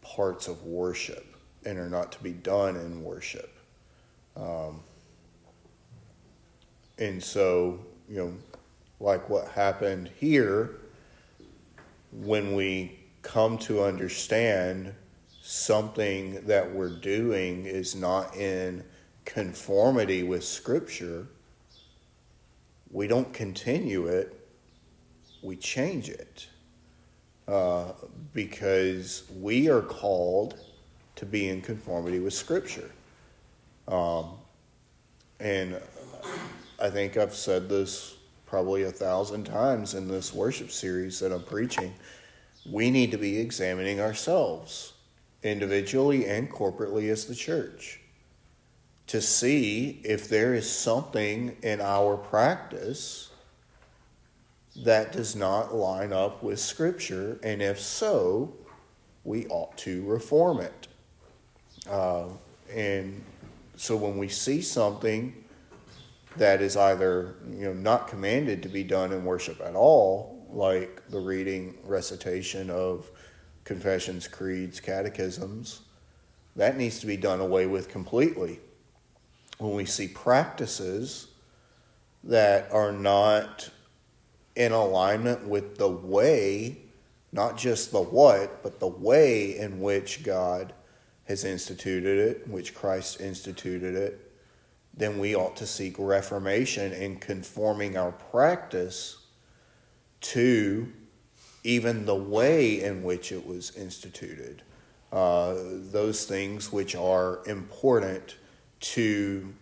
parts 0.00 0.48
of 0.48 0.64
worship 0.64 1.36
and 1.64 1.78
are 1.78 1.88
not 1.88 2.12
to 2.12 2.22
be 2.22 2.32
done 2.32 2.76
in 2.76 3.02
worship. 3.04 3.50
Um, 4.36 4.80
and 7.02 7.20
so, 7.20 7.80
you 8.08 8.16
know, 8.16 8.32
like 9.00 9.28
what 9.28 9.48
happened 9.48 10.08
here, 10.20 10.78
when 12.12 12.54
we 12.54 13.00
come 13.22 13.58
to 13.58 13.82
understand 13.82 14.94
something 15.40 16.46
that 16.46 16.72
we're 16.72 16.96
doing 17.00 17.64
is 17.64 17.96
not 17.96 18.36
in 18.36 18.84
conformity 19.24 20.22
with 20.22 20.44
Scripture, 20.44 21.26
we 22.92 23.08
don't 23.08 23.32
continue 23.32 24.06
it, 24.06 24.48
we 25.42 25.56
change 25.56 26.08
it. 26.08 26.46
Uh, 27.48 27.92
because 28.32 29.24
we 29.40 29.68
are 29.68 29.82
called 29.82 30.60
to 31.16 31.26
be 31.26 31.48
in 31.48 31.60
conformity 31.60 32.20
with 32.20 32.32
Scripture. 32.32 32.88
Um, 33.88 34.36
and 35.40 35.80
I 36.82 36.90
think 36.90 37.16
I've 37.16 37.34
said 37.34 37.68
this 37.68 38.16
probably 38.44 38.82
a 38.82 38.90
thousand 38.90 39.44
times 39.44 39.94
in 39.94 40.08
this 40.08 40.34
worship 40.34 40.72
series 40.72 41.20
that 41.20 41.30
I'm 41.30 41.44
preaching. 41.44 41.94
We 42.68 42.90
need 42.90 43.12
to 43.12 43.18
be 43.18 43.38
examining 43.38 44.00
ourselves 44.00 44.94
individually 45.44 46.26
and 46.26 46.50
corporately 46.50 47.08
as 47.08 47.26
the 47.26 47.36
church 47.36 48.00
to 49.06 49.20
see 49.20 50.00
if 50.04 50.28
there 50.28 50.54
is 50.54 50.68
something 50.68 51.56
in 51.62 51.80
our 51.80 52.16
practice 52.16 53.30
that 54.74 55.12
does 55.12 55.36
not 55.36 55.72
line 55.72 56.12
up 56.12 56.42
with 56.42 56.58
Scripture, 56.58 57.38
and 57.44 57.62
if 57.62 57.78
so, 57.78 58.54
we 59.22 59.46
ought 59.46 59.78
to 59.78 60.04
reform 60.04 60.58
it. 60.58 60.88
Uh, 61.88 62.24
and 62.74 63.22
so 63.76 63.96
when 63.96 64.18
we 64.18 64.26
see 64.26 64.60
something 64.60 65.41
that 66.36 66.62
is 66.62 66.76
either 66.76 67.36
you 67.50 67.66
know 67.66 67.72
not 67.72 68.08
commanded 68.08 68.62
to 68.62 68.68
be 68.68 68.84
done 68.84 69.12
in 69.12 69.24
worship 69.24 69.60
at 69.60 69.74
all, 69.74 70.46
like 70.50 71.08
the 71.08 71.20
reading, 71.20 71.78
recitation 71.84 72.70
of 72.70 73.10
confessions, 73.64 74.26
creeds, 74.28 74.80
catechisms, 74.80 75.82
that 76.56 76.76
needs 76.76 77.00
to 77.00 77.06
be 77.06 77.16
done 77.16 77.40
away 77.40 77.66
with 77.66 77.88
completely. 77.88 78.60
When 79.58 79.74
we 79.74 79.84
see 79.84 80.08
practices 80.08 81.28
that 82.24 82.70
are 82.72 82.92
not 82.92 83.70
in 84.54 84.72
alignment 84.72 85.46
with 85.46 85.78
the 85.78 85.88
way, 85.88 86.78
not 87.32 87.56
just 87.56 87.92
the 87.92 88.02
what, 88.02 88.62
but 88.62 88.80
the 88.80 88.88
way 88.88 89.56
in 89.56 89.80
which 89.80 90.22
God 90.22 90.72
has 91.24 91.44
instituted 91.44 92.18
it, 92.18 92.48
which 92.48 92.74
Christ 92.74 93.20
instituted 93.20 93.94
it, 93.94 94.31
then 94.94 95.18
we 95.18 95.34
ought 95.34 95.56
to 95.56 95.66
seek 95.66 95.96
reformation 95.98 96.92
in 96.92 97.16
conforming 97.16 97.96
our 97.96 98.12
practice 98.12 99.18
to 100.20 100.92
even 101.64 102.06
the 102.06 102.14
way 102.14 102.82
in 102.82 103.02
which 103.02 103.32
it 103.32 103.46
was 103.46 103.74
instituted. 103.76 104.62
Uh, 105.12 105.54
those 105.90 106.24
things 106.24 106.72
which 106.72 106.94
are 106.94 107.40
important 107.46 108.36
to 108.80 109.52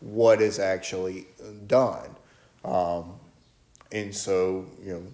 what 0.00 0.40
is 0.40 0.58
actually 0.58 1.26
done. 1.66 2.14
Um, 2.64 3.14
and 3.90 4.14
so, 4.14 4.66
you 4.82 4.92
know, 4.92 5.06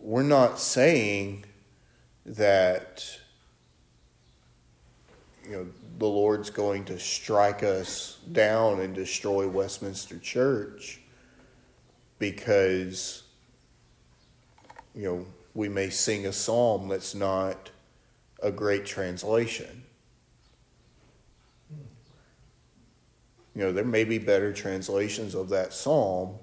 we're 0.00 0.22
not 0.22 0.58
saying 0.58 1.44
that, 2.24 3.18
you 5.44 5.50
know, 5.50 5.66
the 5.98 6.06
Lord's 6.06 6.50
going 6.50 6.84
to 6.86 6.98
strike 6.98 7.62
us 7.62 8.18
down 8.32 8.80
and 8.80 8.94
destroy 8.94 9.48
Westminster 9.48 10.18
Church 10.18 11.00
because, 12.18 13.22
you 14.94 15.04
know, 15.04 15.26
we 15.54 15.68
may 15.68 15.90
sing 15.90 16.26
a 16.26 16.32
psalm 16.32 16.88
that's 16.88 17.14
not 17.14 17.70
a 18.42 18.50
great 18.50 18.84
translation. 18.84 19.84
You 23.54 23.62
know, 23.62 23.72
there 23.72 23.84
may 23.84 24.04
be 24.04 24.18
better 24.18 24.52
translations 24.52 25.34
of 25.34 25.48
that 25.48 25.72
psalm 25.72 26.38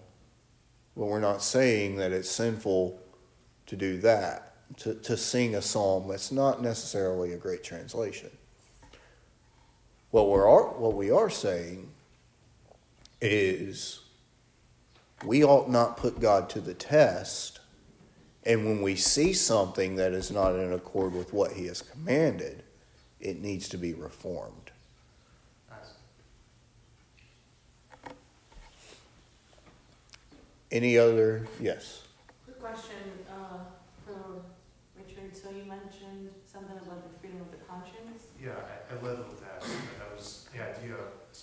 but 0.96 1.06
we're 1.06 1.20
not 1.20 1.42
saying 1.42 1.98
that 1.98 2.12
it's 2.12 2.30
sinful 2.30 3.00
to 3.66 3.76
do 3.76 3.98
that, 4.02 4.78
to, 4.78 4.94
to 4.96 5.18
sing 5.18 5.56
a 5.56 5.62
psalm 5.62 6.08
that's 6.08 6.32
not 6.32 6.62
necessarily 6.62 7.34
a 7.34 7.38
great 7.38 7.64
translation. 7.64 8.30
What, 10.14 10.30
we're, 10.30 10.48
what 10.78 10.94
we 10.94 11.10
are 11.10 11.32
saying 11.32 11.90
is 13.20 14.00
we 15.26 15.44
ought 15.44 15.72
not 15.72 15.98
put 15.98 16.20
God 16.20 16.52
to 16.52 16.62
the 16.62 16.76
test, 16.76 17.62
and 18.44 18.64
when 18.64 18.84
we 18.84 18.96
see 18.96 19.34
something 19.34 19.96
that 19.96 20.14
is 20.14 20.30
not 20.30 20.54
in 20.54 20.72
accord 20.72 21.16
with 21.16 21.34
what 21.34 21.54
He 21.54 21.66
has 21.66 21.82
commanded, 21.82 22.62
it 23.20 23.42
needs 23.42 23.68
to 23.70 23.78
be 23.80 23.96
reformed. 23.96 24.70
Any 30.72 30.96
other? 30.96 31.48
Yes. 31.60 32.04
Quick 32.46 32.60
question 32.60 32.98
uh, 33.32 33.64
for 34.06 34.44
Richard. 34.96 35.36
So 35.36 35.50
you 35.50 35.66
mentioned 35.66 36.30
something 36.46 36.78
about 36.78 37.12
the 37.12 37.20
freedom 37.20 37.42
of 37.42 37.50
the 37.50 37.66
conscience. 37.66 38.28
Yeah, 38.40 38.52
I, 38.52 38.94
I 38.94 39.02
led 39.02 39.18
with 39.18 39.40
that. 39.42 39.62
That 39.62 40.16
was 40.16 40.50
the 40.52 40.60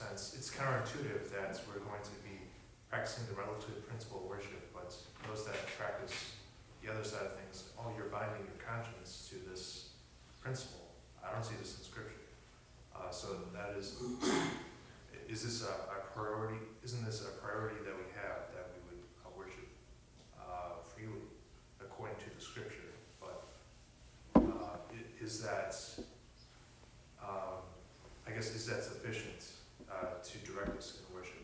since 0.01 0.32
it's 0.32 0.48
counterintuitive 0.48 1.28
that 1.28 1.61
we're 1.68 1.84
going 1.84 2.01
to 2.01 2.16
be 2.24 2.40
practicing 2.88 3.28
the 3.28 3.36
regulative 3.36 3.86
principle 3.86 4.24
of 4.24 4.30
worship, 4.32 4.72
but 4.72 4.96
those 5.28 5.44
that 5.44 5.55
practice 5.76 6.32
the 6.80 6.90
other 6.90 7.05
side 7.05 7.28
of 7.28 7.36
things, 7.36 7.68
oh, 7.78 7.92
you're 7.96 8.09
binding 8.09 8.40
your 8.48 8.57
conscience 8.57 9.28
to 9.28 9.36
this 9.51 9.90
principle. 10.40 10.88
I 11.20 11.32
don't 11.32 11.44
see 11.44 11.55
this 11.61 11.76
in 11.76 11.84
Scripture. 11.84 12.16
Uh, 12.96 13.11
so 13.11 13.44
that 13.53 13.76
is, 13.76 14.01
is 15.28 15.44
this 15.44 15.68
a, 15.68 15.72
a 15.92 16.01
priority? 16.16 16.64
Isn't 16.82 17.05
this 17.05 17.20
a 17.28 17.36
priority 17.44 17.76
that 17.84 17.92
we 17.92 18.09
have 18.16 18.48
that 18.57 18.72
we 18.72 18.80
would 18.88 19.05
uh, 19.20 19.28
worship 19.36 19.68
uh, 20.40 20.80
freely 20.88 21.28
according 21.78 22.16
to 22.24 22.34
the 22.34 22.40
Scripture? 22.40 22.88
But 23.20 23.44
is 25.20 25.42
that, 25.42 25.76
um, 27.22 27.61
I 28.26 28.30
guess, 28.30 28.55
is 28.55 28.64
that 28.64 28.82
sufficient 28.82 29.44
uh, 30.01 30.22
to 30.22 30.38
direct 30.38 30.76
us 30.76 30.98
in 30.98 31.14
worship? 31.14 31.36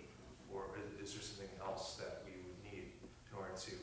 Or 0.53 0.65
is, 1.03 1.13
there 1.13 1.23
something 1.23 1.49
else 1.61 1.97
that 1.97 2.23
we 2.25 2.33
would 2.33 2.59
need 2.65 2.93
in 3.31 3.39
order 3.39 3.53
to 3.55 3.75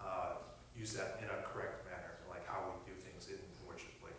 uh, 0.00 0.32
use 0.76 0.94
that 0.94 1.20
in 1.22 1.28
a 1.28 1.42
correct 1.42 1.84
manner, 1.84 2.18
like 2.28 2.46
how 2.48 2.72
we 2.72 2.92
do 2.92 2.98
things 2.98 3.28
in 3.28 3.38
worship, 3.68 3.92
like 4.02 4.16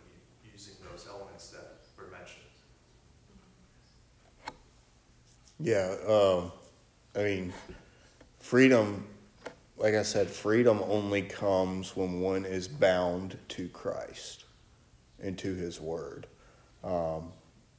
using 0.52 0.74
those 0.90 1.06
elements 1.08 1.48
that 1.50 1.82
were 1.96 2.10
mentioned? 2.10 2.42
Yeah, 5.58 5.96
um, 6.06 6.52
I 7.14 7.22
mean, 7.22 7.52
freedom 8.38 9.06
like 9.78 9.94
I 9.94 10.02
said, 10.02 10.28
freedom 10.28 10.82
only 10.88 11.22
comes 11.22 11.96
when 11.96 12.20
one 12.20 12.44
is 12.44 12.66
bound 12.66 13.38
to 13.50 13.68
Christ 13.68 14.44
and 15.20 15.36
to 15.38 15.54
His 15.54 15.80
Word. 15.80 16.26
Um, 16.82 17.32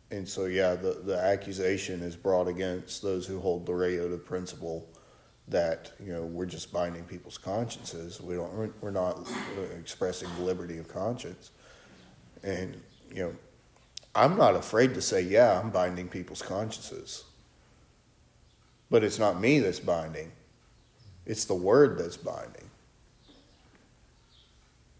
and 0.10 0.28
so, 0.28 0.46
yeah, 0.46 0.76
the, 0.76 1.02
the 1.04 1.18
accusation 1.18 2.02
is 2.02 2.16
brought 2.16 2.48
against 2.48 3.02
those 3.02 3.28
who 3.28 3.40
hold 3.40 3.66
the 3.66 3.74
regulative 3.74 4.26
principle 4.26 4.88
that 5.50 5.94
you 6.04 6.12
know 6.12 6.24
we're 6.24 6.46
just 6.46 6.74
binding 6.74 7.04
people's 7.04 7.38
consciences. 7.38 8.20
We 8.20 8.36
don't. 8.36 8.74
We're 8.82 8.92
not 8.92 9.18
uh, 9.28 9.62
expressing 9.80 10.30
liberty 10.44 10.78
of 10.78 10.88
conscience. 10.88 11.52
And 12.44 12.82
you 13.14 13.24
know, 13.24 13.36
I'm 14.16 14.38
not 14.38 14.56
afraid 14.56 14.94
to 14.96 15.02
say, 15.02 15.22
yeah, 15.22 15.60
I'm 15.60 15.70
binding 15.70 16.08
people's 16.08 16.42
consciences. 16.42 17.24
But 18.90 19.04
it's 19.04 19.20
not 19.20 19.40
me 19.40 19.60
that's 19.60 19.80
binding. 19.80 20.32
It's 21.26 21.46
the 21.46 21.56
word 21.56 21.98
that's 21.98 22.16
binding. 22.16 22.70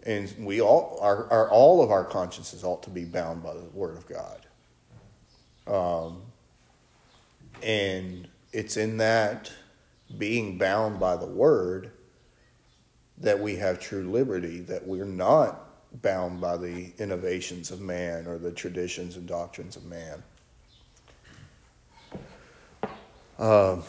And 0.04 0.34
we 0.40 0.62
all, 0.62 1.00
our, 1.02 1.32
our, 1.32 1.50
all 1.50 1.82
of 1.82 1.92
our 1.92 2.04
consciences 2.04 2.64
ought 2.64 2.84
to 2.84 2.90
be 2.90 3.06
bound 3.06 3.44
by 3.44 3.54
the 3.54 3.64
word 3.74 3.98
of 3.98 4.08
God. 4.08 4.47
Um, 5.68 6.22
and 7.62 8.28
it's 8.54 8.78
in 8.78 8.98
that 8.98 9.52
being 10.18 10.58
bound 10.58 11.00
by 11.00 11.18
the 11.18 11.26
word 11.26 11.92
that 13.18 13.40
we 13.40 13.56
have 13.58 13.80
true 13.80 14.10
liberty, 14.10 14.62
that 14.62 14.86
we're 14.86 15.06
not 15.06 15.64
bound 16.02 16.40
by 16.40 16.58
the 16.58 16.92
innovations 17.00 17.72
of 17.72 17.82
man 17.82 18.28
or 18.28 18.38
the 18.38 18.52
traditions 18.52 19.16
and 19.16 19.28
doctrines 19.28 19.76
of 19.76 19.86
man. 19.86 20.24
Um, 23.40 23.84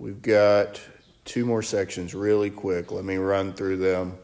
We've 0.00 0.22
got 0.22 0.80
two 1.24 1.44
more 1.44 1.60
sections 1.60 2.14
really 2.14 2.50
quick. 2.50 2.92
Let 2.92 3.04
me 3.04 3.16
run 3.16 3.52
through 3.52 3.78
them. 3.78 4.16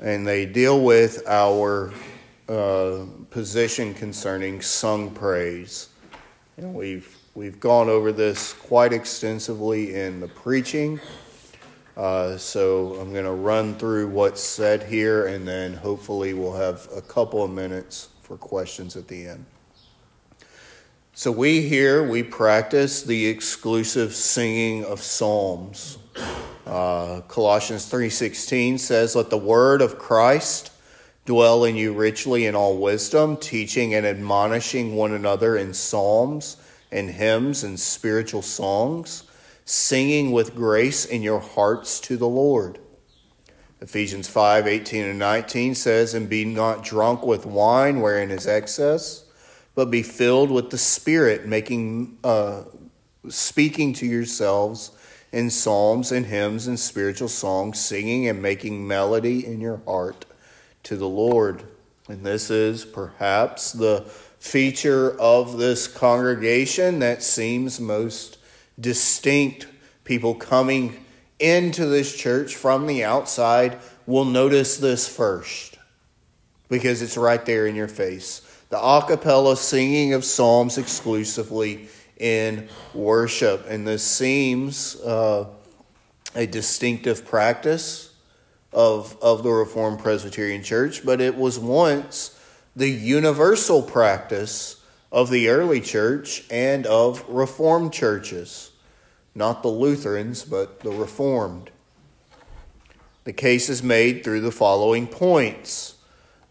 And 0.00 0.26
they 0.26 0.46
deal 0.46 0.80
with 0.80 1.22
our 1.28 1.92
uh, 2.48 3.06
position 3.30 3.94
concerning 3.94 4.60
sung 4.60 5.10
praise. 5.10 5.88
And 6.56 6.74
we've, 6.74 7.16
we've 7.34 7.58
gone 7.58 7.88
over 7.88 8.12
this 8.12 8.52
quite 8.52 8.92
extensively 8.92 9.94
in 9.94 10.20
the 10.20 10.28
preaching. 10.28 11.00
Uh, 11.96 12.36
so 12.36 12.94
I'm 12.94 13.12
going 13.12 13.24
to 13.24 13.30
run 13.30 13.74
through 13.76 14.08
what's 14.08 14.42
said 14.42 14.82
here, 14.82 15.26
and 15.26 15.46
then 15.46 15.74
hopefully 15.74 16.34
we'll 16.34 16.56
have 16.56 16.88
a 16.94 17.00
couple 17.00 17.44
of 17.44 17.50
minutes 17.52 18.08
for 18.22 18.36
questions 18.36 18.96
at 18.96 19.06
the 19.06 19.28
end. 19.28 19.44
So 21.12 21.30
we 21.30 21.62
here 21.62 22.02
we 22.02 22.24
practice 22.24 23.04
the 23.04 23.26
exclusive 23.26 24.12
singing 24.12 24.84
of 24.84 25.00
psalms. 25.00 25.98
Uh, 26.66 27.20
Colossians 27.28 27.86
three 27.86 28.10
sixteen 28.10 28.78
says, 28.78 29.14
"Let 29.14 29.30
the 29.30 29.38
word 29.38 29.80
of 29.80 29.96
Christ 29.96 30.72
dwell 31.24 31.64
in 31.64 31.76
you 31.76 31.92
richly 31.92 32.46
in 32.46 32.54
all 32.54 32.76
wisdom, 32.76 33.36
teaching 33.36 33.94
and 33.94 34.04
admonishing 34.04 34.94
one 34.94 35.12
another 35.12 35.56
in 35.56 35.72
psalms 35.72 36.56
and 36.92 37.10
hymns 37.10 37.64
and 37.64 37.80
spiritual 37.80 38.42
songs, 38.42 39.24
singing 39.64 40.32
with 40.32 40.54
grace 40.54 41.04
in 41.04 41.22
your 41.22 41.40
hearts 41.40 42.00
to 42.00 42.16
the 42.16 42.28
Lord." 42.28 42.78
Ephesians 43.80 44.28
five 44.28 44.66
eighteen 44.66 45.04
and 45.04 45.18
19 45.18 45.74
says, 45.74 46.14
And 46.14 46.28
be 46.28 46.44
not 46.44 46.84
drunk 46.84 47.24
with 47.26 47.44
wine 47.44 48.00
wherein 48.00 48.30
is 48.30 48.46
excess, 48.46 49.24
but 49.74 49.90
be 49.90 50.02
filled 50.02 50.50
with 50.50 50.70
the 50.70 50.78
Spirit, 50.78 51.46
making 51.46 52.16
uh, 52.24 52.62
speaking 53.28 53.92
to 53.94 54.06
yourselves 54.06 54.90
in 55.32 55.50
psalms 55.50 56.12
and 56.12 56.26
hymns 56.26 56.66
and 56.66 56.78
spiritual 56.78 57.28
songs, 57.28 57.78
singing 57.78 58.28
and 58.28 58.40
making 58.40 58.86
melody 58.86 59.44
in 59.44 59.60
your 59.60 59.82
heart 59.84 60.24
to 60.84 60.96
the 60.96 61.08
Lord. 61.08 61.62
And 62.08 62.24
this 62.24 62.50
is 62.50 62.84
perhaps 62.84 63.72
the 63.72 64.02
feature 64.38 65.18
of 65.18 65.58
this 65.58 65.88
congregation 65.88 66.98
that 67.00 67.22
seems 67.22 67.80
most 67.80 68.38
distinct. 68.78 69.66
People 70.04 70.34
coming 70.34 71.04
into 71.38 71.86
this 71.86 72.14
church 72.14 72.54
from 72.54 72.86
the 72.86 73.04
outside 73.04 73.78
will 74.06 74.24
notice 74.24 74.76
this 74.76 75.08
first 75.08 75.78
because 76.68 77.02
it's 77.02 77.16
right 77.16 77.44
there 77.46 77.66
in 77.66 77.74
your 77.74 77.88
face 77.88 78.42
the 78.74 78.80
a 78.80 79.06
cappella 79.06 79.56
singing 79.56 80.14
of 80.14 80.24
psalms 80.24 80.78
exclusively 80.78 81.88
in 82.16 82.68
worship. 82.92 83.64
And 83.68 83.86
this 83.86 84.02
seems 84.02 84.96
uh, 84.96 85.46
a 86.34 86.46
distinctive 86.46 87.24
practice 87.24 88.12
of, 88.74 89.16
of 89.22 89.42
the 89.42 89.50
Reformed 89.50 90.00
Presbyterian 90.00 90.62
Church, 90.62 91.04
but 91.04 91.20
it 91.20 91.36
was 91.36 91.58
once 91.58 92.38
the 92.76 92.90
universal 92.90 93.82
practice 93.82 94.82
of 95.12 95.30
the 95.30 95.48
early 95.48 95.80
church 95.80 96.44
and 96.50 96.86
of 96.86 97.24
Reformed 97.28 97.92
churches. 97.92 98.72
Not 99.34 99.62
the 99.62 99.68
Lutherans, 99.68 100.44
but 100.44 100.80
the 100.80 100.90
Reformed. 100.90 101.70
The 103.24 103.32
case 103.32 103.68
is 103.68 103.82
made 103.82 104.22
through 104.22 104.40
the 104.40 104.52
following 104.52 105.06
points. 105.06 105.94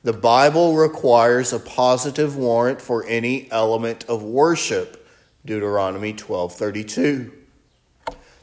The 0.04 0.14
Bible 0.14 0.76
requires 0.76 1.54
a 1.54 1.60
positive 1.60 2.36
warrant 2.36 2.82
for 2.82 3.06
any 3.06 3.50
element 3.52 4.06
of 4.10 4.24
worship. 4.24 5.08
Deuteronomy 5.46 6.14
12:32. 6.14 7.32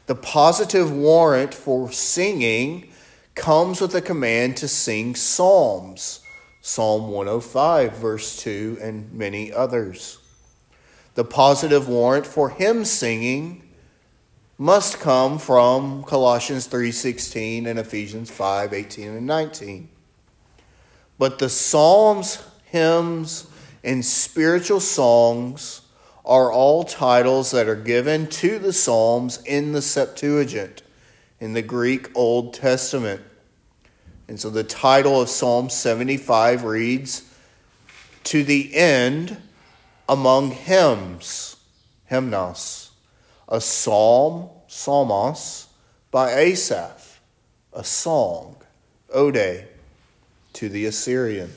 The 0.05 0.15
positive 0.15 0.91
warrant 0.91 1.53
for 1.53 1.91
singing 1.91 2.90
comes 3.35 3.81
with 3.81 3.95
a 3.95 4.01
command 4.01 4.57
to 4.57 4.67
sing 4.67 5.15
psalms. 5.15 6.21
Psalm 6.61 7.09
105 7.09 7.97
verse 7.97 8.37
2 8.37 8.77
and 8.81 9.11
many 9.13 9.51
others. 9.51 10.19
The 11.15 11.23
positive 11.25 11.87
warrant 11.87 12.27
for 12.27 12.49
hymn 12.49 12.85
singing 12.85 13.63
must 14.57 14.99
come 14.99 15.39
from 15.39 16.03
Colossians 16.03 16.67
3:16 16.67 17.65
and 17.65 17.79
Ephesians 17.79 18.29
5:18 18.29 19.17
and 19.17 19.25
19. 19.25 19.89
But 21.17 21.39
the 21.39 21.49
psalms, 21.49 22.37
hymns, 22.65 23.47
and 23.83 24.05
spiritual 24.05 24.79
songs 24.79 25.81
are 26.23 26.51
all 26.51 26.83
titles 26.83 27.51
that 27.51 27.67
are 27.67 27.75
given 27.75 28.27
to 28.27 28.59
the 28.59 28.73
psalms 28.73 29.39
in 29.45 29.71
the 29.71 29.81
Septuagint, 29.81 30.83
in 31.41 31.53
the 31.53 31.61
Greek 31.61 32.15
Old 32.15 32.53
Testament. 32.53 33.21
And 34.27 34.39
so 34.39 34.49
the 34.49 34.63
title 34.63 35.19
of 35.19 35.27
Psalm 35.27 35.69
75 35.69 36.63
reads, 36.63 37.29
To 38.25 38.43
the 38.43 38.73
end 38.75 39.35
among 40.07 40.51
hymns, 40.51 41.57
hymnos, 42.09 42.91
a 43.49 43.59
psalm, 43.59 44.49
psalmos, 44.69 45.65
by 46.11 46.31
Asaph, 46.31 47.19
a 47.73 47.83
song, 47.83 48.57
ode, 49.11 49.67
to 50.53 50.69
the 50.69 50.85
Assyrian. 50.85 51.53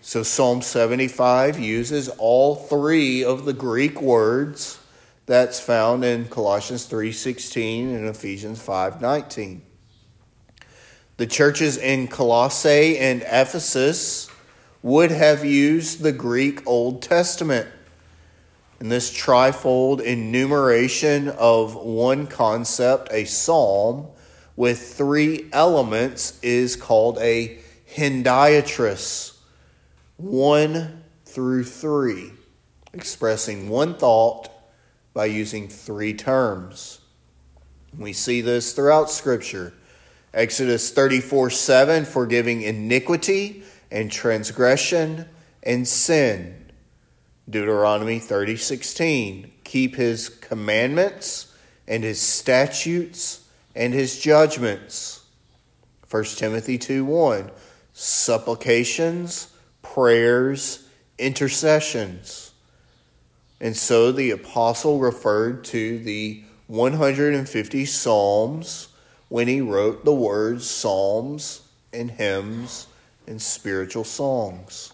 So 0.00 0.22
Psalm 0.22 0.62
75 0.62 1.58
uses 1.58 2.08
all 2.08 2.56
three 2.56 3.22
of 3.22 3.44
the 3.44 3.52
Greek 3.52 4.02
words 4.02 4.78
that's 5.26 5.58
found 5.58 6.04
in 6.04 6.28
Colossians 6.28 6.86
3:16 6.86 7.94
and 7.94 8.08
Ephesians 8.08 8.60
5:19. 8.60 9.62
The 11.16 11.26
churches 11.26 11.76
in 11.76 12.08
Colossae 12.08 12.98
and 12.98 13.22
Ephesus 13.22 14.28
would 14.82 15.10
have 15.10 15.44
used 15.44 16.02
the 16.02 16.12
Greek 16.12 16.66
Old 16.66 17.00
Testament. 17.02 17.68
And 18.80 18.90
this 18.90 19.10
trifold 19.10 20.00
enumeration 20.00 21.28
of 21.30 21.74
one 21.74 22.26
concept, 22.26 23.08
a 23.12 23.24
psalm, 23.24 24.08
with 24.56 24.94
three 24.94 25.48
elements 25.52 26.38
is 26.42 26.76
called 26.76 27.18
a 27.18 27.58
hendiatris, 27.96 29.32
one 30.16 31.04
through 31.24 31.64
three, 31.64 32.32
expressing 32.92 33.68
one 33.68 33.96
thought 33.96 34.50
by 35.14 35.26
using 35.26 35.68
three 35.68 36.12
terms. 36.12 37.00
We 37.96 38.12
see 38.12 38.40
this 38.40 38.72
throughout 38.72 39.10
Scripture. 39.10 39.72
Exodus 40.34 40.90
34 40.90 41.50
7, 41.50 42.04
forgiving 42.04 42.62
iniquity 42.62 43.62
and 43.90 44.10
transgression 44.10 45.26
and 45.62 45.86
sin. 45.86 46.72
Deuteronomy 47.48 48.18
30 48.18 48.56
16, 48.56 49.52
keep 49.62 49.94
his 49.94 50.28
commandments 50.28 51.54
and 51.86 52.02
his 52.02 52.20
statutes 52.20 53.46
and 53.76 53.94
his 53.94 54.18
judgments. 54.18 55.24
1 56.10 56.24
Timothy 56.36 56.78
2 56.78 57.04
1. 57.04 57.50
Supplications, 57.92 59.52
prayers, 59.82 60.88
intercessions. 61.18 62.43
And 63.64 63.74
so 63.74 64.12
the 64.12 64.30
apostle 64.30 64.98
referred 64.98 65.64
to 65.64 65.98
the 65.98 66.42
150 66.66 67.86
Psalms 67.86 68.88
when 69.30 69.48
he 69.48 69.62
wrote 69.62 70.04
the 70.04 70.12
words 70.12 70.68
Psalms 70.68 71.66
and 71.90 72.10
hymns 72.10 72.88
and 73.26 73.40
spiritual 73.40 74.04
songs. 74.04 74.92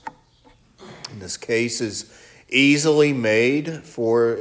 And 1.10 1.20
this 1.20 1.36
case 1.36 1.80
is 1.80 2.16
easily 2.48 3.12
made 3.12 3.82
for 3.82 4.38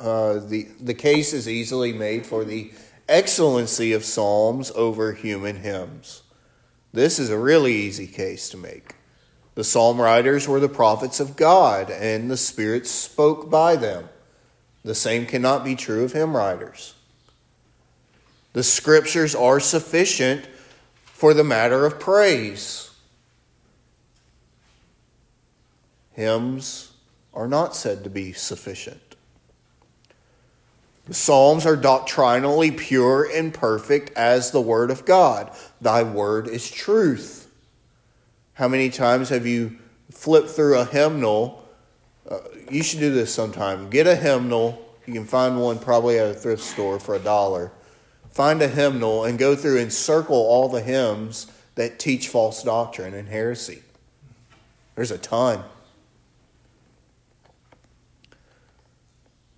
uh, 0.00 0.40
the 0.40 0.66
the 0.80 0.94
case 0.94 1.32
is 1.32 1.48
easily 1.48 1.92
made 1.92 2.26
for 2.26 2.44
the 2.44 2.72
excellency 3.08 3.92
of 3.92 4.04
psalms 4.04 4.72
over 4.72 5.12
human 5.12 5.54
hymns. 5.54 6.22
This 6.92 7.20
is 7.20 7.30
a 7.30 7.38
really 7.38 7.74
easy 7.74 8.08
case 8.08 8.48
to 8.48 8.56
make. 8.56 8.96
The 9.60 9.64
psalm 9.64 10.00
writers 10.00 10.48
were 10.48 10.58
the 10.58 10.70
prophets 10.70 11.20
of 11.20 11.36
God, 11.36 11.90
and 11.90 12.30
the 12.30 12.38
Spirit 12.38 12.86
spoke 12.86 13.50
by 13.50 13.76
them. 13.76 14.08
The 14.84 14.94
same 14.94 15.26
cannot 15.26 15.64
be 15.64 15.76
true 15.76 16.02
of 16.02 16.14
hymn 16.14 16.34
writers. 16.34 16.94
The 18.54 18.62
scriptures 18.62 19.34
are 19.34 19.60
sufficient 19.60 20.46
for 21.04 21.34
the 21.34 21.44
matter 21.44 21.84
of 21.84 22.00
praise. 22.00 22.90
Hymns 26.12 26.92
are 27.34 27.46
not 27.46 27.76
said 27.76 28.02
to 28.04 28.08
be 28.08 28.32
sufficient. 28.32 29.14
The 31.04 31.12
Psalms 31.12 31.66
are 31.66 31.76
doctrinally 31.76 32.70
pure 32.70 33.28
and 33.30 33.52
perfect 33.52 34.16
as 34.16 34.52
the 34.52 34.62
Word 34.62 34.90
of 34.90 35.04
God. 35.04 35.54
Thy 35.82 36.02
Word 36.02 36.48
is 36.48 36.70
truth. 36.70 37.39
How 38.60 38.68
many 38.68 38.90
times 38.90 39.30
have 39.30 39.46
you 39.46 39.78
flipped 40.10 40.50
through 40.50 40.78
a 40.78 40.84
hymnal? 40.84 41.66
Uh, 42.30 42.40
you 42.70 42.82
should 42.82 43.00
do 43.00 43.10
this 43.10 43.32
sometime. 43.32 43.88
Get 43.88 44.06
a 44.06 44.14
hymnal, 44.14 44.86
You 45.06 45.14
can 45.14 45.24
find 45.24 45.58
one 45.58 45.78
probably 45.78 46.18
at 46.18 46.30
a 46.30 46.34
thrift 46.34 46.62
store 46.62 47.00
for 47.00 47.14
a 47.14 47.18
dollar. 47.18 47.72
Find 48.28 48.60
a 48.60 48.68
hymnal 48.68 49.24
and 49.24 49.38
go 49.38 49.56
through 49.56 49.78
and 49.78 49.90
circle 49.90 50.36
all 50.36 50.68
the 50.68 50.82
hymns 50.82 51.46
that 51.76 51.98
teach 51.98 52.28
false 52.28 52.62
doctrine 52.62 53.14
and 53.14 53.30
heresy. 53.30 53.82
There's 54.94 55.10
a 55.10 55.16
ton. 55.16 55.64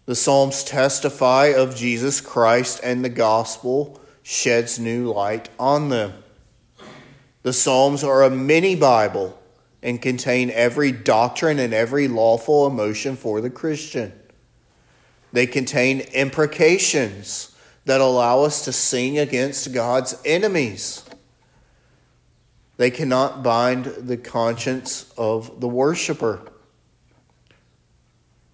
The 0.06 0.14
Psalms 0.14 0.62
testify 0.62 1.46
of 1.46 1.74
Jesus 1.74 2.20
Christ, 2.20 2.78
and 2.84 3.04
the 3.04 3.08
gospel 3.08 4.00
sheds 4.22 4.78
new 4.78 5.12
light 5.12 5.48
on 5.58 5.88
them. 5.88 6.21
The 7.42 7.52
Psalms 7.52 8.04
are 8.04 8.22
a 8.22 8.30
mini 8.30 8.76
Bible 8.76 9.38
and 9.82 10.00
contain 10.00 10.50
every 10.50 10.92
doctrine 10.92 11.58
and 11.58 11.74
every 11.74 12.06
lawful 12.06 12.66
emotion 12.66 13.16
for 13.16 13.40
the 13.40 13.50
Christian. 13.50 14.12
They 15.32 15.46
contain 15.46 16.00
imprecations 16.00 17.56
that 17.84 18.00
allow 18.00 18.42
us 18.42 18.64
to 18.66 18.72
sing 18.72 19.18
against 19.18 19.72
God's 19.72 20.14
enemies. 20.24 21.04
They 22.76 22.90
cannot 22.90 23.42
bind 23.42 23.86
the 23.86 24.16
conscience 24.16 25.12
of 25.18 25.60
the 25.60 25.68
worshiper 25.68 26.40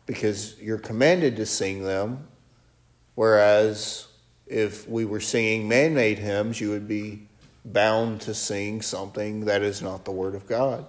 because 0.07 0.59
you're 0.61 0.78
commanded 0.78 1.36
to 1.36 1.45
sing 1.45 1.82
them, 1.82 2.26
whereas 3.14 4.07
if 4.47 4.89
we 4.89 5.05
were 5.05 5.20
singing 5.20 5.68
man 5.68 5.93
made 5.93 6.18
hymns, 6.18 6.59
you 6.59 6.70
would 6.70 6.89
be 6.89 7.28
bound 7.73 8.21
to 8.23 8.35
sing 8.35 8.83
something 8.83 9.45
that 9.45 9.62
is 9.62 9.83
not 9.83 10.05
the 10.05 10.12
Word 10.12 10.35
of 10.35 10.47
God. 10.47 10.87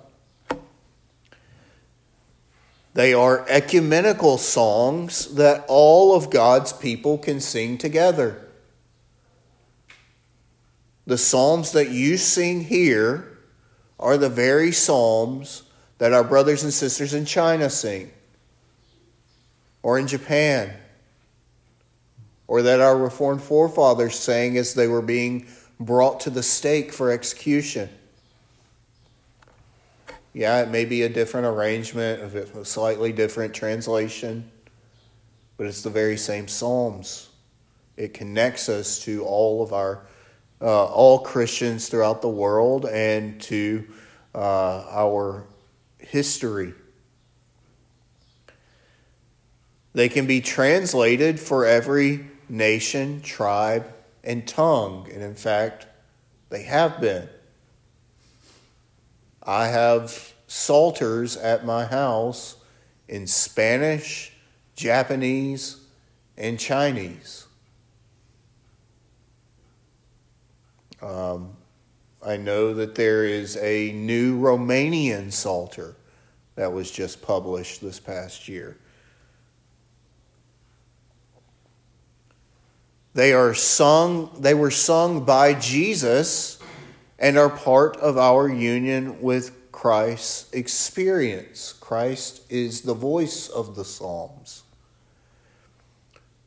They 2.94 3.14
are 3.14 3.46
ecumenical 3.48 4.38
songs 4.38 5.36
that 5.36 5.64
all 5.68 6.16
of 6.16 6.30
God's 6.30 6.74
people 6.74 7.18
can 7.18 7.40
sing 7.40 7.78
together. 7.78 8.46
The 11.06 11.18
psalms 11.18 11.72
that 11.72 11.90
you 11.90 12.18
sing 12.18 12.66
here 12.66 13.38
are 14.00 14.18
the 14.18 14.30
very 14.30 14.72
psalms 14.72 15.64
that 15.98 16.14
our 16.14 16.24
brothers 16.24 16.64
and 16.64 16.74
sisters 16.74 17.14
in 17.14 17.26
China 17.26 17.70
sing, 17.70 18.12
or 19.84 20.00
in 20.00 20.08
Japan, 20.08 20.74
or 22.48 22.62
that 22.64 22.80
our 22.80 22.98
Reformed 22.98 23.42
forefathers 23.42 24.16
sang 24.16 24.58
as 24.58 24.74
they 24.74 24.88
were 24.88 25.02
being 25.02 25.46
brought 25.80 26.20
to 26.22 26.30
the 26.30 26.44
stake 26.44 26.92
for 26.92 27.12
execution. 27.12 27.90
Yeah, 30.34 30.62
it 30.62 30.70
may 30.70 30.86
be 30.86 31.04
a 31.04 31.10
different 31.10 31.48
arrangement, 31.48 32.22
a 32.56 32.66
slightly 32.66 33.12
different 33.12 33.54
translation, 33.54 34.50
but 35.58 35.68
it's 35.68 35.82
the 35.82 35.90
very 35.90 36.18
same 36.18 36.48
Psalms. 36.48 37.30
It 37.98 38.14
connects 38.14 38.70
us 38.70 39.00
to 39.04 39.24
all 39.26 39.64
of 39.64 39.74
our, 39.74 40.06
uh, 40.62 40.86
all 40.86 41.20
Christians 41.20 41.90
throughout 41.90 42.22
the 42.22 42.30
world 42.30 42.86
and 42.86 43.42
to 43.42 43.86
uh, 44.36 44.86
our 44.90 45.46
history. 45.98 46.74
They 49.94 50.10
can 50.10 50.28
be 50.28 50.42
translated 50.42 51.40
for 51.40 51.66
every 51.66 52.28
nation, 52.48 53.22
tribe, 53.22 53.92
and 54.24 54.48
tongue, 54.48 55.08
and 55.14 55.24
in 55.24 55.36
fact, 55.36 55.88
they 56.50 56.64
have 56.64 57.00
been. 57.00 57.30
I 59.44 59.68
have 59.68 60.34
psalters 60.48 61.38
at 61.38 61.66
my 61.66 61.86
house 61.86 62.58
in 63.08 63.28
Spanish, 63.28 64.34
Japanese, 64.76 65.78
and 66.38 66.60
Chinese. 66.60 67.46
Um, 71.02 71.56
I 72.26 72.38
know 72.38 72.74
that 72.74 72.96
there 72.96 73.26
is 73.26 73.58
a 73.58 73.92
new 73.94 74.40
Romanian 74.40 75.32
psalter 75.32 75.96
that 76.56 76.74
was 76.74 76.92
just 76.92 77.22
published 77.22 77.82
this 77.82 78.00
past 78.00 78.48
year. 78.48 78.78
They 83.20 83.34
are 83.34 83.54
sung, 83.54 84.30
they 84.40 84.54
were 84.54 84.72
sung 84.72 85.26
by 85.26 85.54
Jesus 85.54 86.58
and 87.20 87.38
are 87.38 87.50
part 87.50 87.98
of 87.98 88.18
our 88.18 88.48
union 88.48 89.22
with 89.22 89.74
Christ's 89.74 90.50
experience. 90.54 91.74
Christ 91.74 92.50
is 92.50 92.80
the 92.80 92.94
voice 92.94 93.50
of 93.50 93.76
the 93.76 93.84
Psalms. 93.84 94.64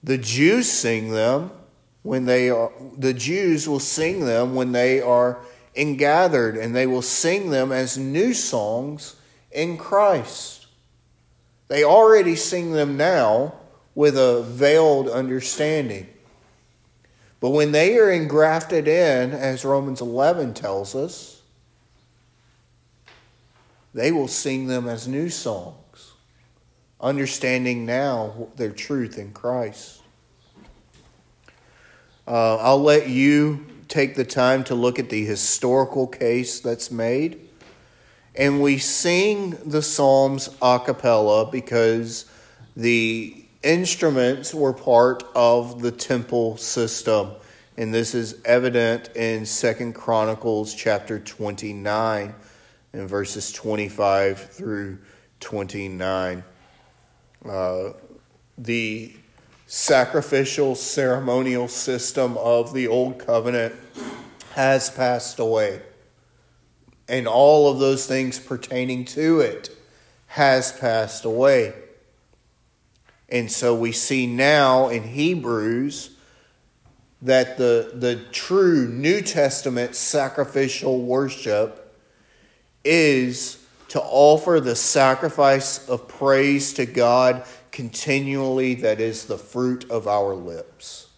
The 0.02 0.16
Jews 0.16 0.66
sing 0.66 1.10
them 1.10 1.50
when 2.04 2.24
they 2.24 2.48
are 2.48 2.72
the 2.96 3.12
Jews 3.12 3.68
will 3.68 3.78
sing 3.78 4.24
them 4.24 4.54
when 4.54 4.72
they 4.72 5.02
are 5.02 5.44
ingathered 5.74 6.56
and 6.56 6.74
they 6.74 6.86
will 6.86 7.02
sing 7.02 7.50
them 7.50 7.70
as 7.70 7.98
new 7.98 8.32
songs 8.32 9.16
in 9.50 9.76
Christ. 9.76 10.68
They 11.68 11.84
already 11.84 12.34
sing 12.34 12.72
them 12.72 12.96
now 12.96 13.56
with 13.94 14.16
a 14.16 14.40
veiled 14.42 15.10
understanding. 15.10 16.08
But 17.42 17.50
when 17.50 17.72
they 17.72 17.98
are 17.98 18.08
engrafted 18.08 18.86
in, 18.86 19.32
as 19.32 19.64
Romans 19.64 20.00
11 20.00 20.54
tells 20.54 20.94
us, 20.94 21.42
they 23.92 24.12
will 24.12 24.28
sing 24.28 24.68
them 24.68 24.86
as 24.88 25.08
new 25.08 25.28
songs, 25.28 26.12
understanding 27.00 27.84
now 27.84 28.46
their 28.54 28.70
truth 28.70 29.18
in 29.18 29.32
Christ. 29.32 30.02
Uh, 32.28 32.58
I'll 32.58 32.80
let 32.80 33.08
you 33.08 33.66
take 33.88 34.14
the 34.14 34.24
time 34.24 34.62
to 34.64 34.76
look 34.76 35.00
at 35.00 35.10
the 35.10 35.24
historical 35.24 36.06
case 36.06 36.60
that's 36.60 36.92
made. 36.92 37.40
And 38.36 38.62
we 38.62 38.78
sing 38.78 39.58
the 39.66 39.82
Psalms 39.82 40.48
a 40.62 40.78
cappella 40.78 41.50
because 41.50 42.24
the 42.76 43.41
instruments 43.62 44.54
were 44.54 44.72
part 44.72 45.22
of 45.34 45.82
the 45.82 45.92
temple 45.92 46.56
system 46.56 47.30
and 47.76 47.92
this 47.92 48.14
is 48.14 48.36
evident 48.44 49.08
in 49.16 49.46
Second 49.46 49.94
Chronicles 49.94 50.74
chapter 50.74 51.18
29 51.18 52.34
and 52.92 53.08
verses 53.08 53.50
25 53.50 54.50
through 54.50 54.98
29. 55.40 56.44
Uh, 57.48 57.90
the 58.58 59.14
sacrificial 59.66 60.74
ceremonial 60.74 61.66
system 61.66 62.36
of 62.36 62.74
the 62.74 62.86
old 62.86 63.18
covenant 63.18 63.74
has 64.54 64.90
passed 64.90 65.38
away 65.38 65.80
and 67.08 67.26
all 67.26 67.70
of 67.70 67.78
those 67.78 68.06
things 68.06 68.38
pertaining 68.38 69.06
to 69.06 69.40
it 69.40 69.74
has 70.26 70.72
passed 70.72 71.24
away 71.24 71.72
and 73.32 73.50
so 73.50 73.74
we 73.74 73.92
see 73.92 74.26
now 74.26 74.90
in 74.90 75.02
Hebrews 75.02 76.10
that 77.22 77.56
the, 77.56 77.92
the 77.94 78.16
true 78.30 78.86
New 78.86 79.22
Testament 79.22 79.96
sacrificial 79.96 81.00
worship 81.00 81.98
is 82.84 83.64
to 83.88 84.02
offer 84.02 84.60
the 84.60 84.76
sacrifice 84.76 85.88
of 85.88 86.08
praise 86.08 86.74
to 86.74 86.84
God 86.84 87.44
continually, 87.70 88.74
that 88.74 89.00
is 89.00 89.24
the 89.24 89.38
fruit 89.38 89.90
of 89.90 90.06
our 90.06 90.34
lips. 90.34 91.08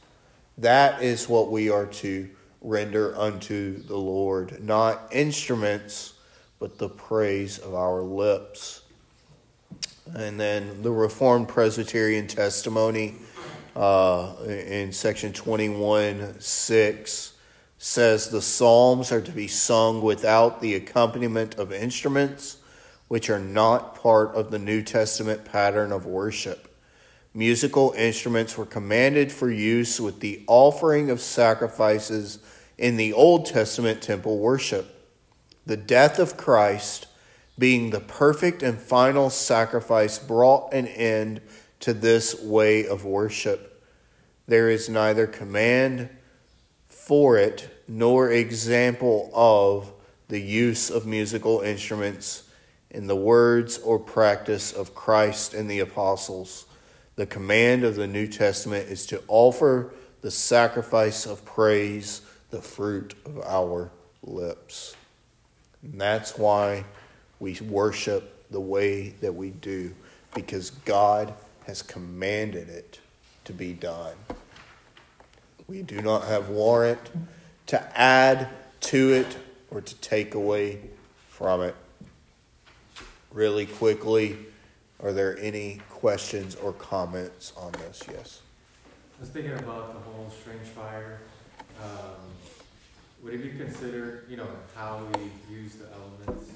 That 0.58 1.02
is 1.02 1.28
what 1.28 1.50
we 1.50 1.68
are 1.68 1.86
to 1.86 2.30
render 2.60 3.16
unto 3.16 3.82
the 3.82 3.96
Lord, 3.96 4.62
not 4.62 5.08
instruments, 5.10 6.12
but 6.60 6.78
the 6.78 6.88
praise 6.88 7.58
of 7.58 7.74
our 7.74 8.02
lips. 8.02 8.83
And 10.12 10.38
then 10.38 10.82
the 10.82 10.90
Reformed 10.90 11.48
Presbyterian 11.48 12.26
testimony 12.26 13.16
uh, 13.74 14.34
in 14.46 14.92
section 14.92 15.32
21 15.32 16.40
6 16.40 17.32
says 17.78 18.28
the 18.28 18.42
Psalms 18.42 19.10
are 19.12 19.20
to 19.20 19.32
be 19.32 19.48
sung 19.48 20.02
without 20.02 20.60
the 20.60 20.74
accompaniment 20.74 21.56
of 21.56 21.72
instruments, 21.72 22.58
which 23.08 23.30
are 23.30 23.38
not 23.38 23.94
part 23.96 24.34
of 24.34 24.50
the 24.50 24.58
New 24.58 24.82
Testament 24.82 25.44
pattern 25.44 25.90
of 25.90 26.06
worship. 26.06 26.74
Musical 27.32 27.92
instruments 27.96 28.56
were 28.56 28.66
commanded 28.66 29.32
for 29.32 29.50
use 29.50 30.00
with 30.00 30.20
the 30.20 30.44
offering 30.46 31.10
of 31.10 31.20
sacrifices 31.20 32.38
in 32.78 32.96
the 32.96 33.12
Old 33.12 33.46
Testament 33.46 34.02
temple 34.02 34.38
worship. 34.38 35.12
The 35.66 35.76
death 35.76 36.18
of 36.18 36.36
Christ 36.36 37.06
being 37.58 37.90
the 37.90 38.00
perfect 38.00 38.62
and 38.62 38.78
final 38.78 39.30
sacrifice, 39.30 40.18
brought 40.18 40.72
an 40.72 40.86
end 40.86 41.40
to 41.80 41.92
this 41.92 42.40
way 42.42 42.86
of 42.86 43.04
worship. 43.04 43.82
There 44.46 44.68
is 44.68 44.88
neither 44.88 45.26
command 45.26 46.08
for 46.88 47.36
it 47.36 47.68
nor 47.86 48.30
example 48.30 49.30
of 49.34 49.92
the 50.28 50.40
use 50.40 50.90
of 50.90 51.06
musical 51.06 51.60
instruments 51.60 52.44
in 52.90 53.06
the 53.06 53.16
words 53.16 53.78
or 53.78 53.98
practice 53.98 54.72
of 54.72 54.94
Christ 54.94 55.52
and 55.52 55.70
the 55.70 55.80
apostles. 55.80 56.66
The 57.16 57.26
command 57.26 57.84
of 57.84 57.96
the 57.96 58.06
New 58.06 58.26
Testament 58.26 58.88
is 58.88 59.06
to 59.06 59.22
offer 59.28 59.92
the 60.22 60.30
sacrifice 60.30 61.26
of 61.26 61.44
praise, 61.44 62.22
the 62.50 62.62
fruit 62.62 63.14
of 63.26 63.40
our 63.40 63.90
lips. 64.22 64.96
And 65.82 66.00
that's 66.00 66.38
why 66.38 66.84
we 67.44 67.60
worship 67.60 68.50
the 68.50 68.60
way 68.60 69.10
that 69.20 69.34
we 69.34 69.50
do, 69.50 69.94
because 70.34 70.70
God 70.70 71.34
has 71.66 71.82
commanded 71.82 72.70
it 72.70 73.00
to 73.44 73.52
be 73.52 73.74
done. 73.74 74.14
We 75.68 75.82
do 75.82 76.00
not 76.00 76.24
have 76.24 76.48
warrant 76.48 77.10
to 77.66 78.00
add 78.00 78.48
to 78.80 79.12
it 79.12 79.36
or 79.70 79.82
to 79.82 79.94
take 79.96 80.34
away 80.34 80.80
from 81.28 81.60
it. 81.60 81.76
Really 83.30 83.66
quickly, 83.66 84.38
are 85.02 85.12
there 85.12 85.38
any 85.38 85.82
questions 85.90 86.54
or 86.54 86.72
comments 86.72 87.52
on 87.58 87.72
this? 87.72 88.02
Yes. 88.10 88.40
I 89.18 89.20
was 89.20 89.28
thinking 89.28 89.52
about 89.52 89.92
the 89.92 90.00
whole 90.00 90.32
strange 90.40 90.68
fire. 90.68 91.20
Um, 91.82 92.22
would 93.22 93.34
it 93.34 93.42
be 93.42 93.50
considered, 93.50 94.24
you 94.30 94.38
know, 94.38 94.48
how 94.74 95.02
we 95.12 95.54
use 95.54 95.74
the 95.74 95.88
elements? 95.92 96.53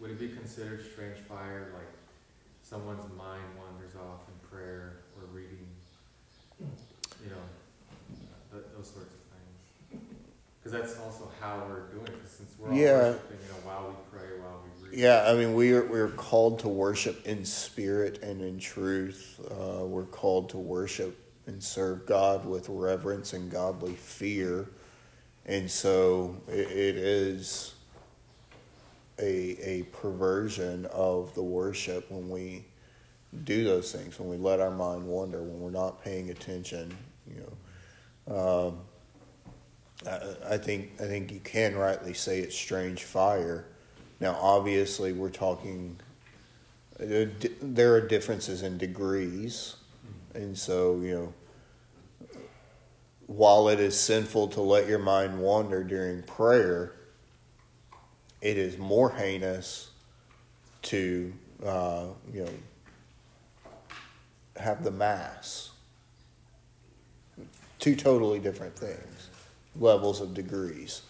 Would 0.00 0.10
it 0.12 0.18
be 0.18 0.28
considered 0.28 0.80
strange 0.92 1.18
fire, 1.18 1.72
like 1.74 1.88
someone's 2.62 3.04
mind 3.16 3.44
wanders 3.58 3.94
off 3.96 4.20
in 4.28 4.48
prayer 4.48 5.00
or 5.16 5.26
reading? 5.32 5.66
You 6.58 7.30
know, 7.30 8.16
th- 8.52 8.64
those 8.76 8.86
sorts 8.86 9.12
of 9.12 9.20
things. 9.28 10.02
Because 10.62 10.72
that's 10.72 10.98
also 11.00 11.30
how 11.40 11.64
we're 11.68 11.88
doing 11.92 12.06
it. 12.06 12.28
since 12.28 12.52
we're 12.58 12.70
all 12.70 12.74
Yeah. 12.76 13.10
worshiping, 13.10 13.38
you 13.42 13.48
know, 13.52 13.68
while 13.68 13.88
we 13.88 14.18
pray, 14.18 14.38
while 14.40 14.62
we 14.62 14.88
read. 14.88 14.98
Yeah, 14.98 15.24
I 15.30 15.34
mean, 15.34 15.54
we 15.54 15.72
are, 15.72 15.84
we're 15.84 16.08
called 16.08 16.60
to 16.60 16.68
worship 16.68 17.26
in 17.26 17.44
spirit 17.44 18.22
and 18.22 18.40
in 18.40 18.58
truth. 18.58 19.38
Uh, 19.50 19.84
we're 19.84 20.04
called 20.04 20.48
to 20.50 20.58
worship 20.58 21.18
and 21.46 21.62
serve 21.62 22.06
God 22.06 22.46
with 22.46 22.68
reverence 22.70 23.32
and 23.34 23.50
godly 23.50 23.94
fear. 23.94 24.70
And 25.44 25.70
so 25.70 26.40
it, 26.48 26.70
it 26.70 26.96
is 26.96 27.74
a, 29.20 29.58
a 29.62 29.82
perversion 29.92 30.86
of 30.86 31.34
the 31.34 31.42
worship 31.42 32.10
when 32.10 32.28
we 32.28 32.64
do 33.44 33.64
those 33.64 33.92
things, 33.92 34.18
when 34.18 34.28
we 34.28 34.36
let 34.36 34.60
our 34.60 34.70
mind 34.70 35.06
wander, 35.06 35.42
when 35.42 35.60
we're 35.60 35.70
not 35.70 36.02
paying 36.02 36.30
attention. 36.30 36.96
You 37.26 37.44
know, 38.26 38.68
um, 38.68 38.78
I, 40.06 40.54
I 40.54 40.58
think 40.58 40.92
I 41.00 41.04
think 41.04 41.30
you 41.30 41.40
can 41.40 41.76
rightly 41.76 42.14
say 42.14 42.40
it's 42.40 42.56
strange 42.56 43.04
fire. 43.04 43.66
Now, 44.18 44.36
obviously, 44.40 45.12
we're 45.12 45.30
talking. 45.30 45.98
There 46.98 47.94
are 47.94 48.00
differences 48.00 48.62
in 48.62 48.78
degrees, 48.78 49.76
and 50.34 50.56
so 50.56 50.96
you 51.00 51.14
know. 51.14 51.34
While 53.26 53.68
it 53.68 53.78
is 53.78 53.98
sinful 53.98 54.48
to 54.48 54.60
let 54.60 54.88
your 54.88 54.98
mind 54.98 55.38
wander 55.38 55.84
during 55.84 56.24
prayer, 56.24 56.94
it 58.40 58.56
is 58.56 58.78
more 58.78 59.10
heinous 59.10 59.90
to 60.82 61.32
uh, 61.64 62.06
you 62.32 62.44
know 62.44 62.52
have 64.56 64.84
the 64.84 64.90
mass. 64.90 65.70
Two 67.78 67.96
totally 67.96 68.38
different 68.38 68.76
things, 68.76 69.30
levels 69.76 70.20
of 70.20 70.34
degrees. 70.34 71.02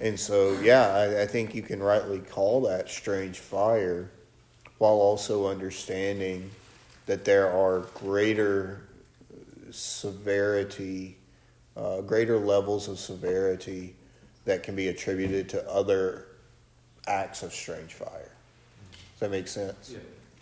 And 0.00 0.18
so, 0.18 0.58
yeah, 0.60 0.88
I, 0.88 1.22
I 1.22 1.26
think 1.26 1.54
you 1.54 1.62
can 1.62 1.82
rightly 1.82 2.18
call 2.18 2.62
that 2.62 2.88
strange 2.88 3.38
fire 3.38 4.10
while 4.78 4.94
also 4.94 5.46
understanding 5.46 6.50
that 7.06 7.24
there 7.24 7.50
are 7.50 7.80
greater 7.94 8.88
severity, 9.70 11.18
uh, 11.76 12.00
greater 12.00 12.38
levels 12.38 12.88
of 12.88 12.98
severity 12.98 13.94
that 14.46 14.62
can 14.62 14.74
be 14.74 14.88
attributed 14.88 15.48
to 15.50 15.70
other 15.70 16.26
acts 17.06 17.42
of 17.42 17.52
strange 17.52 17.92
fire. 17.94 18.30
Does 19.12 19.20
that 19.20 19.30
make 19.30 19.48
sense? 19.48 19.90
Yeah, 19.92 19.98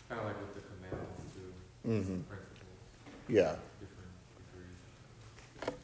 kind 0.09 0.21
of 0.21 0.27
like 0.27 0.37
with 0.41 0.55
the 0.55 0.61
commandments 0.61 1.23
too, 1.35 1.89
Mm-hmm. 1.89 2.21
principles, 2.23 3.29
Yeah. 3.29 3.57
different 3.81 4.13
degrees. 4.39 5.77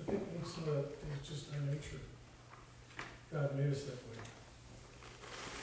I 0.00 0.10
think 0.10 0.32
think 0.32 0.46
some 0.46 0.68
of 0.68 0.74
that 0.74 0.86
is 1.20 1.28
just 1.28 1.52
our 1.54 1.60
nature. 1.60 2.00
God 3.32 3.56
made 3.56 3.72
us 3.72 3.82
that 3.84 3.98
way. 4.06 4.22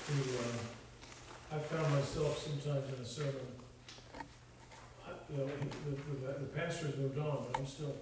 To, 0.05 0.13
uh, 0.37 1.55
I 1.55 1.59
found 1.59 1.93
myself 1.93 2.37
sometimes 2.37 2.87
in 2.93 3.01
a 3.01 3.05
sermon, 3.05 3.47
I, 5.07 5.11
you 5.31 5.37
know, 5.37 5.45
the, 5.45 5.91
the, 6.27 6.39
the 6.39 6.45
pastor's 6.47 6.97
moved 6.97 7.17
on, 7.17 7.45
but 7.49 7.59
I'm 7.59 7.65
still 7.67 7.95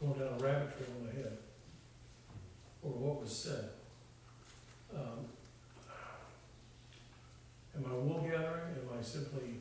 going 0.00 0.18
down 0.18 0.28
a 0.40 0.44
rabbit 0.44 0.76
trail 0.76 0.90
in 1.00 1.06
my 1.06 1.12
head. 1.12 1.38
over 2.84 2.96
what 2.98 3.20
was 3.22 3.32
said. 3.34 3.70
Um, 4.94 5.24
Am 7.78 7.84
I 7.86 7.94
wool 7.94 8.20
gathering? 8.28 8.74
Am 8.74 8.98
I 8.98 9.02
simply 9.02 9.60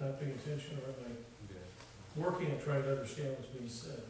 not 0.00 0.18
paying 0.20 0.32
attention, 0.32 0.78
or 0.78 0.90
am 0.90 1.12
I 1.12 1.52
Yeah. 1.52 2.22
working 2.24 2.50
and 2.52 2.60
trying 2.60 2.82
to 2.84 2.92
understand 2.92 3.36
what's 3.36 3.48
being 3.48 3.68
said. 3.68 4.02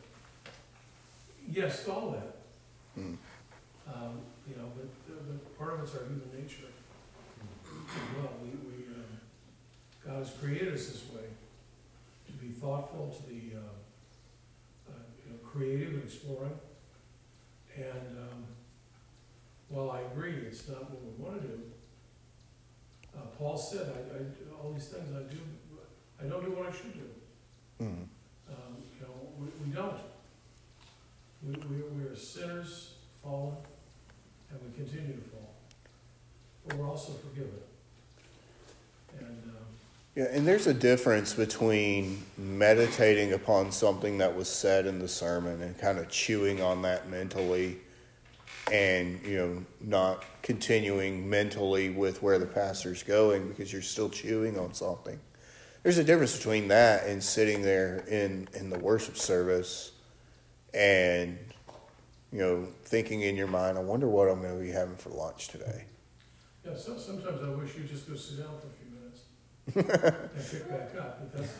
Yes, 1.50 1.84
to 1.84 1.92
all 1.92 2.10
that, 2.10 2.36
Mm. 2.96 3.16
um, 3.86 4.20
you 4.46 4.54
know, 4.56 4.70
but, 4.76 5.26
but 5.26 5.58
part 5.58 5.74
of 5.74 5.80
it's 5.82 5.94
our 5.94 6.04
human 6.04 6.30
nature 6.30 6.66
as 6.68 8.16
well. 8.16 8.34
We, 8.42 8.50
we, 8.50 8.86
um, 8.94 9.20
God 10.04 10.18
has 10.18 10.30
created 10.36 10.74
us 10.74 10.88
this 10.88 11.10
way, 11.10 11.24
to 12.26 12.32
be 12.32 12.48
thoughtful, 12.52 13.10
to 13.16 13.22
be, 13.32 13.54
um, 13.56 13.62
uh, 14.90 14.92
you 15.24 15.32
know, 15.32 15.38
creative 15.38 15.94
and 15.94 16.02
exploring. 16.04 16.58
And, 17.76 18.18
um, 18.18 18.44
while 19.70 19.90
I 19.90 20.00
agree, 20.02 20.34
it's 20.34 20.68
not 20.68 20.90
what 20.90 21.02
we 21.02 21.10
wanna 21.24 21.40
do, 21.40 21.72
uh, 23.18 23.26
Paul 23.36 23.56
said, 23.56 23.92
I, 23.92 24.16
I, 24.16 24.62
all 24.62 24.72
these 24.72 24.88
things 24.88 25.08
I 25.14 25.32
do, 25.32 25.40
I 26.22 26.28
don't 26.28 26.44
do 26.44 26.52
what 26.52 26.68
I 26.68 26.76
should 26.76 26.94
do. 26.94 27.84
Mm-hmm. 27.84 28.02
Um, 28.52 28.76
you 29.00 29.06
know, 29.06 29.14
we, 29.38 29.46
we 29.66 29.74
don't. 29.74 29.96
We, 31.42 31.52
we, 31.52 31.82
we 31.82 32.10
are 32.10 32.16
sinners, 32.16 32.94
fallen, 33.22 33.56
and 34.50 34.60
we 34.62 34.84
continue 34.84 35.14
to 35.14 35.20
fall. 35.20 35.54
But 36.66 36.76
we're 36.76 36.88
also 36.88 37.12
forgiven. 37.12 37.60
And, 39.18 39.28
um, 39.28 39.56
Yeah, 40.16 40.24
and 40.32 40.46
there's 40.46 40.66
a 40.66 40.74
difference 40.74 41.34
between 41.34 42.24
meditating 42.36 43.32
upon 43.32 43.72
something 43.72 44.18
that 44.18 44.36
was 44.36 44.48
said 44.48 44.86
in 44.86 44.98
the 44.98 45.08
sermon 45.08 45.62
and 45.62 45.78
kind 45.78 45.98
of 45.98 46.08
chewing 46.08 46.60
on 46.60 46.82
that 46.82 47.08
mentally 47.08 47.78
and, 48.72 49.24
you 49.24 49.36
know, 49.36 49.64
not 49.80 50.24
continuing 50.42 51.28
mentally 51.28 51.90
with 51.90 52.22
where 52.22 52.38
the 52.38 52.46
pastor's 52.46 53.02
going 53.02 53.48
because 53.48 53.72
you're 53.72 53.82
still 53.82 54.08
chewing 54.08 54.58
on 54.58 54.74
something. 54.74 55.18
There's 55.82 55.98
a 55.98 56.04
difference 56.04 56.36
between 56.36 56.68
that 56.68 57.06
and 57.06 57.22
sitting 57.22 57.62
there 57.62 58.04
in, 58.08 58.48
in 58.54 58.70
the 58.70 58.78
worship 58.78 59.16
service 59.16 59.92
and, 60.74 61.38
you 62.32 62.38
know, 62.38 62.68
thinking 62.84 63.22
in 63.22 63.36
your 63.36 63.46
mind, 63.46 63.78
I 63.78 63.82
wonder 63.82 64.08
what 64.08 64.28
I'm 64.28 64.42
going 64.42 64.58
to 64.58 64.62
be 64.62 64.70
having 64.70 64.96
for 64.96 65.10
lunch 65.10 65.48
today. 65.48 65.84
yeah, 66.64 66.76
so, 66.76 66.98
sometimes 66.98 67.42
I 67.42 67.50
wish 67.50 67.76
you'd 67.76 67.88
just 67.88 68.08
go 68.08 68.16
sit 68.16 68.38
down 68.38 68.50
for 68.58 68.66
a 68.66 68.70
few 68.70 68.90
minutes 68.92 70.30
and 70.34 70.50
pick 70.50 70.68
back 70.68 71.00
up, 71.00 71.20
but 71.20 71.38
that's, 71.38 71.52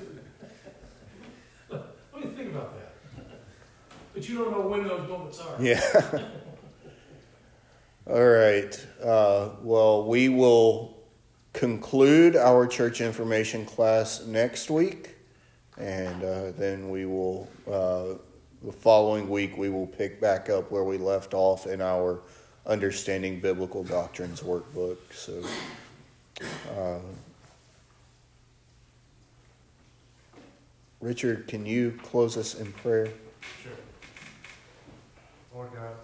let 2.13 2.25
me 2.25 2.31
think 2.37 2.51
about 2.51 2.75
that. 2.75 2.95
But 4.13 4.29
you 4.29 4.39
don't 4.39 4.51
know 4.51 4.67
when 4.67 4.87
those 4.87 5.09
moments 5.09 5.41
are. 5.41 5.63
Yeah. 5.63 6.31
All 8.09 8.25
right. 8.25 8.87
Uh, 9.05 9.51
well, 9.61 10.07
we 10.07 10.31
will 10.31 10.97
conclude 11.53 12.37
our 12.37 12.67
church 12.67 13.03
information 13.03 13.67
class 13.67 14.25
next 14.25 14.71
week, 14.71 15.17
and 15.77 16.25
uh, 16.25 16.53
then 16.53 16.89
we 16.89 17.05
will, 17.05 17.51
uh, 17.71 18.15
the 18.65 18.73
following 18.73 19.29
week, 19.29 19.59
we 19.59 19.69
will 19.69 19.87
pick 19.87 20.23
back 20.23 20.49
up 20.49 20.71
where 20.71 20.85
we 20.85 20.97
left 20.97 21.35
off 21.35 21.67
in 21.67 21.83
our 21.83 22.23
Understanding 22.65 23.41
Biblical 23.41 23.85
Doctrines 23.85 24.41
workbook. 24.41 24.97
So, 25.13 25.45
uh, 26.79 27.01
Richard, 31.03 31.47
can 31.47 31.67
you 31.67 31.99
close 32.03 32.39
us 32.39 32.55
in 32.55 32.73
prayer? 32.73 33.11
Sure. 33.63 33.73
Lord 35.55 35.75
God, 35.75 35.95